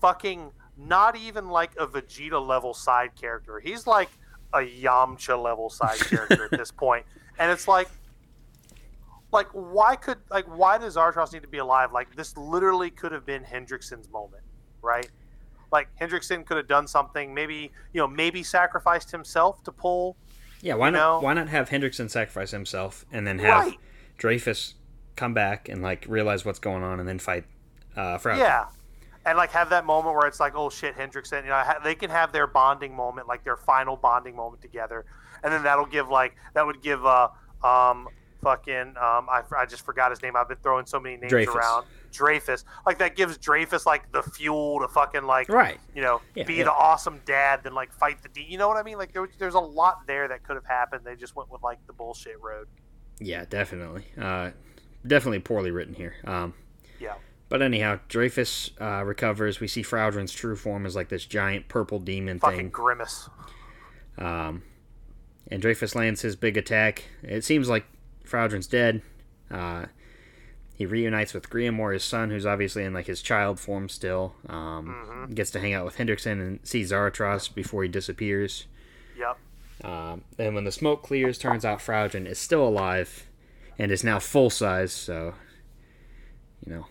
[0.00, 3.60] fucking not even like a Vegeta level side character.
[3.60, 4.10] He's like
[4.52, 7.06] a Yamcha level side character at this point,
[7.38, 7.88] and it's like.
[9.34, 11.90] Like why could like why does Zaratras need to be alive?
[11.90, 14.42] Like this literally could have been Hendrickson's moment,
[14.82, 15.10] right?
[15.72, 20.16] Like Hendrickson could have done something, maybe you know, maybe sacrificed himself to pull
[20.60, 20.98] Yeah, why not?
[20.98, 21.20] know?
[21.20, 23.78] Why not have Hendrickson sacrifice himself and then have Right.
[24.18, 24.74] Dreyfus
[25.16, 27.44] come back and like realize what's going on and then fight
[27.96, 28.18] uh?
[28.24, 28.66] Yeah,
[29.26, 31.42] and like have that moment where it's like, oh shit, Hendrickson.
[31.44, 35.04] You know, ha- they can have their bonding moment, like their final bonding moment together,
[35.42, 37.28] and then that'll give like that would give uh
[37.64, 38.08] um
[38.42, 40.36] fucking um I, I just forgot his name.
[40.36, 41.54] I've been throwing so many names Dreyfus.
[41.54, 41.86] around.
[42.12, 45.78] Dreyfus, like that gives Dreyfus like the fuel to fucking like Right.
[45.94, 46.64] you know Yeah, be yeah.
[46.64, 48.46] the awesome dad, then like fight the D.
[48.48, 48.98] You know what I mean?
[48.98, 51.02] Like there, there's a lot there that could have happened.
[51.04, 52.68] They just went with like the bullshit road.
[53.18, 54.04] Yeah, definitely.
[54.20, 54.50] Uh,
[55.06, 56.14] definitely poorly written here.
[56.24, 56.54] Um,
[57.00, 57.14] Yeah.
[57.48, 59.60] but anyhow, Dreyfus uh, recovers.
[59.60, 62.68] We see Fraudrin's true form as like this giant purple demon Fucking thing.
[62.70, 63.28] grimace.
[64.18, 64.62] Um,
[65.50, 67.04] and Dreyfus lands his big attack.
[67.22, 67.84] It seems like
[68.24, 69.02] Fraudrin's dead.
[69.50, 69.86] Uh,
[70.82, 74.34] he reunites with Griamore, his son, who's obviously in like his child form still.
[74.48, 78.66] Um, Gets to hang out with Hendrickson and see Zaratras before he disappears.
[79.16, 79.38] Yep.
[79.84, 83.28] Um, and when the smoke clears, turns out Fraudrin is still alive
[83.78, 84.92] and is now full size.
[84.92, 85.34] So,
[86.66, 86.86] you know,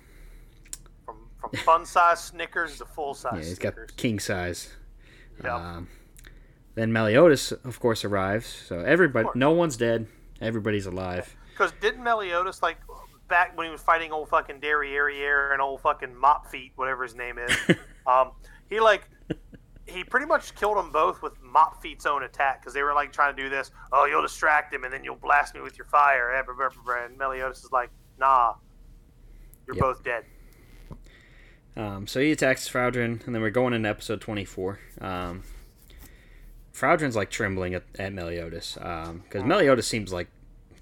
[1.06, 4.70] From from fun size Snickers to full size yeah, he's got king size.
[5.44, 5.52] Yep.
[5.52, 5.88] Um,
[6.76, 8.48] then Meliodas, of course, arrives.
[8.48, 10.08] So everybody, no one's dead.
[10.40, 11.36] Everybody's alive.
[11.52, 12.78] Because didn't Meliodas like
[13.32, 17.16] back when he was fighting old fucking Derriere and old fucking Mop Feet, whatever his
[17.16, 17.52] name is,
[18.06, 18.32] um,
[18.70, 19.10] he like
[19.88, 23.12] he pretty much killed them both with Mop Feet's own attack because they were like
[23.12, 23.72] trying to do this.
[23.92, 26.32] Oh, you'll distract him and then you'll blast me with your fire.
[26.34, 26.42] eh.
[27.04, 27.90] And Meliodas is like,
[28.20, 28.54] Nah,
[29.66, 29.82] you're Yep.
[29.82, 30.26] both dead.
[31.76, 34.80] Um, so he attacks Fraudrin, and then we're going into episode 24.
[35.00, 35.44] Um,
[36.74, 40.28] Fraudrin's like trembling at, at Meliodas because Meliodas seems like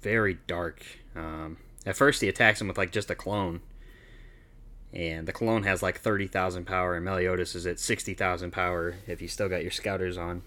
[0.02, 0.82] very dark.
[1.16, 3.60] Um, at first, he attacks him with like just a clone,
[4.92, 9.28] and the clone has like 30,000 power, and Meliodas is at 60,000 power if you
[9.28, 10.42] still got your scouters on.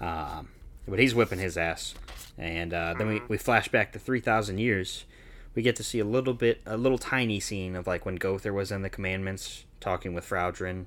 [0.00, 0.48] Um,
[0.86, 1.94] but he's whipping his ass,
[2.38, 5.04] and uh, then we, we flash back to 3,000 years.
[5.54, 8.52] We get to see a little bit, a little tiny scene of like when Gowther
[8.52, 10.84] was in the commandments talking with Fraudrin,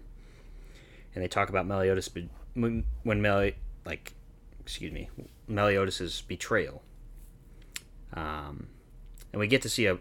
[1.14, 3.56] and they talk about Meliodas be- when Meli
[3.86, 4.14] like,
[4.60, 5.10] excuse me,
[5.48, 6.84] Meliodas's betrayal.
[8.14, 8.68] Um,
[9.32, 9.98] and we get to see a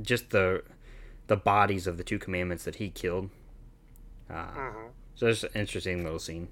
[0.00, 0.62] just the
[1.26, 3.30] the bodies of the two commandments that he killed.
[4.30, 4.90] Uh, Mhm.
[5.14, 6.48] So it's an interesting little scene.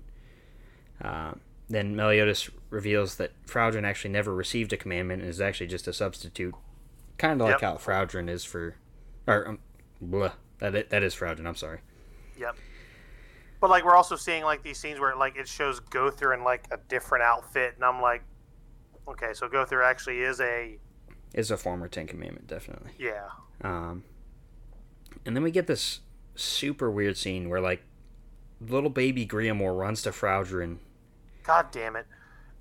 [1.03, 1.33] Uh,
[1.69, 5.93] then Meliodas reveals that Fraudrin actually never received a commandment and is actually just a
[5.93, 6.55] substitute,
[7.19, 7.61] kind of like Yep.
[7.61, 8.75] how Fraudrin is for,
[9.27, 9.59] or um,
[10.01, 11.47] blah, that i- that is Fraudrin.
[11.47, 11.81] I'm sorry.
[12.39, 12.57] Yep.
[13.61, 16.65] But like we're also seeing like these scenes where like it shows Gowther in like
[16.71, 18.23] a different outfit, and I'm like,
[19.09, 20.79] okay, so Gowther actually is a
[21.37, 22.91] Is a former Ten Commandment, definitely.
[22.99, 23.29] yeah.
[23.63, 24.03] Um,
[25.25, 26.01] and then we get this
[26.35, 27.83] super weird scene where like
[28.61, 30.79] little baby Griamore runs to Fraudrin,
[31.45, 32.07] God damn it.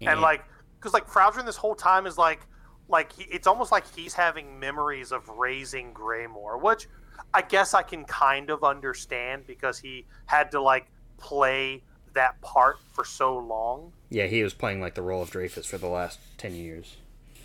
[0.02, 0.44] and, and like
[0.78, 2.42] because like Fraudrin this whole time is like
[2.88, 6.88] like he, it's almost like he's having memories of raising Griamore, which
[7.34, 10.88] I guess I can kind of understand because he had to like
[11.18, 11.82] play
[12.14, 13.92] that part for so long.
[14.10, 16.98] yeah, he was playing like the role of Dreyfus for the last ten years.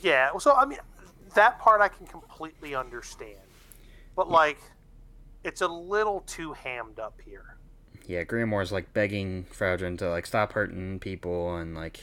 [0.03, 0.79] Yeah, so I mean
[1.35, 3.39] that part I can completely understand,
[4.17, 4.59] but like
[5.45, 7.57] it's a little too hammed up here.
[8.07, 12.01] Yeah, Griamore's like begging Fraudrin to like stop hurting people, and like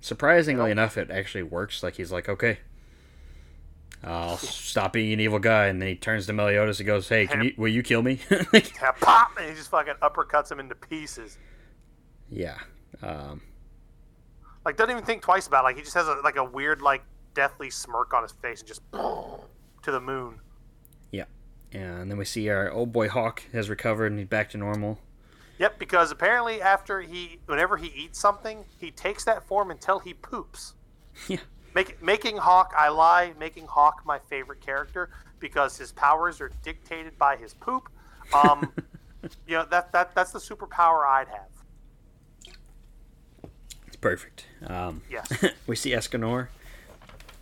[0.00, 1.82] surprisingly enough, it actually works.
[1.82, 2.58] Like he's like, okay,
[4.02, 7.26] I'll stop being an evil guy, and then he turns to Meliodas and goes, "Hey,
[7.26, 8.20] can you will you kill me?"
[8.52, 11.38] Like, Yeah, pop, and he just fucking uppercuts him into pieces.
[12.28, 12.58] yeah,
[13.02, 13.40] um,
[14.64, 15.64] Like doesn't even think twice about it.
[15.64, 17.02] Like he just has a, like a weird like
[17.34, 20.40] deathly smirk on his face and just to the moon.
[21.10, 21.24] Yeah.
[21.72, 24.98] And then we see our old boy Hawk has recovered and he's back to normal.
[25.58, 30.14] Yep, because apparently after he whenever he eats something, he takes that form until he
[30.14, 30.74] poops.
[31.28, 31.38] Yeah.
[31.76, 37.18] Make, making Hawk, I lie, making Hawk my favorite character because his powers are dictated
[37.18, 37.88] by his poop.
[38.32, 38.72] Um,
[39.46, 42.54] you know that that that's the superpower I'd have.
[43.86, 44.46] It's perfect.
[44.66, 45.28] Um, Yes,
[45.66, 46.48] we see Escanor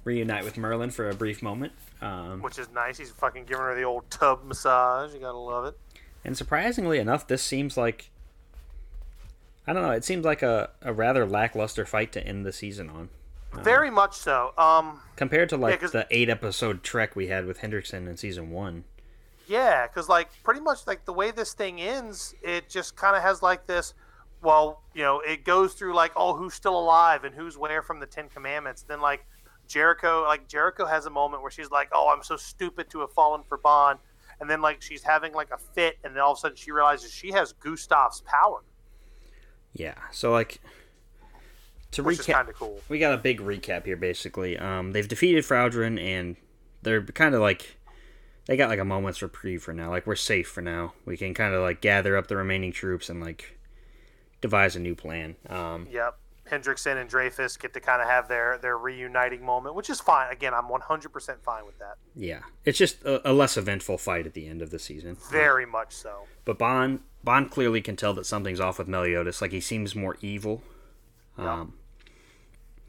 [0.05, 1.73] reunite with Merlin for a brief moment.
[2.01, 2.99] Um, which is nice.
[2.99, 5.15] He's fucking giving her the old tub massage.
[5.15, 5.79] You gotta love it.
[6.25, 8.11] And surprisingly enough, this seems like
[9.67, 9.93] I don't know.
[9.93, 13.09] It seems like a, a rather lackluster fight to end the season on.
[13.63, 14.55] Very much so.
[14.57, 18.51] Um, Compared to like 'cause- the eight episode trek we had with Hendrickson in season
[18.51, 18.85] one.
[19.47, 23.23] Yeah, because like pretty much like the way this thing ends, it just kind of
[23.23, 23.93] has like this.
[24.41, 28.01] Well, you know, it goes through like, oh, who's still alive and who's where from
[28.01, 28.83] the Ten Commandments.
[28.83, 29.25] Then like
[29.69, 33.13] Jericho, like Jericho has a moment where she's like, oh, I'm so stupid to have
[33.13, 33.97] fallen for Ban,
[34.41, 36.73] and then like she's having like a fit, and then all of a sudden she
[36.73, 38.63] realizes she has Gustav's power,
[39.73, 39.95] Yeah.
[40.11, 40.61] So like
[41.93, 42.81] to which recap, kind of cool.
[42.89, 43.97] we got a big recap here.
[43.97, 46.37] Basically, um, they've defeated Fraudrin, and
[46.83, 47.77] they're kind of like
[48.47, 49.91] they got like a moment's reprieve for now.
[49.91, 50.95] Like we're safe for now.
[51.05, 53.59] We can kind of like gather up the remaining troops and like
[54.41, 55.37] devise a new plan.
[55.49, 56.19] Um, Yep.
[56.53, 60.31] Hendrickson and Dreyfus get to kind of have their their reuniting moment, which is fine.
[60.31, 61.97] Again, I'm 100% fine with that.
[62.15, 65.17] yeah, it's just a, a less eventful fight at the end of the season.
[65.31, 66.25] Very much so.
[66.45, 69.41] But Ban Ban clearly can tell that something's off with Meliodas.
[69.41, 70.63] Like he seems more evil.
[71.39, 71.75] Um,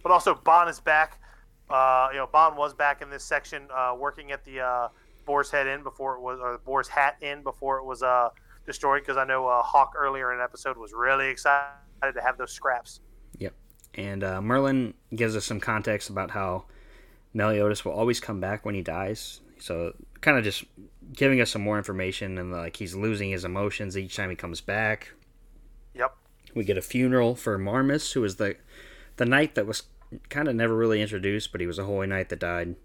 [0.04, 1.20] But also, Ban is back.
[1.70, 4.88] Uh, you know, Ban was back in this section, uh, working at the uh,
[5.26, 8.30] Boar's Head Inn before it was, or the Boar's Hat Inn before it was uh,
[8.66, 9.02] destroyed.
[9.02, 11.72] Because I know uh, Hawk earlier in an episode was really excited
[12.14, 13.00] to have those scraps.
[13.96, 14.06] Yep.
[14.06, 16.66] And uh, Merlin gives us some context about how
[17.34, 19.42] Meliodas will always come back when he dies.
[19.60, 20.66] So kind of just
[21.14, 24.62] giving us some more information and like he's losing his emotions each time he comes
[24.62, 25.12] back.
[25.96, 26.16] Yep.
[26.56, 28.56] We get a funeral for Marmas, who was the
[29.18, 29.84] the knight that was
[30.30, 32.76] kind of never really introduced, but he was a holy knight that died.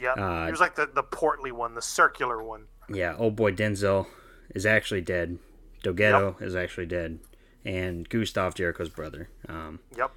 [0.00, 0.12] Yeah.
[0.12, 2.66] Uh, he was like the, the portly one, the circular one.
[2.88, 4.06] Yeah, old boy Denzel
[4.54, 5.38] is actually dead.
[5.82, 7.18] Dogedo is actually dead,
[7.64, 9.28] and Gustav Jericho's brother.
[9.48, 10.10] Um, Yep.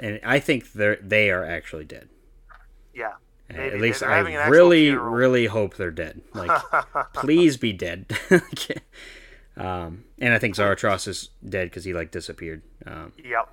[0.00, 2.08] And I think they're they are actually dead.
[2.94, 3.12] Yeah.
[3.48, 3.74] Maybe.
[3.74, 5.12] At least I having an actual really, funeral.
[5.12, 6.22] really hope they're dead.
[6.34, 6.50] Like,
[7.12, 8.06] please be dead.
[9.56, 12.62] um, and I think Zaratras is dead because he like disappeared.
[12.86, 13.48] Um, Yep.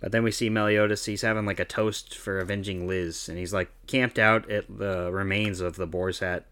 [0.00, 1.04] but then we see Meliodas.
[1.04, 5.10] He's having like a toast for avenging Liz, and he's like camped out at the
[5.12, 6.46] remains of the boar's hat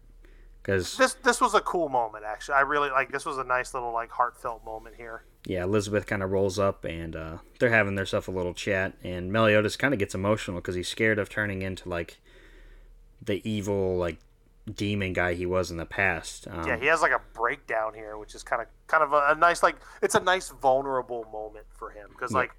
[0.61, 2.55] because This this was a cool moment actually.
[2.55, 5.23] I really like this was a nice little like heartfelt moment here.
[5.47, 9.31] Yeah, Elizabeth kind of rolls up and uh, they're having themselves a little chat, and
[9.31, 12.17] Meliodas kind of gets emotional because he's scared of turning into like
[13.21, 14.17] the evil like
[14.75, 16.47] demon guy he was in the past.
[16.49, 19.27] Um, Yeah, he has like a breakdown here, which is kind of kind of a,
[19.29, 22.39] a nice like it's a nice vulnerable moment for him because Yeah.
[22.39, 22.51] like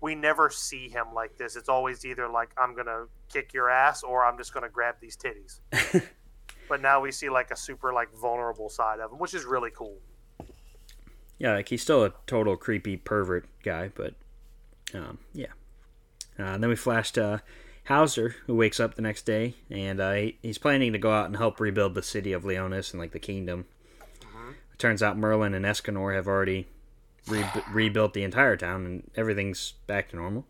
[0.00, 1.56] we never see him like this.
[1.56, 5.16] It's always either like I'm gonna kick your ass or I'm just gonna grab these
[5.16, 5.58] titties.
[6.68, 9.70] but now we see like a super like vulnerable side of him, which is really
[9.74, 9.98] cool.
[11.38, 14.14] Yeah, like he's still a total creepy pervert guy, but
[14.94, 15.52] um, yeah.
[16.38, 17.42] Uh, and then we flash to
[17.84, 21.26] Howzer, who wakes up the next day, and uh, he, he's planning to go out
[21.26, 23.66] and help rebuild the city of Liones and like the kingdom.
[24.76, 26.66] It turns out Merlin and Escanor have already
[27.28, 30.46] re- rebuilt the entire town, and everything's back to normal.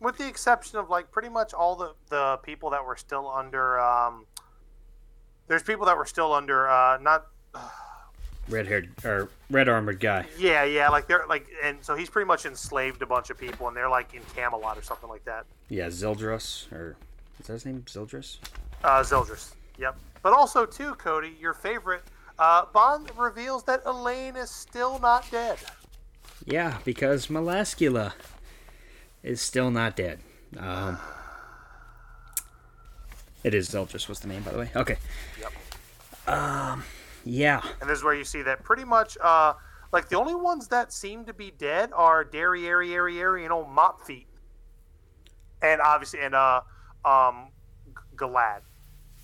[0.00, 3.80] With the exception of like pretty much all the the people that were still under.
[3.80, 4.26] Um,
[5.48, 7.26] there's people that were still under uh, not
[8.48, 10.26] Red haired or red armored guy.
[10.38, 13.68] Yeah, yeah, like they're like, and so he's pretty much enslaved a bunch of people,
[13.68, 15.44] and they're like in Camelot or something like that.
[15.68, 16.96] Yeah, Zildros, or
[17.40, 17.82] is that his name?
[17.86, 18.38] Zildros?
[18.82, 19.52] Uh, Zildris.
[19.78, 19.96] Yep.
[20.22, 22.02] But also too, Cody, your favorite.
[22.38, 25.58] Uh, Ban reveals that Elaine is still not dead.
[26.44, 28.12] Yeah, because Melascula
[29.22, 30.20] is still not dead.
[30.56, 30.98] Um,
[33.44, 34.70] it is Zildris was the name, by the way.
[34.74, 34.96] Okay.
[35.40, 35.52] Yep.
[36.28, 36.84] Um,
[37.24, 37.60] yeah.
[37.80, 39.54] And this is where you see that pretty much, uh,
[39.92, 44.06] like the only ones that seem to be dead are Airy, Airy, and old Mop
[44.06, 44.26] Feet,
[45.62, 46.60] and obviously, and uh,
[47.04, 47.48] um,
[48.16, 48.60] Galad,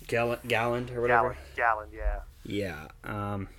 [0.07, 1.37] Gall- Galand or whatever.
[1.55, 2.19] Galand, Galand, yeah.
[2.43, 2.87] Yeah.
[3.03, 3.49] Um,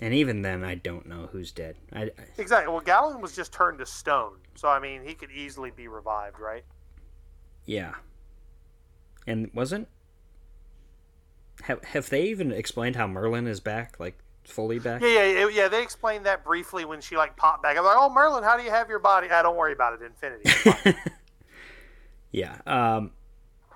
[0.00, 1.76] and even then, I don't know who's dead.
[1.92, 2.72] I, I Exactly.
[2.72, 6.38] Well, Galand was just turned to stone, so I mean, he could easily be revived,
[6.38, 6.64] right?
[7.64, 7.94] yeah.
[9.24, 9.86] And wasn't
[11.62, 15.02] have have they even explained how Merlin is back, like fully back?
[15.02, 15.68] Yeah, yeah, yeah.
[15.68, 17.76] They explained that briefly when she like popped back.
[17.76, 20.02] I'm like, "Oh, Merlin, how do you have your body?" Ah, don't worry about it,
[20.02, 20.98] Infinity.
[22.32, 22.56] Yeah.
[22.66, 23.12] Um,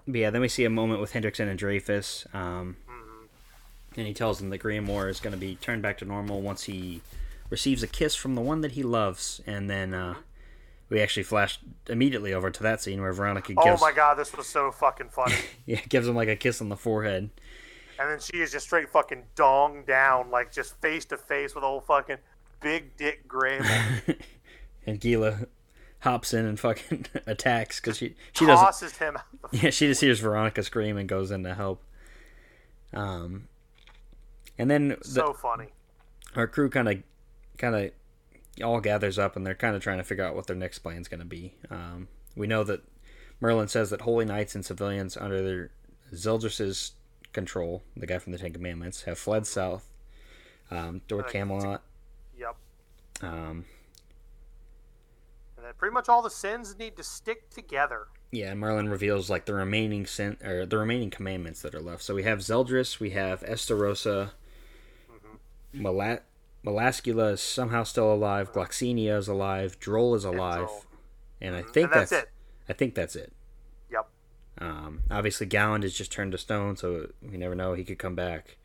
[0.09, 2.27] but yeah, then we see a moment with Hendrickson and Dreyfus.
[2.35, 2.77] Um,
[3.97, 6.65] and he tells them that Griamore is going to be turned back to normal once
[6.65, 7.03] he
[7.49, 9.41] receives a kiss from the one that he loves.
[9.47, 10.15] And then uh,
[10.89, 14.47] we actually flash immediately over to that scene where Veronica oh my god, this was
[14.47, 15.37] so fucking funny.
[15.67, 17.31] yeah, gives him like a kiss on the forehead.
[17.99, 21.65] And then she is just straight fucking dong down, like just face to face with
[21.65, 22.19] old fucking
[22.61, 23.65] big dick Graham.
[24.89, 25.49] And Guila
[25.99, 28.65] hops in and fucking attacks because she, she doesn't.
[28.65, 29.17] tosses him.
[29.17, 31.83] Out the Yeah, she just hears Veronica scream and goes in to help.
[32.95, 33.49] Um,
[34.59, 35.67] and then the, so funny.
[36.37, 37.03] our crew kind of
[37.59, 37.91] kind of
[38.65, 41.01] all gathers up and they're kind of trying to figure out what their next plan
[41.01, 41.55] is going to be.
[41.69, 42.07] Um,
[42.37, 42.83] we know that
[43.41, 45.71] Merlin says that holy knights and civilians under their
[46.15, 46.93] Zeldris's
[47.37, 49.89] control, the guy from the Ten Commandments, have fled south
[50.73, 51.83] um, toward Camelot.
[52.37, 52.57] Yep.
[53.23, 53.65] Um,
[55.57, 58.09] And then pretty much all the sins need to stick together.
[58.33, 62.03] yeah, and Merlin reveals like the remaining sin or the remaining commandments that are left.
[62.03, 64.31] So we have Zeldris, we have Estarossa,
[65.75, 66.21] Malat.
[66.65, 68.53] Melascula is somehow still alive.
[68.53, 69.79] Gloxinia is alive.
[69.79, 70.85] Drole is alive, Drole.
[71.41, 72.31] and I think and that's that's, it.
[72.69, 73.33] I think that's it.
[74.59, 78.15] Um, obviously, Galand is just turned to stone, so we never know he could come
[78.15, 78.57] back.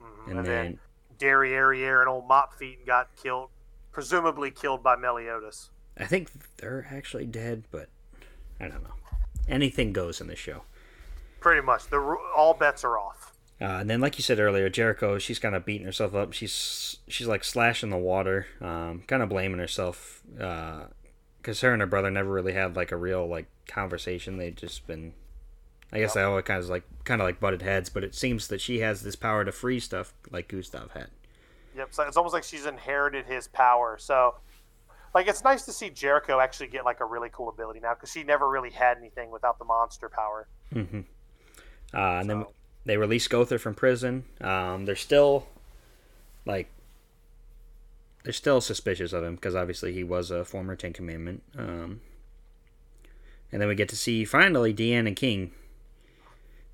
[0.00, 0.28] Mhm.
[0.28, 0.78] And, And, then, then
[1.18, 3.50] Derriere and old Mop Feet got killed,
[3.92, 5.70] presumably killed by Meliodas.
[5.98, 7.88] I think they're actually dead, but
[8.58, 8.94] I don't know.
[9.46, 10.62] Anything goes in this show.
[11.40, 11.98] Pretty much, the
[12.34, 13.32] all bets are off.
[13.60, 16.32] Uh, and then, like you said earlier, Jericho, she's kind of beating herself up.
[16.32, 21.86] She's she's like slashing the water, um, kind of blaming herself because her and her
[21.86, 24.36] brother never really had like a real like conversation.
[24.38, 25.12] They've just been,
[25.92, 27.88] I guess, they always kind of like kind of like butted heads.
[27.90, 31.08] But it seems that she has this power to free stuff like Gustav had.
[31.76, 33.96] Yep, so it's almost like she's inherited his power.
[33.98, 34.34] So,
[35.14, 38.12] like, it's nice to see Jericho actually get like a really cool ability now because
[38.12, 40.48] she never really had anything without the monster power.
[40.72, 41.00] hmm
[41.94, 42.44] Uh, and then
[42.84, 44.24] they release Gowther from prison.
[44.40, 45.46] Um, they're still
[46.44, 46.68] like
[48.24, 51.42] they're still suspicious of him because obviously he was a former Ten Commandment.
[51.56, 52.00] Um,
[53.52, 55.52] and then we get to see finally Diane and King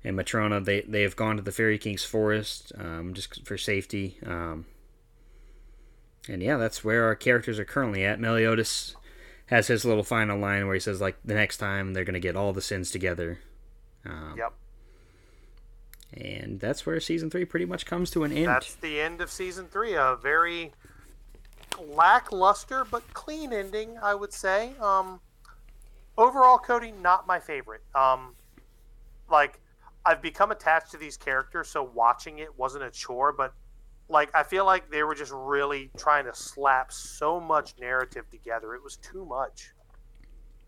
[0.03, 0.63] and Matrone.
[0.65, 4.17] They they have gone to the Fairy King's forest um, just for safety.
[4.25, 4.65] Um,
[6.27, 8.19] and yeah, that's where our characters are currently at.
[8.19, 8.95] Meliodas
[9.47, 12.35] has his little final line where he says like the next time they're gonna get
[12.35, 13.39] all the sins together.
[14.05, 14.53] Um, Yep,
[16.13, 18.47] and that's where season three pretty much comes to an end.
[18.47, 19.93] that's the end of season three.
[19.95, 20.71] A very
[21.79, 24.73] lackluster but clean ending, I would say.
[24.79, 25.19] Um,
[26.19, 27.81] overall, Cody, not my favorite.
[27.95, 28.35] Um,
[29.31, 29.59] like,
[30.05, 33.53] I've become attached to these characters, so watching it wasn't a chore, but
[34.07, 38.73] like I feel like they were just really trying to slap so much narrative together.
[38.75, 39.71] It was too much.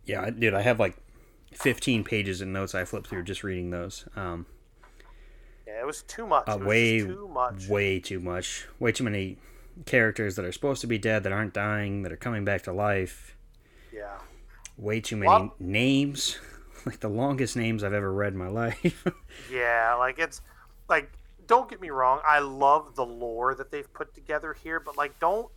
[0.05, 0.95] Yeah, dude, I have like
[1.53, 4.05] 15 pages in notes I flipped through just reading those.
[4.15, 4.45] Um,
[5.65, 6.47] Yeah, it was too much.
[6.47, 7.67] uh, was way, too much.
[7.67, 8.67] way too much.
[8.79, 9.37] Way too many
[9.85, 12.73] characters that are supposed to be dead that aren't dying that are coming back to
[12.73, 13.35] life.
[13.91, 14.17] Yeah.
[14.81, 16.37] Way too many Well- names,
[16.85, 19.05] like the longest names I've ever read in my life.
[19.49, 20.41] Yeah, like it's
[20.89, 21.11] like
[21.47, 25.17] don't get me wrong, I love the lore that they've put together here, but like
[25.19, 25.49] don't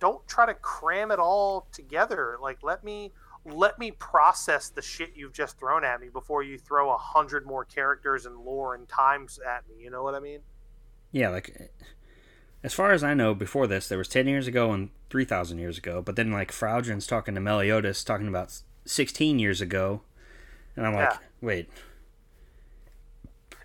[0.00, 2.36] don't try to cram it all together.
[2.42, 3.12] Like let me
[3.44, 7.46] let me process the shit you've just thrown at me before you throw a hundred
[7.46, 9.82] more characters and lore and times at me.
[9.84, 10.40] You know what I mean?
[11.12, 11.70] yeah, like
[12.66, 15.78] as far as I know, before this there was 10 years ago and 3,000 years
[15.78, 20.02] ago, but then like Fraudrin's talking to Meliodas talking about 16 years ago,
[20.76, 21.18] and I'm like, Yeah.
[21.40, 21.68] wait,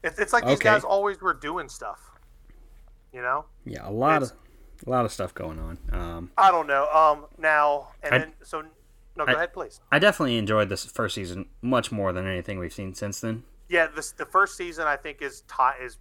[0.03, 1.99] It's, it's like these guys always were doing stuff.
[3.13, 3.45] You know?
[3.65, 4.37] yeah, a lot It's- of
[4.87, 5.77] a lot of stuff going on.
[5.91, 6.87] Um, I don't know.
[6.91, 8.61] Um now and I- then so
[9.15, 9.79] no, go I- ahead, please.
[9.91, 13.43] I definitely enjoyed this first season much more than anything we've seen since then.
[13.69, 15.97] Yeah, this the first season I think is ti- is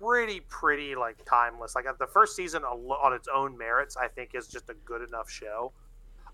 [0.00, 1.74] pretty pretty like timeless.
[1.74, 5.30] Like the first season on its own merits, I think is just a good enough
[5.30, 5.72] show.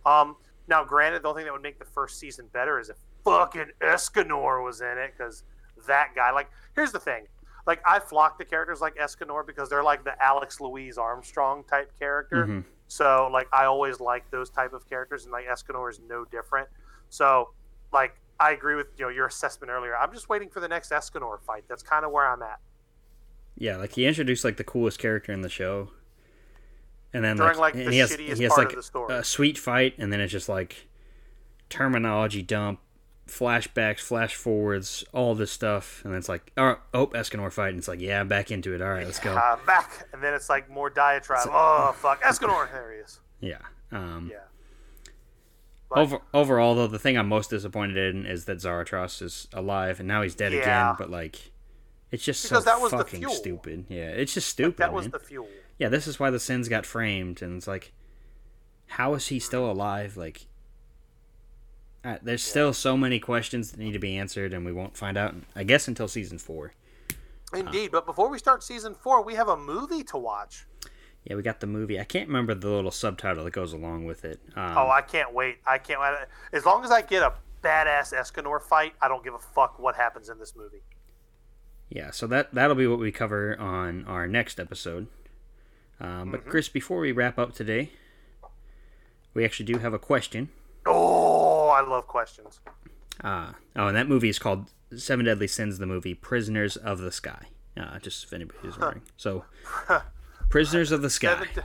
[0.07, 0.37] Um,
[0.69, 3.71] now, granted, the only thing that would make the first season better is if fucking
[3.81, 5.45] Escanor was in it, because
[5.87, 6.31] that guy.
[6.31, 7.27] Like, here's the thing.
[7.67, 11.93] Like, I flock to characters like Escanor because they're like the Alex Louise Armstrong type
[11.99, 12.47] character.
[12.47, 12.65] Mhm.
[12.89, 16.69] So like I always like those type of characters, and like Escanor is no different.
[17.09, 17.51] So
[17.93, 19.97] like I agree with you know your assessment earlier.
[19.97, 21.65] I'm just waiting for the next Escanor fight.
[21.69, 22.59] That's kind of where I'm at.
[23.61, 25.91] Yeah, like he introduced like the coolest character in the show,
[27.13, 29.15] and then During, like, and the he has he has part like of the story.
[29.15, 30.89] a sweet fight, and then it's just like
[31.69, 32.81] terminology dump,
[33.29, 37.79] flashbacks, flash forwards, all this stuff, and then it's like, oh, oh, Escanor fight, and
[37.79, 38.81] it's like, yeah, I'm back into it.
[38.81, 39.35] All right, let's go.
[39.37, 41.47] Uh, back, and then it's like more diatribe.
[41.51, 43.21] oh fuck, Escanor, there he is.
[43.41, 43.59] Yeah.
[43.93, 44.39] Um, Yeah.
[45.93, 50.07] Over, overall, though, the thing I'm most disappointed in is that Zaratras is alive, and
[50.07, 50.61] now he's dead Yeah.
[50.61, 50.95] again.
[50.99, 51.51] But like,
[52.13, 53.87] it's just Because so that was fucking stupid.
[53.89, 54.79] Yeah, it's just stupid.
[54.79, 55.13] That was man.
[55.13, 55.49] the fuel.
[55.79, 57.93] yeah, this is why the sins got framed, and it's like,
[58.87, 60.17] how is he still alive?
[60.17, 60.47] Like,
[62.05, 65.17] uh, there's still so many questions that need to be answered, and we won't find
[65.17, 66.73] out, I guess, until season four.
[67.53, 70.67] Indeed, but before we start season four, we have a movie to watch.
[71.25, 72.01] Yeah, we got the movie.
[72.01, 74.41] I can't remember the little subtitle that goes along with it.
[74.57, 75.59] Um, Oh, I can't wait.
[75.67, 76.15] I can't wait.
[76.53, 79.97] As long as I get a badass Escanor fight, I don't give a fuck what
[79.97, 80.83] happens in this movie.
[81.91, 85.09] Yeah, so that that'll be what we cover on our next episode.
[86.01, 87.91] Um, but Chris, before we wrap up today,
[89.35, 90.49] we actually do have a question.
[90.87, 92.61] Oh, I love questions.
[93.23, 95.79] Uh, oh, and that movie is called Seven Deadly Sins.
[95.79, 97.47] The movie Prisoners of the Sky.
[97.77, 99.03] Uh, just if anybody's wondering.
[99.17, 99.45] So,
[100.49, 101.29] Prisoners of the Sky.
[101.35, 101.65] Seven, de-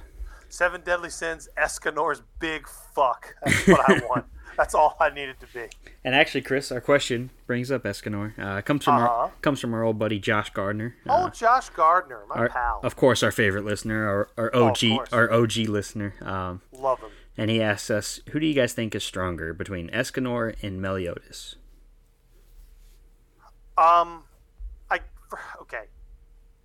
[0.50, 3.36] seven Deadly Sins, Escanor's big fuck.
[3.44, 4.26] That's what I want.
[4.58, 5.68] That's all I needed to be.
[6.04, 8.38] And actually, Chris, our question brings up Escanor.
[8.40, 9.08] Uh, comes from Uh-huh.
[9.08, 10.96] our comes from our old buddy Josh Gardner.
[11.08, 12.80] Oh, Uh, Josh Gardner, my our, pal.
[12.84, 15.14] of course, our favorite listener, our, our Oh, OG, course.
[15.14, 16.16] our OG listener.
[16.22, 17.10] Um, Love him.
[17.38, 21.58] and he asks us, "Who do you guys think is stronger between Escanor and Meliodas?"
[23.78, 24.24] Um,
[24.90, 25.00] I
[25.62, 25.86] okay.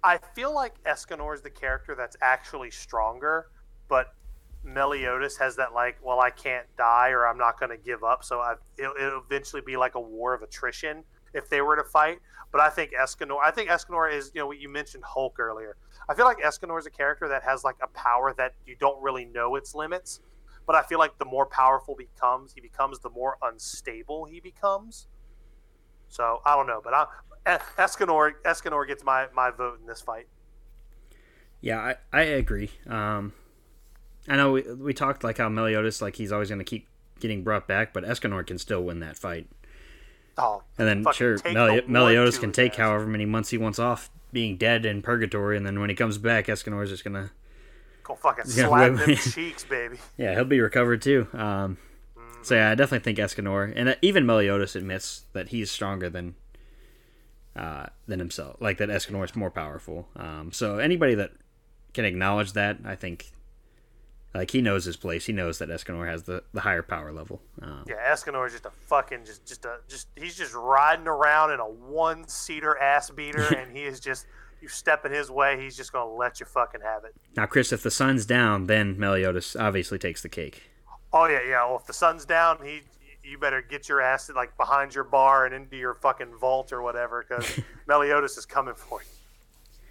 [0.04, 3.48] I feel like Escanor is the character that's actually stronger,
[3.88, 4.14] but
[4.62, 8.24] Meliodas has that like, well, I can't die or I'm not going to give up.
[8.24, 11.04] So I, it'll, it'll eventually be like a war of attrition
[11.34, 12.18] if they were to fight.
[12.52, 15.76] But I think Escanor, I think Escanor is, you know, you mentioned Hulk earlier.
[16.08, 19.00] I feel like Escanor is a character that has like a power that you don't
[19.02, 20.20] really know its limits.
[20.66, 24.40] But I feel like the more powerful he becomes, he becomes the more unstable he
[24.40, 25.08] becomes.
[26.08, 27.06] So I don't know, but I,
[27.46, 30.26] Es- Escanor Escanor gets my, my vote in this fight.
[31.60, 32.70] Yeah, I, I agree.
[32.86, 33.32] Um,
[34.28, 36.86] I know we, we talked like how Meliodas, like he's always going to keep
[37.20, 39.48] getting brought back, but Escanor can still win that fight.
[40.38, 44.56] Oh, And then sure, Meli- Meliodas can take however many months he wants off being
[44.56, 47.30] dead in purgatory, and then when he comes back, Escanor's just gonna
[48.04, 49.98] go fucking slap them cheeks, baby.
[50.16, 51.26] yeah he'll be recovered too.
[51.34, 51.76] Um,
[52.42, 56.36] so yeah, I definitely think Escanor, and uh, even Meliodas admits that he's stronger than
[57.56, 60.08] uh, than himself, like that Escanor is more powerful.
[60.16, 61.32] Um, so anybody that
[61.92, 63.32] can acknowledge that, I think.
[64.34, 65.26] Like he knows his place.
[65.26, 67.42] He knows that Escanor has the, the higher power level.
[67.60, 71.52] Um, Yeah, Escanor is just a fucking just just a just he's just riding around
[71.52, 74.26] in a one seater ass beater, and he is just
[74.60, 77.14] you step in his way, he's just gonna let you fucking have it.
[77.36, 80.62] Now, Chris, if the sun's down, then Meliodas obviously takes the cake.
[81.12, 81.64] Oh yeah, yeah.
[81.66, 82.82] Well, if the sun's down, he
[83.24, 86.82] you better get your ass like behind your bar and into your fucking vault or
[86.82, 89.08] whatever, because Meliodas is coming for you.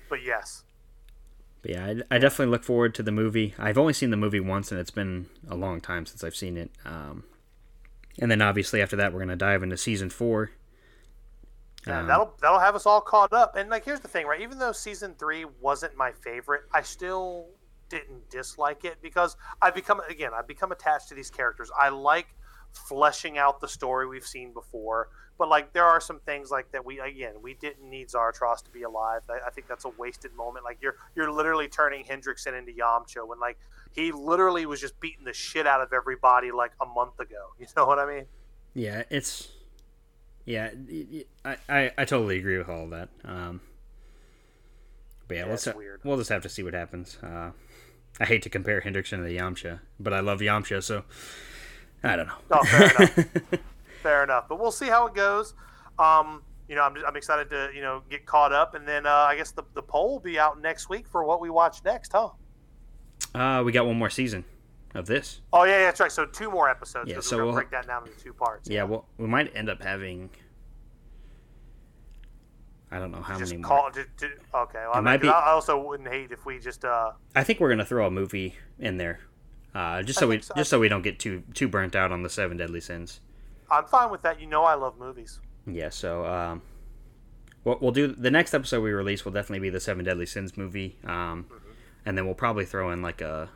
[0.09, 0.63] But yes,
[1.61, 3.53] But yeah, I, I definitely look forward to the movie.
[3.59, 6.57] I've only seen the movie once, and it's been a long time since I've seen
[6.57, 6.71] it.
[6.85, 7.23] Um,
[8.19, 10.51] and then obviously after that, we're gonna dive into season four.
[11.87, 13.55] Yeah, Um, that'll that'll have us all caught up.
[13.55, 14.41] And like, here's the thing, right?
[14.41, 17.47] Even though season three wasn't my favorite, I still
[17.89, 21.71] didn't dislike it because I've become again I've become attached to these characters.
[21.79, 22.27] I like
[22.73, 26.85] fleshing out the story we've seen before, but like there are some things like that
[26.85, 29.21] we again we didn't need Zaratras to be alive.
[29.29, 30.65] I, I think that's a wasted moment.
[30.65, 33.57] Like you're you're literally turning Hendrickson into Yamcha when like
[33.95, 37.47] he literally was just beating the shit out of everybody like a month ago.
[37.59, 38.25] You know what I mean?
[38.73, 39.49] Yeah, it's
[40.45, 40.71] yeah,
[41.45, 43.09] I I, I totally agree with all of that.
[43.23, 43.61] Um,
[45.27, 46.01] but yeah, Yeah, let's weird.
[46.03, 47.17] we'll just have to see what happens.
[47.21, 47.51] Uh,
[48.19, 51.03] I hate to compare Hendrickson to the Yamcha, but I love Yamcha, so
[52.03, 52.33] I don't know.
[52.51, 53.25] Oh, fair enough.
[54.03, 54.47] fair enough.
[54.47, 55.53] But we'll see how it goes.
[55.97, 59.09] Um, you know, I'm, I'm excited to you know get caught up, and then uh,
[59.09, 62.11] I guess the the poll will be out next week for what we watch next,
[62.13, 62.29] huh?
[63.33, 64.45] Uh, we got one more season
[64.95, 65.41] of this.
[65.51, 66.11] Oh yeah, yeah, that's right.
[66.11, 67.09] So two more episodes.
[67.09, 68.69] Yeah, so we're we'll break that down into two parts.
[68.69, 70.29] Yeah, well, we might end up having.
[72.91, 73.69] I don't know how just many more.
[73.69, 73.91] call.
[73.91, 76.85] To, to, okay, well, I, mean, be- I also wouldn't hate if we just.
[76.85, 79.19] uh I think we're gonna throw a movie in there,
[79.75, 80.53] uh, just so we so.
[80.55, 83.19] just so we don't get too too burnt out on the seven deadly sins.
[83.71, 84.39] I'm fine with that.
[84.41, 85.39] You know, I love movies.
[85.67, 86.61] Yeah, so um,
[87.63, 90.57] what we'll do the next episode we release will definitely be the seven deadly sins
[90.57, 91.45] movie, um,
[92.05, 93.49] and then we'll probably throw in like a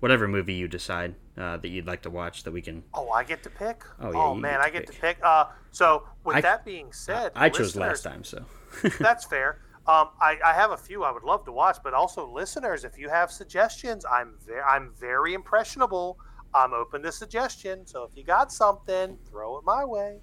[0.00, 2.84] whatever movie you decide uh, that you'd like to watch that we can.
[2.94, 3.82] Oh, I get to pick.
[3.98, 4.94] Oh, yeah, you man, get I get pick.
[4.94, 5.18] to pick.
[5.22, 8.44] Uh, so with I- that being said, I chose last time, so
[9.00, 9.58] That's fair.
[9.88, 12.98] Um, I, I have a few I would love to watch, but also listeners, if
[12.98, 16.18] you have suggestions, I'm very I'm very impressionable.
[16.54, 17.86] I'm open to suggestion.
[17.86, 20.18] So if you got something, throw it my way.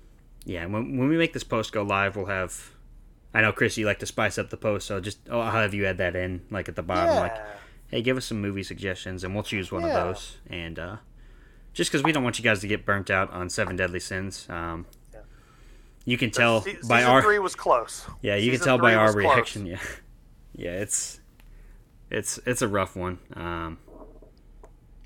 [0.46, 0.66] yeah.
[0.66, 2.72] When when we make this post go live, we'll have.
[3.34, 5.74] I know Chris, you like to spice up the post, so just oh, I'll have
[5.74, 7.20] you add that in like at the bottom, yeah.
[7.22, 7.38] like
[7.88, 9.88] hey, give us some movie suggestions, and we'll choose one Yeah.
[9.98, 10.38] of those.
[10.48, 10.98] And uh,
[11.74, 14.46] just because we don't want you guys to get burnt out on Seven Deadly Sins,
[14.50, 14.86] um.
[16.06, 18.06] You can tell Se- by season our three was close.
[18.22, 19.26] yeah, you can tell by our was close.
[19.36, 19.66] reaction.
[19.68, 19.80] Yeah,
[20.56, 21.20] yeah, it's
[22.12, 23.20] it's it's a rough one.
[23.36, 23.78] Um,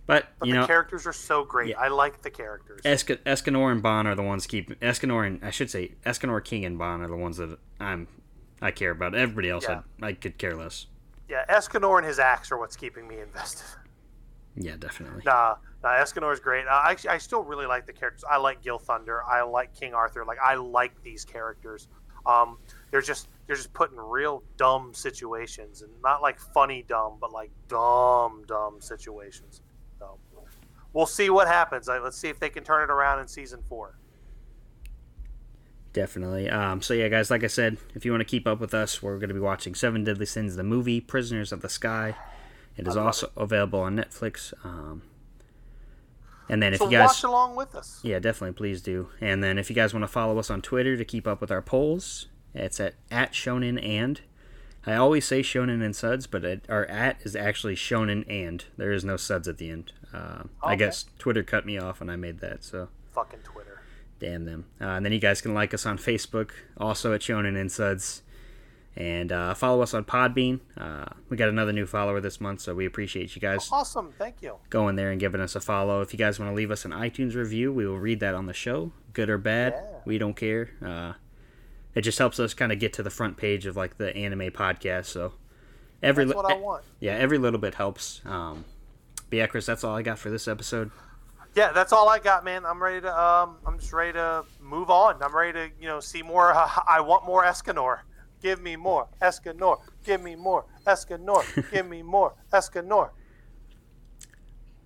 [0.05, 1.69] but, But you the know, characters are so great.
[1.69, 1.79] Yeah.
[1.79, 2.81] I like the characters.
[2.83, 6.63] Esca- Escanor and Ban are the ones keep Escanor and I should say Escanor King
[6.65, 8.07] and Ban are the ones that I'm
[8.61, 9.15] I care about.
[9.15, 9.81] Everybody else Yeah.
[10.01, 10.87] I, I could care less.
[11.29, 13.65] yeah, Escanor and his axe are what's keeping me invested.
[14.55, 15.23] Yeah, definitely.
[15.25, 15.55] Nah,
[15.87, 16.65] nah Escanor is great.
[16.67, 18.23] Uh, actually, I still really like the characters.
[18.29, 19.21] I like Gilthunder.
[19.27, 20.25] I like King Arthur.
[20.25, 21.87] Like I like these characters.
[22.25, 22.57] Um,
[22.91, 27.31] they're just they're just put in real dumb situations, and not like funny dumb, but
[27.31, 29.61] like dumb dumb situations.
[29.99, 30.17] So
[30.93, 31.87] we'll see what happens.
[31.87, 33.97] Like, let's see if they can turn it around in season four.
[35.93, 36.49] Definitely.
[36.49, 39.01] Um, so yeah, guys, like I said, if you want to keep up with us,
[39.01, 42.15] we're going to be watching Seven Deadly Sins, the movie, Prisoners of the Sky.
[42.75, 44.53] It is also available on Netflix.
[44.63, 45.01] Um,
[46.49, 47.99] and then if So you guys, watch along with us.
[48.03, 49.09] yeah, definitely, please do.
[49.21, 51.51] And then if you guys want to follow us on Twitter to keep up with
[51.51, 54.21] our polls, it's at at Shonen and.
[54.85, 58.63] I always say Shonen and Suds, but it, our at is actually Shonen and.
[58.77, 59.91] There is no Suds at the end.
[60.13, 63.81] Uh, I guess Twitter cut me off when I made that, so Fucking Twitter.
[64.19, 64.65] damn them.
[64.79, 68.21] Uh, and then you guys can like us on Facebook, also at Shonen and Suds.
[68.97, 70.59] And uh, follow us on Podbean.
[70.75, 74.11] Uh, we got another new follower this month, so we appreciate you guys Awesome.
[74.17, 74.55] Thank you.
[74.71, 76.01] going there and giving us a follow.
[76.01, 78.47] If you guys want to leave us an iTunes review, we will read that on
[78.47, 79.73] the show, good or bad.
[79.75, 79.97] Yeah.
[80.05, 80.71] We don't care.
[80.83, 81.13] Uh,
[81.93, 84.49] it just helps us kind of get to the front page of like the anime
[84.49, 85.05] podcast.
[85.05, 85.33] So
[86.01, 86.83] every That's what I want.
[86.99, 88.21] yeah, every little bit helps.
[88.25, 88.65] Um,
[89.29, 90.89] but yeah, Chris, that's all I got for this episode.
[91.53, 92.65] Yeah, that's all I got, man.
[92.65, 93.19] I'm ready to.
[93.19, 95.21] Um, I'm just ready to move on.
[95.21, 96.51] I'm ready to, you know, see more.
[96.51, 97.99] Uh, I want more Escanor.
[98.41, 99.79] Give me more Escanor.
[100.03, 101.43] Give me more Escanor.
[101.71, 103.09] Give me more Escanor.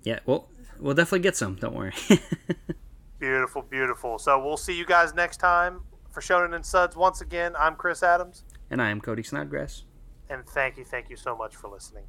[0.04, 0.48] Yeah, well,
[0.80, 1.56] we'll definitely get some.
[1.56, 1.94] Don't worry.
[3.20, 4.18] Beautiful, beautiful.
[4.18, 6.96] So we'll see you guys next time for Shonen and Suds.
[6.96, 9.84] Once again, I'm Chris Adams, and I am Cody Snodgrass.
[10.28, 12.06] and thank you, thank you so much for listening.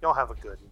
[0.00, 0.70] Y'all have a good one.